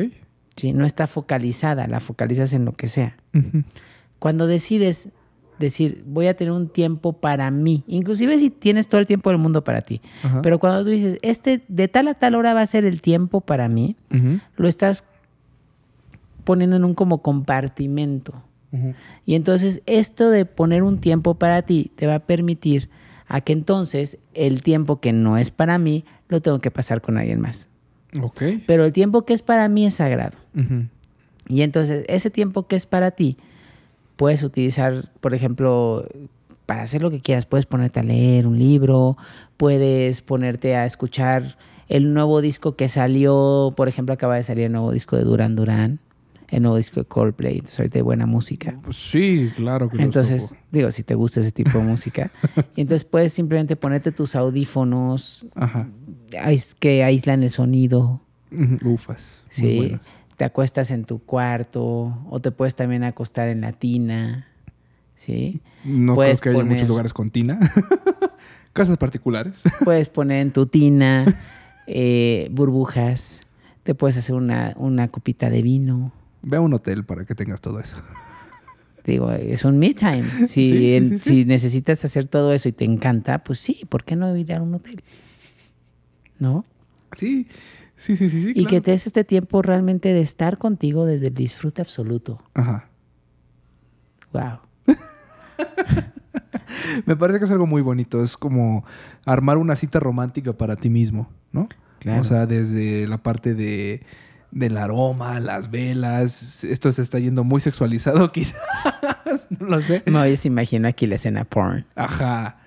¿sí? 0.55 0.73
No 0.73 0.87
está 0.87 1.09
focalizada, 1.09 1.89
la 1.89 1.99
focalizas 1.99 2.53
en 2.53 2.65
lo 2.65 2.73
que 2.73 2.87
sea. 2.87 3.17
Cuando 4.21 4.47
decides 4.47 5.09
decir, 5.59 6.05
voy 6.07 6.29
a 6.29 6.37
tener 6.37 6.53
un 6.53 6.69
tiempo 6.69 7.15
para 7.15 7.51
mí, 7.51 7.83
inclusive 7.89 8.39
si 8.39 8.51
tienes 8.51 8.87
todo 8.87 9.01
el 9.01 9.09
tiempo 9.09 9.31
del 9.31 9.41
mundo 9.41 9.65
para 9.65 9.81
ti, 9.83 10.01
Ajá. 10.23 10.41
pero 10.41 10.61
cuando 10.61 10.85
tú 10.85 10.91
dices, 10.91 11.19
este 11.23 11.65
de 11.67 11.89
tal 11.89 12.07
a 12.07 12.15
tal 12.15 12.37
hora 12.37 12.55
va 12.55 12.61
a 12.61 12.67
ser 12.67 12.85
el 12.85 13.03
tiempo 13.03 13.41
para 13.41 13.67
mí, 13.67 13.97
lo 14.57 14.69
estás 14.69 15.03
poniendo 16.45 16.77
en 16.77 16.85
un 16.85 16.95
como 16.95 17.23
compartimento. 17.23 18.35
Y 19.27 19.35
entonces 19.35 19.83
esto 19.87 20.31
de 20.31 20.47
poner 20.47 20.85
un 20.85 20.99
tiempo 20.99 21.35
para 21.35 21.63
ti 21.63 21.91
te 21.97 22.07
va 22.07 22.15
a 22.15 22.21
permitir 22.21 22.89
a 23.33 23.41
que 23.41 23.55
entonces 23.55 24.19
el 24.35 24.63
tiempo 24.63 25.01
que 25.01 25.15
no 25.15 25.39
es 25.39 25.51
para 25.51 25.79
mí 25.79 26.05
lo 26.29 26.43
tengo 26.43 26.59
que 26.59 26.71
pasar 26.71 27.01
con 27.01 27.17
alguien 27.17 27.41
más. 27.41 27.71
Ok. 28.21 28.43
Pero 28.67 28.85
el 28.85 28.93
tiempo 28.93 29.23
que 29.23 29.33
es 29.33 29.41
para 29.41 29.67
mí 29.71 29.87
es 29.87 29.95
sagrado. 29.95 30.37
Y 31.49 31.63
entonces 31.63 32.05
ese 32.09 32.29
tiempo 32.29 32.67
que 32.67 32.77
es 32.77 32.85
para 32.85 33.13
ti, 33.13 33.39
puedes 34.17 34.43
utilizar, 34.43 35.09
por 35.23 35.33
ejemplo, 35.33 36.07
para 36.67 36.83
hacer 36.83 37.01
lo 37.01 37.11
que 37.11 37.21
quieras. 37.21 37.47
Puedes 37.47 37.65
ponerte 37.65 38.01
a 38.01 38.03
leer 38.03 38.47
un 38.47 38.59
libro, 38.59 39.17
puedes 39.57 40.21
ponerte 40.21 40.77
a 40.77 40.85
escuchar 40.85 41.57
el 41.89 42.13
nuevo 42.13 42.43
disco 42.43 42.77
que 42.77 42.89
salió, 42.89 43.73
por 43.75 43.89
ejemplo, 43.89 44.13
acaba 44.13 44.37
de 44.37 44.45
salir 44.45 44.67
el 44.67 44.73
nuevo 44.73 44.93
disco 44.93 45.17
de 45.17 45.25
Duran 45.25 45.57
Duran, 45.57 46.01
el 46.53 46.63
nuevo 46.63 46.77
disco 46.77 47.01
de 47.01 47.07
Coldplay, 47.07 47.55
entonces 47.55 47.79
ahorita 47.81 47.99
hay 47.99 48.03
buena 48.03 48.27
música. 48.27 48.79
Pues 48.85 48.97
Sí, 48.97 49.51
claro 49.57 49.89
que 49.89 50.01
Entonces, 50.03 50.55
digo, 50.71 50.91
si 50.91 51.03
te 51.03 51.15
gusta 51.15 51.41
ese 51.41 51.51
tipo 51.51 51.79
de 51.79 51.85
música, 51.85 52.31
y 52.77 52.83
entonces 52.83 53.05
puedes 53.05 53.33
simplemente 53.33 53.75
ponerte 53.75 54.13
tus 54.13 54.37
audífonos 54.37 55.47
Ajá. 55.57 55.89
que 56.79 57.03
aíslan 57.03 57.43
el 57.43 57.51
sonido. 57.51 58.21
Ufas. 58.85 59.43
Sí, 59.51 59.77
buenas. 59.79 60.01
te 60.37 60.45
acuestas 60.45 60.91
en 60.91 61.05
tu 61.05 61.19
cuarto 61.21 62.19
o 62.31 62.41
te 62.41 62.51
puedes 62.53 62.75
también 62.75 63.03
acostar 63.03 63.49
en 63.49 63.63
la 63.63 63.73
tina, 63.73 64.47
¿sí? 65.17 65.61
No 65.85 66.15
Puedes 66.15 66.41
creo 66.43 66.53
que 66.53 66.59
haya 66.59 66.65
poner- 66.67 66.73
muchos 66.75 66.89
lugares 66.89 67.13
con 67.15 67.31
tina. 67.31 67.59
Casas 68.75 68.97
particulares. 68.99 69.63
Puedes 69.85 70.09
poner 70.09 70.41
en 70.43 70.53
tu 70.53 70.67
tina 70.67 71.25
eh, 71.87 72.49
burbujas, 72.53 73.41
te 73.83 73.95
puedes 73.95 74.17
hacer 74.17 74.35
una, 74.35 74.75
una 74.77 75.09
copita 75.09 75.49
de 75.51 75.63
vino. 75.63 76.13
Ve 76.43 76.57
a 76.57 76.61
un 76.61 76.75
hotel 76.75 77.05
para 77.05 77.25
que 77.25 77.35
tengas 77.35 77.61
todo 77.61 77.79
eso. 77.81 77.99
Digo, 79.05 79.31
es 79.33 79.65
un 79.65 79.79
me 79.79 79.95
time. 79.95 80.23
Si, 80.23 80.47
Sí, 80.47 80.69
sí, 80.69 80.95
en- 80.95 81.09
sí, 81.09 81.19
sí. 81.19 81.29
si 81.31 81.45
necesitas 81.45 82.05
hacer 82.05 82.29
todo 82.29 82.53
eso 82.53 82.69
y 82.69 82.73
te 82.73 82.85
encanta, 82.85 83.43
pues 83.43 83.59
sí, 83.59 83.83
¿por 83.89 84.05
qué 84.05 84.15
no 84.17 84.37
ir 84.37 84.53
a 84.53 84.63
un 84.63 84.75
hotel? 84.75 85.03
¿No? 86.39 86.65
Sí, 87.17 87.49
sí, 87.97 88.15
sí, 88.17 88.29
sí. 88.31 88.53
y 88.55 88.65
que 88.67 88.81
te 88.81 88.93
des 88.93 89.07
este 89.07 89.25
tiempo 89.25 89.61
realmente 89.63 90.13
de 90.15 90.21
estar 90.21 90.57
contigo 90.59 91.05
desde 91.05 91.29
el 91.29 91.35
disfrute 91.35 91.83
absoluto. 91.83 92.41
Ajá. 92.55 92.89
Wow. 94.33 94.61
Me 97.07 97.17
parece 97.17 97.39
que 97.39 97.45
es 97.45 97.51
algo 97.51 97.67
muy 97.67 97.83
bonito. 97.83 98.23
Es 98.23 98.37
como 98.37 98.85
armar 99.25 99.59
una 99.59 99.77
cita 99.77 100.01
romántica 100.01 100.53
para 100.53 100.77
ti 100.77 100.91
mismo, 100.91 101.29
¿no? 101.53 101.69
Claro. 101.99 102.21
O 102.21 102.25
sea, 102.25 102.47
desde 102.47 103.07
la 103.07 103.19
parte 103.23 103.55
de 103.55 104.03
del 104.53 104.77
aroma, 104.77 105.41
las 105.41 105.71
velas. 105.71 106.63
Esto 106.63 106.93
se 106.93 107.03
está 107.03 107.19
yendo 107.19 107.43
muy 107.43 107.61
sexualizado, 107.61 108.31
quizás. 108.33 108.61
no 109.51 109.67
lo 109.67 109.83
sé. 109.83 110.03
No, 110.07 110.25
yo 110.27 110.37
se 110.37 110.49
imagino 110.49 110.87
aquí 110.87 111.07
la 111.07 111.17
escena 111.17 111.45
porn. 111.45 111.85
Ajá. 111.97 112.59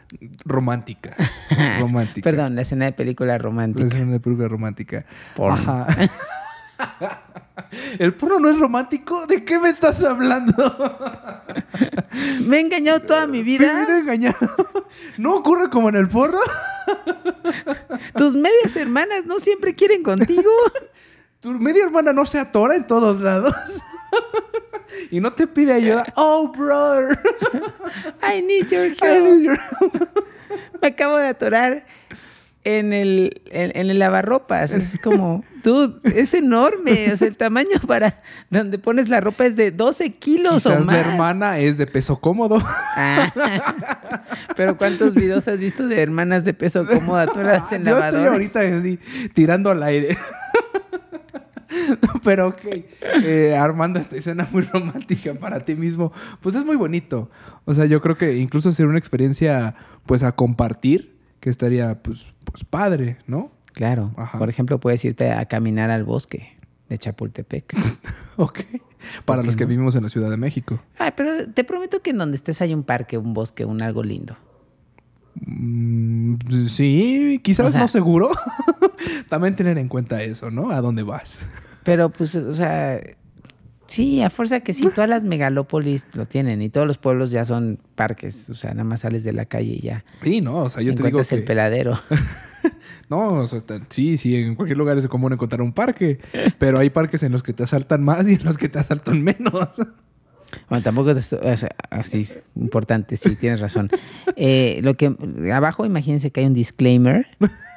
Romántica. 0.44 1.16
Romántica. 1.80 2.30
Perdón, 2.30 2.56
la 2.56 2.62
escena 2.62 2.86
de 2.86 2.92
película 2.92 3.38
romántica. 3.38 3.98
una 3.98 4.20
película 4.20 4.48
romántica. 4.48 5.06
Porn. 5.36 5.54
Ajá. 5.54 5.88
¿El 8.00 8.14
porno 8.14 8.40
no 8.40 8.50
es 8.50 8.60
romántico? 8.60 9.26
¿De 9.28 9.46
qué 9.46 9.58
me 9.60 9.70
estás 9.70 10.04
hablando? 10.04 10.54
Me 12.44 12.58
he 12.58 12.60
engañado 12.62 13.02
toda 13.02 13.28
mi 13.28 13.38
Me 13.38 13.40
he 13.40 13.44
vida. 13.44 13.98
engañado. 13.98 14.38
¿No 15.18 15.36
ocurre 15.36 15.70
como 15.70 15.88
en 15.90 15.96
el 15.96 16.08
porno? 16.10 16.40
Tus 18.16 18.36
medias 18.36 18.76
hermanas 18.76 19.26
no 19.26 19.40
siempre 19.40 19.74
quieren 19.74 20.04
contigo. 20.04 20.52
Tu 21.46 21.52
media 21.52 21.84
hermana 21.84 22.12
no 22.12 22.26
se 22.26 22.40
atora 22.40 22.76
en 22.76 22.88
todos 22.88 23.22
lados. 23.22 23.54
y 25.12 25.20
no 25.20 25.32
te 25.34 25.46
pide 25.46 25.74
ayuda. 25.74 26.04
Oh, 26.16 26.52
brother. 26.52 27.20
I 28.24 28.42
need 28.42 28.68
your 28.72 28.88
I 28.88 28.96
help. 29.00 29.24
need 29.24 29.44
your- 29.44 29.60
Me 30.82 30.88
acabo 30.88 31.18
de 31.18 31.28
atorar 31.28 31.86
en 32.64 32.94
el, 32.94 33.44
en, 33.52 33.78
en 33.78 33.92
el 33.92 34.00
lavarropas. 34.00 34.72
Es 34.72 35.00
como, 35.04 35.46
tú, 35.62 36.00
es 36.04 36.34
enorme. 36.34 37.14
O 37.14 37.18
sea, 37.18 37.28
el 37.28 37.38
tamaño 37.38 37.80
para 37.86 38.24
donde 38.50 38.80
pones 38.80 39.08
la 39.08 39.22
ropa 39.22 39.46
es 39.46 39.56
de 39.56 39.70
12 39.70 40.16
kilos 40.16 40.66
o 40.66 40.80
más. 40.80 40.88
la 40.96 41.00
hermana 41.00 41.60
es 41.60 41.78
de 41.78 41.86
peso 41.86 42.20
cómodo. 42.20 42.58
Ah. 42.96 43.32
Pero 44.56 44.78
¿cuántos 44.78 45.14
videos 45.14 45.48
has 45.48 45.60
visto 45.60 45.88
de 45.88 46.02
hermanas 46.02 46.44
de 46.44 46.56
peso 46.56 46.88
cómoda? 46.88 47.28
Tú 47.28 47.42
las 47.42 47.72
en 47.72 47.86
Yo 47.86 48.00
estoy 48.00 48.26
ahorita 48.26 48.62
así, 48.62 49.00
tirando 49.36 49.70
al 49.70 49.84
aire. 49.84 50.18
Pero 52.24 52.50
ok, 52.50 52.64
eh, 53.24 53.56
armando 53.58 54.00
esta 54.00 54.16
escena 54.16 54.48
muy 54.52 54.64
romántica 54.64 55.34
para 55.34 55.60
ti 55.62 55.76
mismo, 55.76 56.12
pues 56.42 56.56
es 56.56 56.66
muy 56.66 56.76
bonito. 56.76 57.30
O 57.66 57.74
sea, 57.74 57.86
yo 57.86 58.02
creo 58.02 58.18
que 58.18 58.38
incluso 58.38 58.72
sería 58.72 58.90
una 58.90 59.00
experiencia, 59.00 59.76
pues 60.06 60.24
a 60.24 60.34
compartir, 60.34 61.16
que 61.40 61.50
estaría, 61.50 62.02
pues, 62.02 62.34
pues 62.44 62.64
padre, 62.64 63.18
¿no? 63.28 63.52
Claro. 63.74 64.12
Ajá. 64.18 64.38
Por 64.38 64.50
ejemplo, 64.50 64.80
puedes 64.80 65.04
irte 65.06 65.32
a 65.32 65.46
caminar 65.46 65.92
al 65.92 66.04
bosque 66.04 66.58
de 66.90 66.98
Chapultepec. 66.98 67.76
Ok. 68.38 68.60
Para 69.24 69.44
los 69.44 69.56
que 69.56 69.64
no? 69.64 69.70
vivimos 69.70 69.96
en 69.96 70.04
la 70.04 70.10
Ciudad 70.10 70.30
de 70.30 70.36
México. 70.36 70.82
Ay, 70.98 71.12
pero 71.16 71.50
te 71.50 71.64
prometo 71.64 72.02
que 72.02 72.10
en 72.10 72.18
donde 72.18 72.36
estés 72.36 72.62
hay 72.62 72.74
un 72.74 72.84
parque, 72.84 73.18
un 73.18 73.34
bosque, 73.34 73.64
un 73.64 73.82
algo 73.82 74.04
lindo. 74.04 74.36
Mm, 75.46 76.36
sí, 76.68 77.40
quizás 77.44 77.68
O 77.68 77.70
sea- 77.72 77.82
no 77.82 77.88
seguro. 77.88 78.32
También 79.30 79.56
tener 79.56 79.78
en 79.78 79.88
cuenta 79.88 80.24
eso, 80.24 80.52
¿no? 80.52 80.72
¿A 80.72 80.82
dónde 80.82 81.04
vas? 81.04 81.46
Pero 81.84 82.10
pues, 82.10 82.36
o 82.36 82.54
sea, 82.56 83.00
sí, 83.88 84.22
a 84.22 84.30
fuerza 84.30 84.62
que 84.62 84.74
sí, 84.74 84.88
todas 84.96 85.10
las 85.10 85.24
megalópolis 85.24 86.08
lo 86.14 86.26
tienen 86.26 86.62
y 86.62 86.70
todos 86.70 86.88
los 86.88 86.98
pueblos 86.98 87.32
ya 87.32 87.46
son 87.46 87.80
parques. 87.96 88.50
O 88.50 88.56
sea, 88.56 88.72
nada 88.72 88.84
más 88.84 89.02
sales 89.02 89.24
de 89.24 89.34
la 89.34 89.46
calle 89.46 89.74
y 89.74 89.82
ya 89.82 90.04
Sí, 90.24 90.42
no, 90.42 90.58
o 90.60 90.70
sea, 90.70 90.82
yo 90.82 90.96
te 90.96 91.04
digo 91.04 91.22
el 91.30 91.44
peladero. 91.44 92.00
No, 93.10 93.34
o 93.36 93.48
sea, 93.48 93.60
sí, 93.90 94.18
sí, 94.18 94.36
en 94.36 94.56
cualquier 94.56 94.80
lugar 94.80 94.98
es 94.98 95.08
común 95.08 95.32
encontrar 95.32 95.62
un 95.62 95.74
parque, 95.74 96.20
pero 96.58 96.80
hay 96.80 96.90
parques 96.90 97.22
en 97.22 97.32
los 97.32 97.44
que 97.44 97.54
te 97.54 97.62
asaltan 97.62 98.04
más 98.04 98.28
y 98.28 98.34
en 98.34 98.44
los 98.44 98.58
que 98.58 98.68
te 98.70 98.80
asaltan 98.80 99.22
menos. 99.24 99.70
Bueno, 100.70 100.84
tampoco 100.84 101.16
sea, 101.20 101.70
así, 101.90 102.28
importante, 102.56 103.18
sí, 103.18 103.36
tienes 103.36 103.60
razón. 103.60 103.90
Eh, 104.36 104.80
lo 104.84 104.96
que 104.96 105.16
abajo, 105.54 105.86
imagínense 105.86 106.32
que 106.32 106.42
hay 106.42 106.46
un 106.46 106.54
disclaimer, 106.54 107.28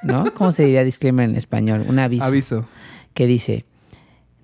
¿no? 0.03 0.33
¿Cómo 0.35 0.53
se 0.53 0.65
diría 0.65 0.85
disclaimer 0.85 1.29
en 1.29 1.37
español? 1.37 1.85
Un 1.89 1.99
aviso, 1.99 2.25
Aviso. 2.25 2.69
que 3.15 3.27
dice: 3.27 3.65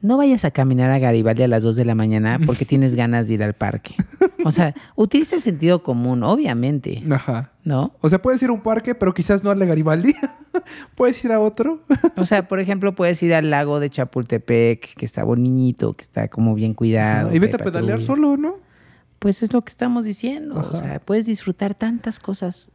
No 0.01 0.17
vayas 0.17 0.45
a 0.45 0.51
caminar 0.51 0.91
a 0.91 0.99
Garibaldi 0.99 1.43
a 1.43 1.49
las 1.49 1.63
2 1.63 1.77
de 1.77 1.85
la 1.85 1.95
mañana 1.95 2.39
porque 2.47 2.65
tienes 2.65 2.95
ganas 2.95 3.29
de 3.29 3.35
ir 3.35 3.43
al 3.43 3.55
parque. 3.55 3.95
O 4.45 4.51
sea, 4.51 4.75
utiliza 4.95 5.37
el 5.37 5.43
sentido 5.43 5.83
común, 5.83 6.23
obviamente, 6.23 7.03
Ajá. 7.11 7.51
¿No? 7.65 7.95
O 8.01 8.09
sea, 8.09 8.21
puedes 8.21 8.43
ir 8.43 8.51
a 8.51 8.53
un 8.53 8.63
parque, 8.63 8.95
pero 8.95 9.15
quizás 9.15 9.43
no 9.43 9.51
al 9.51 9.59
de 9.59 9.67
Garibaldi. 9.67 10.15
puedes 10.95 11.23
ir 11.25 11.33
a 11.33 11.41
otro. 11.41 11.81
O 12.17 12.27
sea, 12.27 12.47
por 12.47 12.61
ejemplo, 12.61 12.95
puedes 12.95 13.23
ir 13.23 13.35
al 13.35 13.51
lago 13.51 13.81
de 13.81 13.91
Chapultepec, 13.91 14.95
que 14.95 15.05
está 15.05 15.25
bonito, 15.25 15.95
que 15.95 16.03
está 16.03 16.29
como 16.29 16.55
bien 16.55 16.75
cuidado. 16.75 17.35
y 17.35 17.39
vete 17.39 17.57
a 17.57 17.65
pedalear 17.65 18.03
solo, 18.03 18.37
¿no? 18.37 18.57
Pues 19.19 19.43
es 19.43 19.53
lo 19.53 19.63
que 19.63 19.71
estamos 19.71 20.05
diciendo. 20.05 20.61
Ajá. 20.61 20.71
O 20.73 20.77
sea, 20.77 20.99
puedes 21.01 21.27
disfrutar 21.27 21.75
tantas 21.75 22.21
cosas 22.21 22.71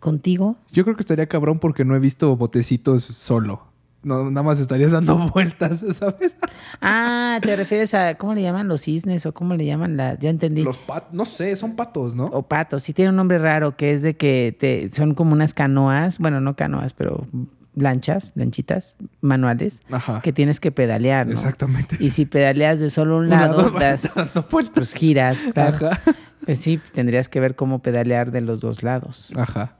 contigo. 0.00 0.56
Yo 0.72 0.84
creo 0.84 0.96
que 0.96 1.02
estaría 1.02 1.26
cabrón 1.26 1.58
porque 1.58 1.84
no 1.84 1.94
he 1.94 2.00
visto 2.00 2.36
botecitos 2.36 3.04
solo. 3.04 3.62
No, 4.02 4.30
nada 4.30 4.42
más 4.44 4.60
estarías 4.60 4.92
dando 4.92 5.16
vueltas, 5.34 5.84
¿sabes? 5.92 6.36
Ah, 6.80 7.38
te 7.42 7.56
refieres 7.56 7.92
a, 7.94 8.14
¿cómo 8.14 8.34
le 8.34 8.42
llaman 8.42 8.68
los 8.68 8.82
cisnes 8.82 9.26
o 9.26 9.34
cómo 9.34 9.54
le 9.54 9.64
llaman 9.66 9.96
la, 9.96 10.18
ya 10.18 10.30
entendí. 10.30 10.62
Los 10.62 10.78
patos, 10.78 11.12
no 11.12 11.24
sé, 11.24 11.56
son 11.56 11.74
patos, 11.74 12.14
¿no? 12.14 12.26
O 12.26 12.42
patos, 12.42 12.82
sí 12.84 12.92
tiene 12.92 13.10
un 13.10 13.16
nombre 13.16 13.38
raro 13.38 13.76
que 13.76 13.92
es 13.92 14.02
de 14.02 14.16
que 14.16 14.56
te, 14.58 14.88
son 14.90 15.14
como 15.14 15.32
unas 15.32 15.54
canoas, 15.54 16.18
bueno, 16.18 16.40
no 16.40 16.54
canoas, 16.54 16.92
pero 16.92 17.26
lanchas, 17.74 18.32
lanchitas 18.36 18.96
manuales 19.20 19.82
Ajá. 19.90 20.20
que 20.22 20.32
tienes 20.32 20.60
que 20.60 20.70
pedalear, 20.72 21.26
¿no? 21.26 21.32
Exactamente. 21.32 21.96
Y 22.00 22.10
si 22.10 22.26
pedaleas 22.26 22.80
de 22.80 22.90
solo 22.90 23.16
un 23.18 23.24
Un 23.24 23.30
lado, 23.30 23.56
lado, 23.72 23.78
das, 23.78 24.48
vueltas. 24.50 24.72
pues 24.74 24.94
giras, 24.94 25.42
claro. 25.52 25.88
Ajá. 25.88 26.00
Pues 26.44 26.58
sí, 26.58 26.80
tendrías 26.94 27.28
que 27.28 27.40
ver 27.40 27.56
cómo 27.56 27.80
pedalear 27.80 28.30
de 28.30 28.40
los 28.40 28.60
dos 28.60 28.82
lados. 28.84 29.32
Ajá. 29.36 29.74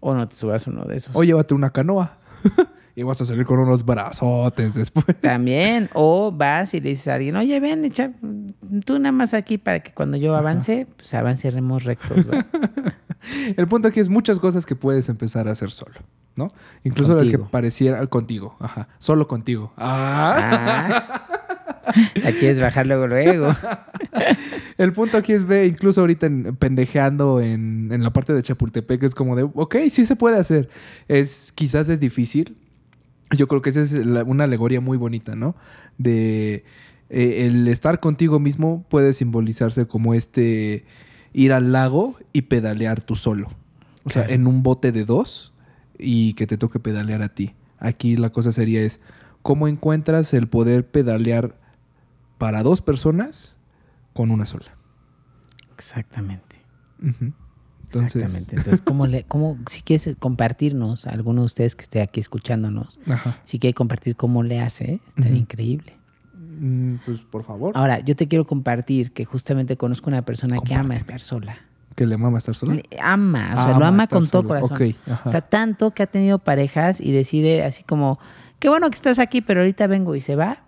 O 0.00 0.14
no 0.14 0.28
te 0.28 0.34
subas 0.34 0.66
uno 0.66 0.84
de 0.84 0.96
esos. 0.96 1.14
O 1.14 1.22
llévate 1.22 1.54
una 1.54 1.70
canoa. 1.70 2.16
y 2.98 3.04
vas 3.04 3.20
a 3.20 3.24
salir 3.24 3.46
con 3.46 3.60
unos 3.60 3.84
brazotes 3.84 4.74
después. 4.74 5.06
También, 5.20 5.88
o 5.94 6.32
vas 6.32 6.74
y 6.74 6.80
le 6.80 6.90
dices 6.90 7.06
a 7.06 7.14
alguien, 7.14 7.36
oye, 7.36 7.60
ven, 7.60 7.84
echa, 7.84 8.10
tú 8.84 8.98
nada 8.98 9.12
más 9.12 9.34
aquí 9.34 9.56
para 9.56 9.80
que 9.80 9.92
cuando 9.92 10.16
yo 10.16 10.34
avance, 10.34 10.88
pues 10.96 11.14
avancemos 11.14 11.84
rectos. 11.84 12.18
¿va?". 12.28 12.44
El 13.56 13.68
punto 13.68 13.86
aquí 13.86 14.00
es 14.00 14.08
muchas 14.08 14.40
cosas 14.40 14.66
que 14.66 14.74
puedes 14.74 15.08
empezar 15.08 15.46
a 15.46 15.52
hacer 15.52 15.70
solo, 15.70 15.94
¿no? 16.34 16.52
Incluso 16.82 17.14
las 17.14 17.28
que 17.28 17.38
pareciera 17.38 18.04
contigo, 18.08 18.56
ajá, 18.58 18.88
solo 18.98 19.28
contigo. 19.28 19.72
Ah. 19.76 21.24
Ah, 21.86 22.10
la 22.16 22.32
quieres 22.32 22.60
bajar 22.60 22.84
luego, 22.86 23.06
luego. 23.06 23.54
El 24.78 24.92
punto 24.92 25.18
aquí 25.18 25.32
es 25.32 25.46
ve, 25.46 25.66
incluso 25.66 26.00
ahorita 26.00 26.26
en- 26.26 26.56
pendejeando 26.56 27.40
en, 27.40 27.90
en 27.92 28.02
la 28.02 28.12
parte 28.12 28.32
de 28.32 28.42
Chapultepec 28.42 29.02
es 29.04 29.14
como 29.14 29.36
de, 29.36 29.44
ok, 29.44 29.76
sí 29.90 30.04
se 30.04 30.16
puede 30.16 30.36
hacer. 30.38 30.68
Es 31.08 31.52
quizás 31.54 31.88
es 31.88 32.00
difícil. 32.00 32.56
Yo 33.36 33.46
creo 33.48 33.60
que 33.62 33.70
esa 33.70 33.80
es 33.82 33.92
la- 33.92 34.24
una 34.24 34.44
alegoría 34.44 34.80
muy 34.80 34.96
bonita, 34.96 35.36
¿no? 35.36 35.54
De 35.98 36.64
eh, 37.10 37.46
el 37.46 37.68
estar 37.68 38.00
contigo 38.00 38.38
mismo 38.38 38.84
puede 38.88 39.12
simbolizarse 39.12 39.86
como 39.86 40.14
este 40.14 40.84
ir 41.32 41.52
al 41.52 41.72
lago 41.72 42.16
y 42.32 42.42
pedalear 42.42 43.02
tú 43.02 43.16
solo. 43.16 43.48
O 44.04 44.10
sea, 44.10 44.24
en 44.34 44.46
un 44.46 44.62
bote 44.62 44.92
de 44.92 45.04
dos 45.04 45.52
y 45.98 46.32
que 46.34 46.46
te 46.46 46.56
toque 46.56 46.80
pedalear 46.80 47.22
a 47.22 47.28
ti. 47.34 47.54
Aquí 47.78 48.16
la 48.16 48.30
cosa 48.30 48.52
sería 48.52 48.80
es 48.82 49.00
cómo 49.42 49.68
encuentras 49.68 50.32
el 50.34 50.48
poder 50.48 50.86
pedalear 50.86 51.58
para 52.38 52.62
dos 52.62 52.80
personas 52.82 53.56
con 54.14 54.30
una 54.30 54.46
sola. 54.46 54.74
Exactamente. 55.74 56.56
Entonces, 57.92 58.16
Exactamente. 58.16 58.56
Entonces, 58.56 58.80
¿cómo 58.82 59.06
le, 59.06 59.24
cómo, 59.24 59.56
si 59.70 59.80
quieres 59.82 60.14
compartirnos, 60.18 61.06
a 61.06 61.10
alguno 61.10 61.40
de 61.42 61.46
ustedes 61.46 61.74
que 61.74 61.82
esté 61.82 62.02
aquí 62.02 62.20
escuchándonos, 62.20 62.98
Ajá. 63.08 63.38
si 63.44 63.58
quiere 63.58 63.74
compartir 63.74 64.14
cómo 64.16 64.42
le 64.42 64.60
hace, 64.60 65.00
estaría 65.08 65.38
increíble. 65.38 65.94
Mm, 66.60 66.96
Pues 67.06 67.20
por 67.20 67.44
favor. 67.44 67.72
Ahora, 67.76 68.00
yo 68.00 68.14
te 68.16 68.28
quiero 68.28 68.44
compartir 68.44 69.12
que 69.12 69.24
justamente 69.24 69.76
conozco 69.76 70.10
una 70.10 70.22
persona 70.22 70.58
que 70.60 70.74
ama 70.74 70.94
estar 70.94 71.20
sola. 71.20 71.56
¿Que 71.94 72.06
le 72.06 72.16
mama 72.16 72.38
estar 72.38 72.54
sola? 72.54 72.80
Ama, 73.02 73.50
o 73.52 73.54
sea, 73.56 73.64
Ama 73.70 73.78
lo 73.78 73.86
ama 73.86 74.06
con 74.06 74.28
todo 74.28 74.44
corazón. 74.44 74.76
Ok, 74.76 74.96
ajá. 75.10 75.22
O 75.24 75.30
sea, 75.30 75.40
tanto 75.40 75.90
que 75.92 76.02
ha 76.02 76.06
tenido 76.06 76.38
parejas 76.38 77.00
y 77.00 77.10
decide 77.12 77.64
así 77.64 77.82
como, 77.82 78.18
qué 78.60 78.68
bueno 78.68 78.88
que 78.90 78.94
estás 78.94 79.18
aquí, 79.18 79.40
pero 79.40 79.60
ahorita 79.60 79.86
vengo 79.86 80.14
y 80.14 80.20
se 80.20 80.36
va 80.36 80.62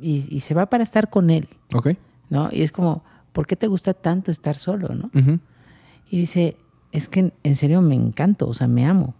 y, 0.00 0.24
y 0.34 0.40
se 0.40 0.54
va 0.54 0.66
para 0.66 0.82
estar 0.82 1.10
con 1.10 1.28
él, 1.28 1.48
Ok. 1.74 1.90
¿no? 2.30 2.48
Y 2.52 2.62
es 2.62 2.72
como, 2.72 3.04
¿por 3.32 3.46
qué 3.46 3.54
te 3.56 3.66
gusta 3.66 3.92
tanto 3.92 4.30
estar 4.30 4.56
solo, 4.56 4.94
no? 4.94 5.10
Ujú. 5.14 5.38
Y 6.12 6.18
dice, 6.18 6.58
es 6.92 7.08
que 7.08 7.32
en 7.42 7.54
serio 7.54 7.80
me 7.80 7.94
encanto, 7.94 8.46
o 8.46 8.52
sea, 8.52 8.68
me 8.68 8.84
amo. 8.84 9.14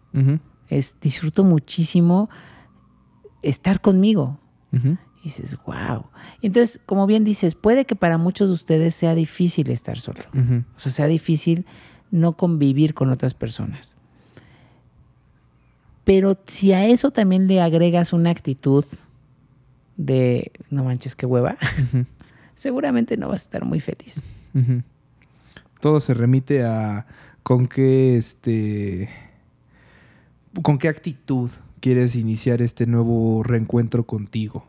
Es, 0.69 0.95
disfruto 1.01 1.43
muchísimo 1.43 2.29
estar 3.41 3.81
conmigo. 3.81 4.39
Y 4.73 4.99
dices, 5.25 5.57
wow. 5.65 6.05
Y 6.43 6.49
entonces, 6.49 6.79
como 6.85 7.07
bien 7.07 7.25
dices, 7.25 7.55
puede 7.55 7.87
que 7.87 7.97
para 7.97 8.19
muchos 8.19 8.51
de 8.51 8.55
ustedes 8.55 8.95
sea 8.95 9.15
difícil 9.15 9.71
estar 9.71 10.01
solo. 10.01 10.21
O 10.77 10.81
sea, 10.81 10.93
sea 10.93 11.07
difícil 11.07 11.65
no 12.11 12.37
convivir 12.37 12.93
con 12.93 13.09
otras 13.09 13.33
personas. 13.33 13.97
Pero 16.05 16.39
si 16.47 16.75
a 16.75 16.85
eso 16.85 17.11
también 17.11 17.47
le 17.47 17.63
agregas 17.63 18.13
una 18.13 18.29
actitud 18.29 18.85
de, 19.97 20.53
no 20.69 20.85
manches, 20.85 21.17
qué 21.17 21.25
hueva, 21.25 21.57
seguramente 22.55 23.17
no 23.17 23.29
vas 23.29 23.41
a 23.41 23.45
estar 23.45 23.65
muy 23.65 23.81
feliz. 23.81 24.23
Ujú. 24.53 24.83
Todo 25.83 25.99
se 25.99 26.15
remite 26.15 26.63
a 26.63 27.07
con 27.43 27.67
qué 27.67 28.17
este 28.17 29.09
con 30.63 30.79
qué 30.79 30.87
actitud 30.87 31.51
quieres 31.81 32.15
iniciar 32.15 32.63
este 32.63 32.87
nuevo 32.87 33.43
reencuentro 33.43 34.07
contigo. 34.07 34.65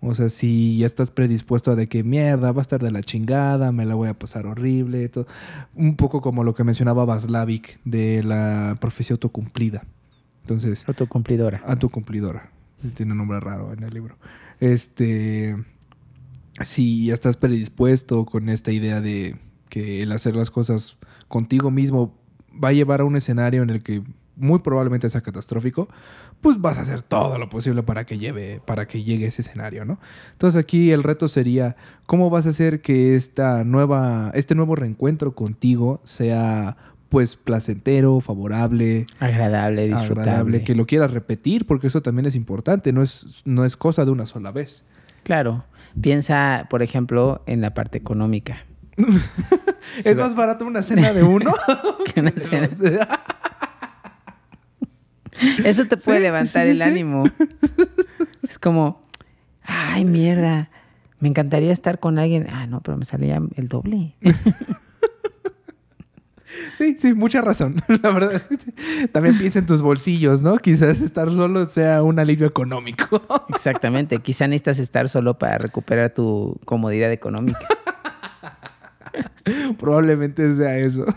O 0.00 0.14
sea, 0.14 0.28
si 0.28 0.78
ya 0.78 0.86
estás 0.86 1.10
predispuesto 1.10 1.72
a 1.72 1.74
de 1.74 1.88
que 1.88 2.04
mierda, 2.04 2.52
va 2.52 2.60
a 2.60 2.62
estar 2.62 2.80
de 2.80 2.92
la 2.92 3.02
chingada, 3.02 3.72
me 3.72 3.84
la 3.86 3.96
voy 3.96 4.08
a 4.08 4.16
pasar 4.16 4.46
horrible, 4.46 5.08
todo. 5.08 5.26
un 5.74 5.96
poco 5.96 6.20
como 6.20 6.44
lo 6.44 6.54
que 6.54 6.62
mencionaba 6.62 7.04
Vaslavik 7.04 7.80
de 7.84 8.22
la 8.22 8.76
profecía 8.80 9.14
autocumplida. 9.14 9.84
Entonces, 10.42 10.88
Autocumplidora. 10.88 11.60
autocumplidora. 11.66 12.52
Tiene 12.94 13.10
un 13.10 13.18
nombre 13.18 13.40
raro 13.40 13.72
en 13.72 13.82
el 13.82 13.92
libro. 13.92 14.16
Este. 14.60 15.56
Si 16.62 17.06
ya 17.06 17.14
estás 17.14 17.36
predispuesto 17.36 18.24
con 18.26 18.48
esta 18.48 18.70
idea 18.70 19.00
de 19.00 19.36
que 19.72 20.02
el 20.02 20.12
hacer 20.12 20.36
las 20.36 20.50
cosas 20.50 20.98
contigo 21.28 21.70
mismo 21.70 22.14
va 22.62 22.68
a 22.68 22.72
llevar 22.74 23.00
a 23.00 23.04
un 23.04 23.16
escenario 23.16 23.62
en 23.62 23.70
el 23.70 23.82
que 23.82 24.02
muy 24.36 24.58
probablemente 24.58 25.08
sea 25.08 25.22
catastrófico, 25.22 25.88
pues 26.42 26.60
vas 26.60 26.76
a 26.76 26.82
hacer 26.82 27.00
todo 27.00 27.38
lo 27.38 27.48
posible 27.48 27.82
para 27.82 28.04
que 28.04 28.18
lleve, 28.18 28.60
para 28.66 28.86
que 28.86 29.02
llegue 29.02 29.24
ese 29.24 29.40
escenario, 29.40 29.86
¿no? 29.86 29.98
Entonces 30.32 30.60
aquí 30.60 30.92
el 30.92 31.02
reto 31.02 31.26
sería 31.26 31.74
cómo 32.04 32.28
vas 32.28 32.46
a 32.46 32.50
hacer 32.50 32.82
que 32.82 33.16
esta 33.16 33.64
nueva, 33.64 34.30
este 34.34 34.54
nuevo 34.54 34.76
reencuentro 34.76 35.34
contigo 35.34 36.02
sea 36.04 36.76
pues 37.08 37.36
placentero, 37.36 38.20
favorable, 38.20 39.06
Agradable, 39.20 39.86
disfrutable. 39.86 40.20
agradable, 40.22 40.64
que 40.64 40.74
lo 40.74 40.84
quieras 40.84 41.12
repetir, 41.12 41.64
porque 41.64 41.86
eso 41.86 42.02
también 42.02 42.26
es 42.26 42.34
importante, 42.34 42.92
no 42.92 43.00
es, 43.02 43.40
no 43.46 43.64
es 43.64 43.78
cosa 43.78 44.04
de 44.04 44.10
una 44.10 44.26
sola 44.26 44.52
vez. 44.52 44.84
Claro. 45.22 45.64
Piensa, 45.98 46.66
por 46.68 46.82
ejemplo, 46.82 47.42
en 47.46 47.62
la 47.62 47.72
parte 47.72 47.96
económica. 47.96 48.66
¿Es 50.04 50.16
más 50.16 50.34
barato 50.34 50.64
una 50.64 50.82
cena 50.82 51.12
de 51.12 51.22
uno? 51.22 51.52
Que 52.12 52.20
una 52.20 52.32
cena. 52.36 52.68
Eso 55.64 55.86
te 55.86 55.96
puede 55.96 56.18
Sí, 56.18 56.22
levantar 56.22 56.64
sí, 56.64 56.70
el 56.70 56.82
ánimo. 56.82 57.24
Es 58.42 58.58
como, 58.58 59.02
ay, 59.62 60.04
mierda. 60.04 60.70
Me 61.20 61.28
encantaría 61.28 61.72
estar 61.72 61.98
con 62.00 62.18
alguien. 62.18 62.46
Ah, 62.50 62.66
no, 62.66 62.80
pero 62.80 62.96
me 62.96 63.04
salía 63.04 63.40
el 63.56 63.68
doble. 63.68 64.14
Sí, 66.74 66.96
sí, 66.98 67.14
mucha 67.14 67.40
razón. 67.40 67.76
La 68.02 68.10
verdad. 68.10 68.42
También 69.12 69.38
piensa 69.38 69.58
en 69.58 69.66
tus 69.66 69.82
bolsillos, 69.82 70.42
¿no? 70.42 70.58
Quizás 70.58 71.00
estar 71.00 71.30
solo 71.30 71.64
sea 71.66 72.02
un 72.02 72.18
alivio 72.18 72.46
económico. 72.46 73.22
Exactamente. 73.48 74.18
Quizá 74.18 74.46
necesitas 74.46 74.78
estar 74.78 75.08
solo 75.08 75.38
para 75.38 75.58
recuperar 75.58 76.12
tu 76.12 76.58
comodidad 76.64 77.10
económica. 77.10 77.66
Probablemente 79.78 80.52
sea 80.52 80.78
eso. 80.78 81.04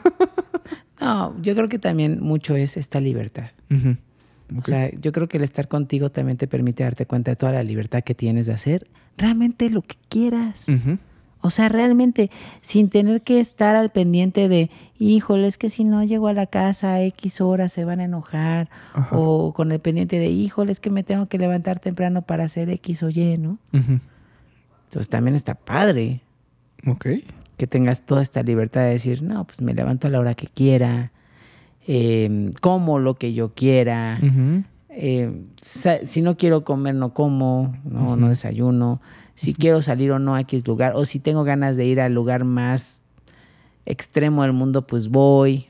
No, 0.98 1.40
yo 1.42 1.54
creo 1.56 1.70
que 1.70 1.78
también 1.78 2.20
mucho 2.22 2.56
es 2.56 2.78
esta 2.78 3.00
libertad. 3.00 3.50
O 4.58 4.64
sea, 4.64 4.90
yo 4.92 5.12
creo 5.12 5.28
que 5.28 5.38
el 5.38 5.44
estar 5.44 5.68
contigo 5.68 6.10
también 6.10 6.38
te 6.38 6.48
permite 6.48 6.84
darte 6.84 7.06
cuenta 7.06 7.32
de 7.32 7.36
toda 7.36 7.52
la 7.52 7.64
libertad 7.64 8.02
que 8.02 8.16
tienes 8.16 8.48
de 8.48 8.54
hacer 8.54 8.88
realmente 9.18 9.70
lo 9.70 9.82
que 9.82 9.98
quieras. 10.10 10.66
O 11.42 11.52
sea, 11.52 11.70
realmente, 11.70 12.32
sin 12.62 12.90
tener 12.90 13.22
que 13.22 13.40
estar 13.40 13.76
al 13.76 13.92
pendiente 13.92 14.50
de, 14.50 14.72
híjole, 14.98 15.46
es 15.46 15.58
que 15.58 15.70
si 15.70 15.84
no 15.84 16.04
llego 16.04 16.28
a 16.28 16.34
la 16.34 16.48
casa 16.48 16.94
a 16.94 17.02
X 17.04 17.40
horas 17.40 17.72
se 17.74 17.86
van 17.86 18.00
a 18.00 18.06
enojar. 18.06 18.70
Ajá. 18.94 19.16
O 19.16 19.54
con 19.54 19.72
el 19.72 19.80
pendiente 19.80 20.18
de, 20.18 20.30
híjole, 20.30 20.72
es 20.72 20.80
que 20.80 20.90
me 20.90 21.04
tengo 21.04 21.28
que 21.28 21.38
levantar 21.38 21.80
temprano 21.80 22.24
para 22.24 22.46
hacer 22.46 22.70
X 22.70 23.04
o 23.04 23.10
Y, 23.10 23.38
¿no? 23.38 23.60
Entonces 23.74 25.10
también 25.10 25.36
está 25.36 25.54
padre 25.54 26.22
Ok. 26.88 27.08
Que 27.58 27.68
tengas 27.68 28.02
toda 28.06 28.22
esta 28.22 28.44
libertad 28.44 28.82
de 28.82 28.90
decir, 28.92 29.22
no, 29.24 29.46
pues 29.46 29.62
me 29.62 29.74
levanto 29.74 30.08
a 30.08 30.10
la 30.10 30.20
hora 30.20 30.34
que 30.34 30.48
quiera, 30.48 31.12
eh, 31.88 32.52
como 32.62 33.00
lo 33.00 33.16
que 33.16 33.34
yo 33.34 33.54
quiera. 33.54 34.20
Eh, 34.90 35.44
sa- 35.62 36.06
si 36.06 36.22
no 36.22 36.38
quiero 36.38 36.64
comer, 36.64 36.96
no 36.96 37.14
como, 37.14 37.76
no, 37.84 38.16
no 38.16 38.30
desayuno. 38.30 39.02
Si 39.36 39.54
quiero 39.54 39.82
salir 39.82 40.12
o 40.12 40.20
no 40.20 40.36
a 40.36 40.42
X 40.42 40.66
lugar, 40.68 40.94
o 40.96 41.04
si 41.06 41.20
tengo 41.20 41.44
ganas 41.44 41.76
de 41.78 41.86
ir 41.86 42.00
al 42.00 42.14
lugar 42.14 42.46
más 42.46 43.02
extremo 43.86 44.44
del 44.44 44.54
mundo, 44.54 44.88
pues 44.88 45.10
voy. 45.10 45.68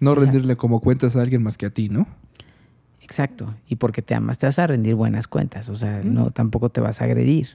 No 0.00 0.10
O 0.12 0.14
sea- 0.16 0.24
rendirle 0.24 0.56
como 0.56 0.80
cuentas 0.80 1.16
a 1.16 1.22
alguien 1.22 1.42
más 1.42 1.56
que 1.56 1.66
a 1.66 1.70
ti, 1.70 1.88
¿no? 1.88 2.06
Exacto. 3.00 3.54
Y 3.68 3.76
porque 3.76 4.02
te 4.02 4.14
amas, 4.16 4.38
te 4.38 4.46
vas 4.46 4.58
a 4.58 4.66
rendir 4.66 4.96
buenas 4.96 5.28
cuentas. 5.28 5.68
O 5.68 5.76
sea, 5.76 6.00
no, 6.02 6.32
tampoco 6.32 6.70
te 6.70 6.80
vas 6.80 7.00
a 7.00 7.04
agredir. 7.04 7.50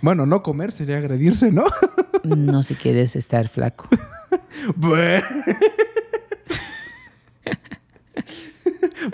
Bueno, 0.00 0.24
no 0.24 0.42
comer 0.42 0.72
sería 0.72 0.96
agredirse, 0.96 1.52
¿no? 1.52 1.64
No 2.24 2.62
si 2.62 2.74
quieres 2.74 3.16
estar 3.16 3.48
flaco. 3.48 3.88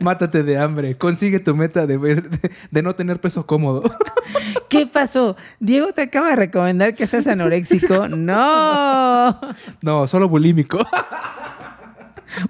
Mátate 0.01 0.43
de 0.43 0.59
hambre. 0.59 0.97
Consigue 0.97 1.39
tu 1.41 1.55
meta 1.55 1.87
de, 1.87 1.97
ver- 1.97 2.29
de, 2.29 2.51
de 2.71 2.83
no 2.83 2.95
tener 2.95 3.21
peso 3.21 3.47
cómodo. 3.47 3.83
¿Qué 4.69 4.87
pasó? 4.87 5.37
Diego 5.61 5.93
te 5.93 6.03
acaba 6.03 6.31
de 6.31 6.37
recomendar 6.37 6.95
que 6.95 7.07
seas 7.07 7.27
anoréxico. 7.27 8.09
No. 8.17 9.41
No, 9.83 10.07
solo 10.09 10.29
bulímico. 10.29 10.79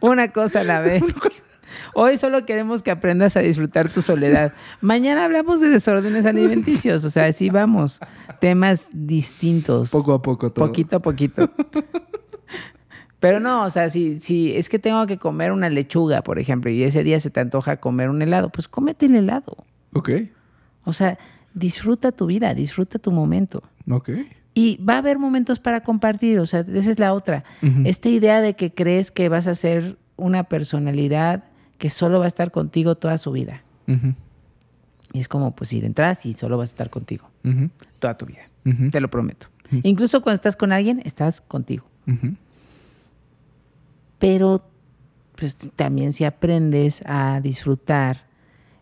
Una 0.00 0.28
cosa 0.32 0.60
a 0.60 0.64
la 0.64 0.80
vez. 0.80 1.02
Hoy 1.98 2.18
solo 2.18 2.44
queremos 2.44 2.82
que 2.82 2.90
aprendas 2.90 3.38
a 3.38 3.40
disfrutar 3.40 3.90
tu 3.90 4.02
soledad. 4.02 4.52
Mañana 4.82 5.24
hablamos 5.24 5.62
de 5.62 5.70
desórdenes 5.70 6.26
alimenticios. 6.26 7.02
O 7.06 7.08
sea, 7.08 7.32
sí 7.32 7.48
vamos. 7.48 8.00
Temas 8.38 8.88
distintos. 8.92 9.92
Poco 9.92 10.12
a 10.12 10.20
poco 10.20 10.52
todo. 10.52 10.66
Poquito 10.66 10.96
a 10.96 11.00
poquito. 11.00 11.50
Pero 13.18 13.40
no, 13.40 13.64
o 13.64 13.70
sea, 13.70 13.88
si, 13.88 14.20
si 14.20 14.54
es 14.54 14.68
que 14.68 14.78
tengo 14.78 15.06
que 15.06 15.16
comer 15.16 15.52
una 15.52 15.70
lechuga, 15.70 16.20
por 16.22 16.38
ejemplo, 16.38 16.70
y 16.70 16.82
ese 16.82 17.02
día 17.02 17.18
se 17.18 17.30
te 17.30 17.40
antoja 17.40 17.78
comer 17.78 18.10
un 18.10 18.20
helado, 18.20 18.50
pues 18.50 18.68
cómete 18.68 19.06
el 19.06 19.16
helado. 19.16 19.64
Ok, 19.94 20.10
O 20.84 20.92
sea, 20.92 21.18
disfruta 21.54 22.12
tu 22.12 22.26
vida, 22.26 22.52
disfruta 22.52 22.98
tu 22.98 23.10
momento. 23.10 23.62
ok. 23.90 24.10
Y 24.52 24.76
va 24.84 24.96
a 24.96 24.98
haber 24.98 25.18
momentos 25.18 25.58
para 25.58 25.82
compartir, 25.82 26.40
o 26.40 26.46
sea, 26.46 26.60
esa 26.60 26.90
es 26.90 26.98
la 26.98 27.14
otra. 27.14 27.44
Esta 27.84 28.10
idea 28.10 28.42
de 28.42 28.54
que 28.54 28.74
crees 28.74 29.10
que 29.10 29.30
vas 29.30 29.46
a 29.46 29.54
ser 29.54 29.96
una 30.16 30.44
personalidad 30.44 31.44
que 31.78 31.90
solo 31.90 32.18
va 32.18 32.24
a 32.24 32.28
estar 32.28 32.50
contigo 32.50 32.94
toda 32.94 33.18
su 33.18 33.32
vida. 33.32 33.62
Y 35.12 35.18
es 35.20 35.28
como, 35.28 35.54
pues 35.54 35.70
si 35.70 35.80
de 35.80 35.86
entrada 35.86 36.14
sí, 36.14 36.32
solo 36.32 36.58
vas 36.58 36.70
a 36.70 36.72
estar 36.72 36.90
contigo 36.90 37.30
toda 37.98 38.16
tu 38.16 38.26
vida. 38.26 38.48
Te 38.90 39.00
lo 39.00 39.08
prometo. 39.08 39.46
Incluso 39.82 40.22
cuando 40.22 40.36
estás 40.36 40.56
con 40.56 40.72
alguien, 40.72 41.00
estás 41.04 41.40
contigo. 41.40 41.86
Pero 44.18 44.64
pues 45.36 45.70
también 45.76 46.12
si 46.12 46.24
aprendes 46.24 47.02
a 47.04 47.40
disfrutar 47.40 48.24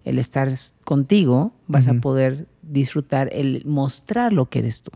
el 0.04 0.18
estar 0.18 0.52
contigo, 0.84 1.52
vas 1.66 1.88
a 1.88 1.94
poder 1.94 2.46
disfrutar 2.62 3.28
el 3.32 3.62
mostrar 3.64 4.32
lo 4.32 4.48
que 4.48 4.60
eres 4.60 4.82
tú. 4.82 4.92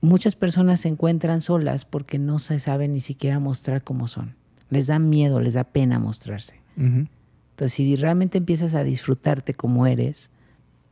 Muchas 0.00 0.36
personas 0.36 0.80
se 0.80 0.88
encuentran 0.88 1.40
solas 1.40 1.84
porque 1.84 2.18
no 2.18 2.38
se 2.38 2.58
saben 2.58 2.92
ni 2.92 3.00
siquiera 3.00 3.38
mostrar 3.40 3.82
cómo 3.82 4.06
son. 4.06 4.34
Les 4.70 4.86
da 4.86 4.98
miedo, 4.98 5.40
les 5.40 5.54
da 5.54 5.64
pena 5.64 5.98
mostrarse. 5.98 6.60
Entonces, 6.76 7.72
si 7.72 7.96
realmente 7.96 8.38
empiezas 8.38 8.74
a 8.74 8.82
disfrutarte 8.82 9.54
como 9.54 9.86
eres, 9.86 10.30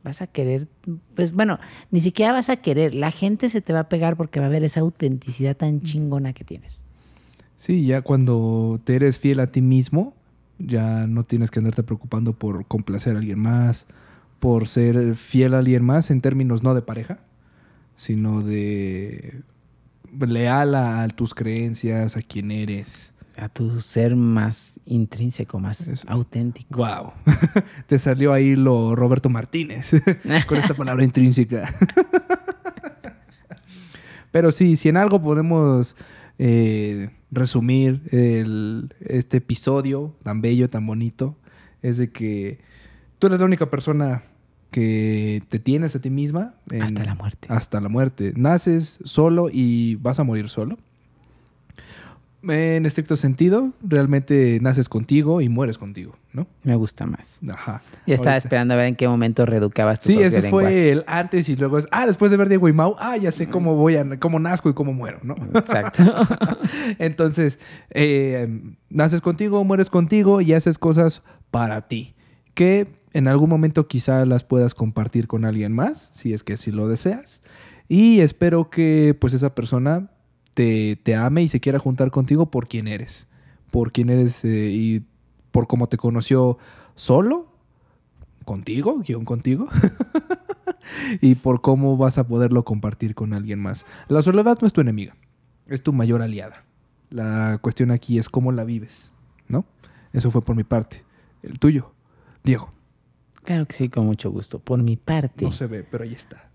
vas 0.03 0.21
a 0.21 0.27
querer, 0.27 0.67
pues 1.15 1.33
bueno, 1.33 1.59
ni 1.91 2.01
siquiera 2.01 2.31
vas 2.31 2.49
a 2.49 2.57
querer, 2.57 2.93
la 2.93 3.11
gente 3.11 3.49
se 3.49 3.61
te 3.61 3.73
va 3.73 3.79
a 3.79 3.89
pegar 3.89 4.17
porque 4.17 4.39
va 4.39 4.47
a 4.47 4.49
ver 4.49 4.63
esa 4.63 4.81
autenticidad 4.81 5.55
tan 5.55 5.81
chingona 5.81 6.33
que 6.33 6.43
tienes. 6.43 6.83
Sí, 7.55 7.85
ya 7.85 8.01
cuando 8.01 8.79
te 8.83 8.95
eres 8.95 9.17
fiel 9.17 9.39
a 9.39 9.47
ti 9.47 9.61
mismo, 9.61 10.13
ya 10.59 11.07
no 11.07 11.23
tienes 11.23 11.51
que 11.51 11.59
andarte 11.59 11.83
preocupando 11.83 12.33
por 12.33 12.65
complacer 12.65 13.15
a 13.15 13.19
alguien 13.19 13.39
más, 13.39 13.87
por 14.39 14.67
ser 14.67 15.15
fiel 15.15 15.53
a 15.53 15.59
alguien 15.59 15.83
más 15.83 16.11
en 16.11 16.19
términos 16.19 16.63
no 16.63 16.73
de 16.73 16.81
pareja, 16.81 17.19
sino 17.95 18.41
de 18.41 19.41
leal 20.19 20.75
a, 20.75 21.03
a 21.03 21.07
tus 21.07 21.33
creencias, 21.33 22.17
a 22.17 22.21
quién 22.21 22.51
eres. 22.51 23.12
A 23.37 23.49
tu 23.49 23.81
ser 23.81 24.15
más 24.15 24.79
intrínseco, 24.85 25.59
más 25.59 25.87
Eso. 25.87 26.05
auténtico. 26.07 26.77
Wow. 26.77 27.13
Te 27.87 27.97
salió 27.97 28.31
ahí 28.33 28.55
lo 28.55 28.95
Roberto 28.95 29.29
Martínez 29.29 29.91
con 30.47 30.57
esta 30.59 30.73
palabra 30.75 31.03
intrínseca. 31.03 31.73
Pero 34.31 34.51
sí, 34.51 34.77
si 34.77 34.89
en 34.89 34.97
algo 34.97 35.21
podemos 35.21 35.95
eh, 36.39 37.09
resumir 37.31 38.01
el- 38.11 38.93
este 39.01 39.37
episodio 39.37 40.15
tan 40.23 40.41
bello, 40.41 40.69
tan 40.69 40.85
bonito, 40.85 41.37
es 41.81 41.97
de 41.97 42.09
que 42.11 42.59
tú 43.19 43.27
eres 43.27 43.39
la 43.39 43.45
única 43.45 43.69
persona 43.69 44.23
que 44.71 45.43
te 45.49 45.59
tienes 45.59 45.95
a 45.95 46.01
ti 46.01 46.09
misma. 46.09 46.55
en- 46.71 46.81
Hasta 46.83 47.03
la 47.03 47.13
muerte. 47.15 47.47
Hasta 47.51 47.79
la 47.81 47.89
muerte. 47.89 48.33
Naces 48.35 48.99
solo 49.03 49.49
y 49.51 49.95
vas 49.95 50.19
a 50.19 50.23
morir 50.23 50.49
solo. 50.49 50.77
En 52.45 52.85
estricto 52.85 53.15
sentido, 53.15 53.71
realmente 53.81 54.59
naces 54.61 54.89
contigo 54.89 55.39
y 55.39 55.47
mueres 55.47 55.77
contigo, 55.77 56.17
¿no? 56.33 56.45
Me 56.63 56.75
gusta 56.75 57.05
más. 57.05 57.39
Ajá. 57.49 57.81
Ya 58.05 58.15
estaba 58.15 58.31
Ahorita. 58.33 58.47
esperando 58.47 58.73
a 58.73 58.77
ver 58.77 58.87
en 58.87 58.95
qué 58.97 59.07
momento 59.07 59.45
reeducabas 59.45 60.01
tu 60.01 60.07
Sí, 60.07 60.13
propio 60.15 60.27
ese 60.27 60.41
lenguaje. 60.41 60.67
fue 60.67 60.91
el 60.91 61.03
antes 61.07 61.47
y 61.47 61.55
luego 61.55 61.77
es, 61.77 61.87
ah, 61.91 62.05
después 62.05 62.31
de 62.31 62.37
ver 62.37 62.49
Diego 62.49 62.67
y 62.67 62.73
Mau, 62.73 62.95
ah, 62.99 63.15
ya 63.15 63.31
sé 63.31 63.47
cómo 63.47 63.75
voy 63.75 63.95
a, 63.95 64.19
cómo 64.19 64.39
nazco 64.39 64.69
y 64.69 64.73
cómo 64.73 64.91
muero, 64.91 65.19
¿no? 65.23 65.35
Exacto. 65.57 66.03
Entonces, 66.99 67.59
eh, 67.91 68.61
naces 68.89 69.21
contigo, 69.21 69.63
mueres 69.63 69.89
contigo 69.89 70.41
y 70.41 70.53
haces 70.53 70.77
cosas 70.77 71.23
para 71.49 71.87
ti. 71.87 72.13
Que 72.53 72.87
en 73.13 73.27
algún 73.27 73.49
momento 73.49 73.87
quizá 73.87 74.25
las 74.25 74.43
puedas 74.43 74.73
compartir 74.73 75.27
con 75.27 75.45
alguien 75.45 75.71
más, 75.71 76.09
si 76.11 76.33
es 76.33 76.43
que 76.43 76.53
así 76.53 76.71
lo 76.71 76.87
deseas. 76.87 77.41
Y 77.87 78.19
espero 78.21 78.69
que 78.69 79.15
pues 79.19 79.33
esa 79.33 79.55
persona 79.55 80.09
te, 80.53 80.97
te 81.01 81.15
ame 81.15 81.43
y 81.43 81.47
se 81.47 81.59
quiera 81.59 81.79
juntar 81.79 82.11
contigo 82.11 82.47
por 82.47 82.67
quien 82.67 82.87
eres. 82.87 83.27
Por 83.71 83.91
quien 83.91 84.09
eres 84.09 84.43
eh, 84.45 84.69
y 84.71 85.03
por 85.51 85.67
cómo 85.67 85.87
te 85.87 85.97
conoció 85.97 86.57
solo, 86.95 87.47
contigo, 88.45 88.99
guion 88.99 89.25
contigo. 89.25 89.67
y 91.21 91.35
por 91.35 91.61
cómo 91.61 91.97
vas 91.97 92.17
a 92.17 92.27
poderlo 92.27 92.63
compartir 92.63 93.15
con 93.15 93.33
alguien 93.33 93.59
más. 93.59 93.85
La 94.07 94.21
soledad 94.21 94.57
no 94.61 94.67
es 94.67 94.73
tu 94.73 94.81
enemiga, 94.81 95.15
es 95.67 95.81
tu 95.81 95.93
mayor 95.93 96.21
aliada. 96.21 96.63
La 97.09 97.59
cuestión 97.61 97.91
aquí 97.91 98.17
es 98.17 98.29
cómo 98.29 98.51
la 98.51 98.63
vives, 98.63 99.11
¿no? 99.47 99.65
Eso 100.11 100.31
fue 100.31 100.41
por 100.41 100.55
mi 100.55 100.63
parte. 100.63 101.03
El 101.41 101.59
tuyo, 101.59 101.91
Diego. 102.43 102.71
claro 103.43 103.65
que 103.65 103.73
sí, 103.73 103.89
con 103.89 104.05
mucho 104.05 104.31
gusto. 104.31 104.59
Por 104.59 104.81
mi 104.81 104.95
parte. 104.95 105.45
No 105.45 105.51
se 105.51 105.67
ve, 105.67 105.83
pero 105.83 106.03
ahí 106.03 106.13
está. 106.13 106.49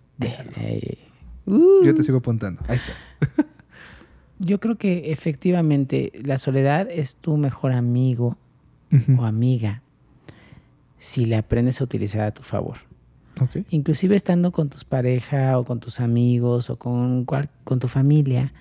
Uh, 1.47 1.85
Yo 1.85 1.95
te 1.95 2.03
sigo 2.03 2.19
apuntando. 2.19 2.61
Ahí 2.69 2.77
estás. 2.77 3.07
Yo 4.39 4.61
creo 4.61 4.77
que 4.77 5.11
efectivamente 5.13 6.13
la 6.23 6.39
soledad 6.39 6.89
es 6.91 7.17
tu 7.17 7.37
mejor 7.37 7.73
amigo 7.73 8.37
o 9.19 9.25
amiga 9.25 9.83
si 10.99 11.27
le 11.27 11.37
aprendes 11.37 11.81
a 11.81 11.85
utilizar 11.85 12.23
a 12.23 12.31
tu 12.33 12.43
favor. 12.43 12.77
Ok. 13.41 13.65
Inclusive 13.71 14.17
estando 14.17 14.51
con 14.53 14.69
tus 14.69 14.85
pareja 14.85 15.59
o 15.59 15.65
con 15.65 15.79
tus 15.81 16.01
amigos 16.01 16.71
o 16.71 16.77
con, 16.77 17.25
cual- 17.25 17.51
con 17.65 17.79
tu 17.79 17.87
familia, 17.89 18.53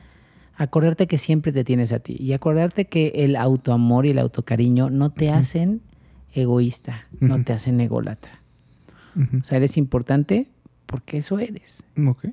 acordarte 0.56 1.08
que 1.08 1.18
siempre 1.18 1.52
te 1.52 1.64
tienes 1.64 1.94
a 1.94 2.00
ti 2.00 2.16
y 2.20 2.34
acordarte 2.34 2.86
que 2.86 3.08
el 3.16 3.36
autoamor 3.36 4.06
y 4.06 4.10
el 4.12 4.20
autocariño 4.20 4.90
no 4.90 5.12
te 5.12 5.30
hacen 5.32 5.82
egoísta, 6.34 7.08
no 7.20 7.44
te 7.44 7.54
hacen 7.54 7.80
ególatra. 7.82 8.42
O 9.42 9.44
sea, 9.44 9.58
eres 9.58 9.78
importante 9.78 10.48
porque 10.86 11.18
eso 11.18 11.40
eres. 11.40 11.84
Ok. 12.06 12.26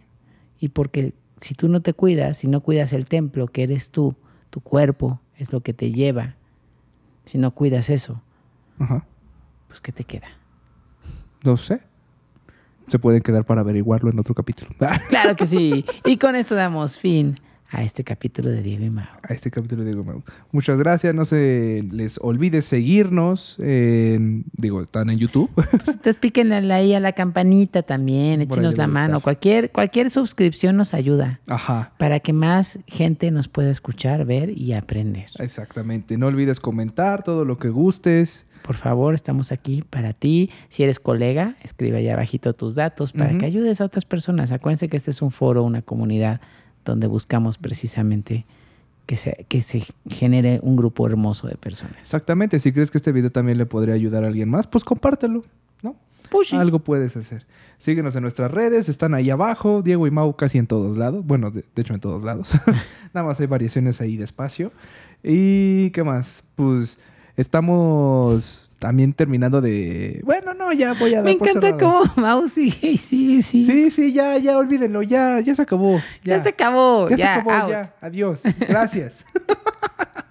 Y 0.61 0.69
porque 0.69 1.15
si 1.45 1.55
tú 1.55 1.69
no 1.69 1.83
te 1.83 1.93
cuidas, 1.93 2.39
si 2.39 2.49
no 2.49 2.63
cuidas 2.63 2.95
el 2.95 3.05
templo 3.05 3.49
que 3.49 3.65
eres 3.65 3.91
tú, 3.91 4.17
tu 4.49 4.61
cuerpo 4.63 5.21
es 5.37 5.53
lo 5.53 5.61
que 5.61 5.75
te 5.75 5.93
lleva, 5.93 6.37
si 7.27 7.37
no 7.37 7.51
cuidas 7.51 7.91
eso, 7.91 8.23
Ajá. 8.79 9.05
pues 9.69 9.83
¿qué 9.83 9.93
te 9.93 10.05
queda? 10.05 10.29
No 11.43 11.59
sé. 11.59 11.83
Se 12.89 12.99
pueden 12.99 13.21
quedar 13.23 13.45
para 13.45 13.61
averiguarlo 13.61 14.11
en 14.11 14.19
otro 14.19 14.35
capítulo. 14.35 14.71
Claro 15.11 15.37
que 15.37 15.47
sí. 15.47 15.85
Y 16.07 16.17
con 16.17 16.35
esto 16.35 16.55
damos 16.55 16.99
fin 16.99 17.35
a 17.71 17.83
este 17.83 18.05
capítulo 18.05 18.51
de 18.51 18.63
Diego 18.63 18.85
y 18.85 18.91
Mau. 18.91 19.05
a 19.23 19.33
este 19.33 19.51
capítulo 19.51 19.83
de 19.83 19.91
Diego 19.91 20.05
Mau. 20.05 20.23
Muchas 20.53 20.79
gracias. 20.79 21.15
No 21.15 21.25
se 21.25 21.85
les 21.91 22.19
olvide 22.21 22.63
seguirnos. 22.63 23.59
En, 23.59 24.45
digo, 24.53 24.83
están 24.83 25.11
en 25.11 25.19
YouTube. 25.19 25.51
Pues, 25.75 25.89
entonces 25.89 26.17
píquenle 26.17 26.73
ahí 26.73 26.95
a 26.95 27.01
la 27.01 27.13
campanita 27.13 27.83
también, 27.83 28.41
échenos 28.41 28.77
la 28.77 28.87
mano. 28.87 29.21
Cualquier, 29.21 29.71
cualquier 29.73 30.09
suscripción 30.09 30.77
nos 30.77 30.95
ayuda 30.95 31.41
Ajá. 31.49 31.93
para 31.99 32.21
que 32.21 32.33
más 32.33 32.79
gente 32.87 33.31
nos 33.31 33.49
pueda 33.49 33.71
escuchar, 33.71 34.25
ver 34.25 34.51
y 34.57 34.73
aprender. 34.73 35.27
Exactamente. 35.39 36.17
No 36.17 36.27
olvides 36.29 36.61
comentar 36.61 37.25
todo 37.25 37.45
lo 37.45 37.59
que 37.59 37.71
gustes. 37.71 38.47
Por 38.63 38.77
favor, 38.77 39.15
estamos 39.15 39.53
aquí 39.53 39.83
para 39.83 40.13
ti. 40.15 40.51
Si 40.69 40.83
eres 40.83 40.99
colega, 40.99 41.57
escribe 41.63 41.99
ahí 41.99 42.09
abajito 42.09 42.55
tus 42.55 42.75
datos 42.75 43.13
para 43.13 43.37
que 43.37 43.45
ayudes 43.45 43.81
a 43.81 43.85
otras 43.85 44.05
personas. 44.07 44.53
Acuérdense 44.53 44.89
que 44.89 44.97
este 44.97 45.11
es 45.11 45.21
un 45.21 45.31
foro, 45.31 45.65
una 45.65 45.83
comunidad 45.83 46.41
donde 46.85 47.07
buscamos 47.07 47.59
precisamente 47.59 48.45
que 49.07 49.17
se, 49.17 49.47
que 49.49 49.63
se 49.63 49.85
genere 50.09 50.61
un 50.63 50.77
grupo 50.77 51.07
hermoso 51.07 51.47
de 51.47 51.57
personas. 51.57 51.97
Exactamente. 52.01 52.59
Si 52.59 52.73
crees 52.73 52.91
que 52.91 52.99
este 52.99 53.13
video 53.13 53.31
también 53.31 53.59
le 53.59 53.67
podría 53.67 53.95
ayudar 53.95 54.25
a 54.25 54.29
alguien 54.29 54.49
más, 54.49 54.67
pues 54.67 54.85
compártelo. 54.85 55.45
¿No? 55.83 55.97
Sí. 56.43 56.57
Algo 56.57 56.79
puedes 56.81 57.17
hacer. 57.17 57.47
Síguenos 57.79 58.17
en 58.17 58.23
nuestras 58.23 58.51
redes, 58.51 58.89
están 58.89 59.15
ahí 59.15 59.31
abajo. 59.31 59.83
Diego 59.83 60.07
y 60.07 60.11
Mau 60.11 60.35
casi 60.37 60.59
en 60.59 60.67
todos 60.67 60.97
lados. 60.97 61.25
Bueno, 61.25 61.51
de, 61.51 61.65
de 61.75 61.83
hecho 61.83 61.95
en 61.95 62.01
todos 62.01 62.23
lados. 62.23 62.53
Nada 63.13 63.27
más 63.27 63.39
hay 63.41 63.47
variaciones 63.47 64.01
ahí 64.01 64.17
despacio. 64.17 64.73
¿Y 65.23 65.91
qué 65.91 66.03
más? 66.03 66.43
Pues 66.57 66.99
estamos 67.37 68.64
también 68.79 69.13
terminando 69.13 69.61
de... 69.61 70.21
Bueno, 70.25 70.55
no, 70.55 70.73
ya 70.73 70.95
voy 70.95 71.15
a 71.15 71.23
dar 71.23 71.25
Me 71.25 71.37
por 71.37 71.49
encanta 71.49 71.71
cerrado. 71.79 72.03
cómo 72.05 72.13
Mau 72.17 72.49
sigue 72.49 72.91
y 72.91 72.97
sigue, 72.99 73.33
y 73.35 73.43
sigue. 73.43 73.65
Sí, 73.73 73.91
sí, 73.91 74.13
ya, 74.13 74.37
ya, 74.39 74.59
olvídenlo. 74.59 75.03
Ya, 75.03 75.41
ya 75.41 75.55
se 75.55 75.63
acabó. 75.63 76.01
Ya, 76.23 76.41
se 76.41 76.51
acabó. 76.51 77.09
Ya, 77.09 77.17
Ya, 77.17 77.35
se 77.35 77.41
acabó, 77.41 77.51
out. 77.53 77.71
ya. 77.71 77.95
Adiós. 78.01 78.43
Gracias. 78.59 79.25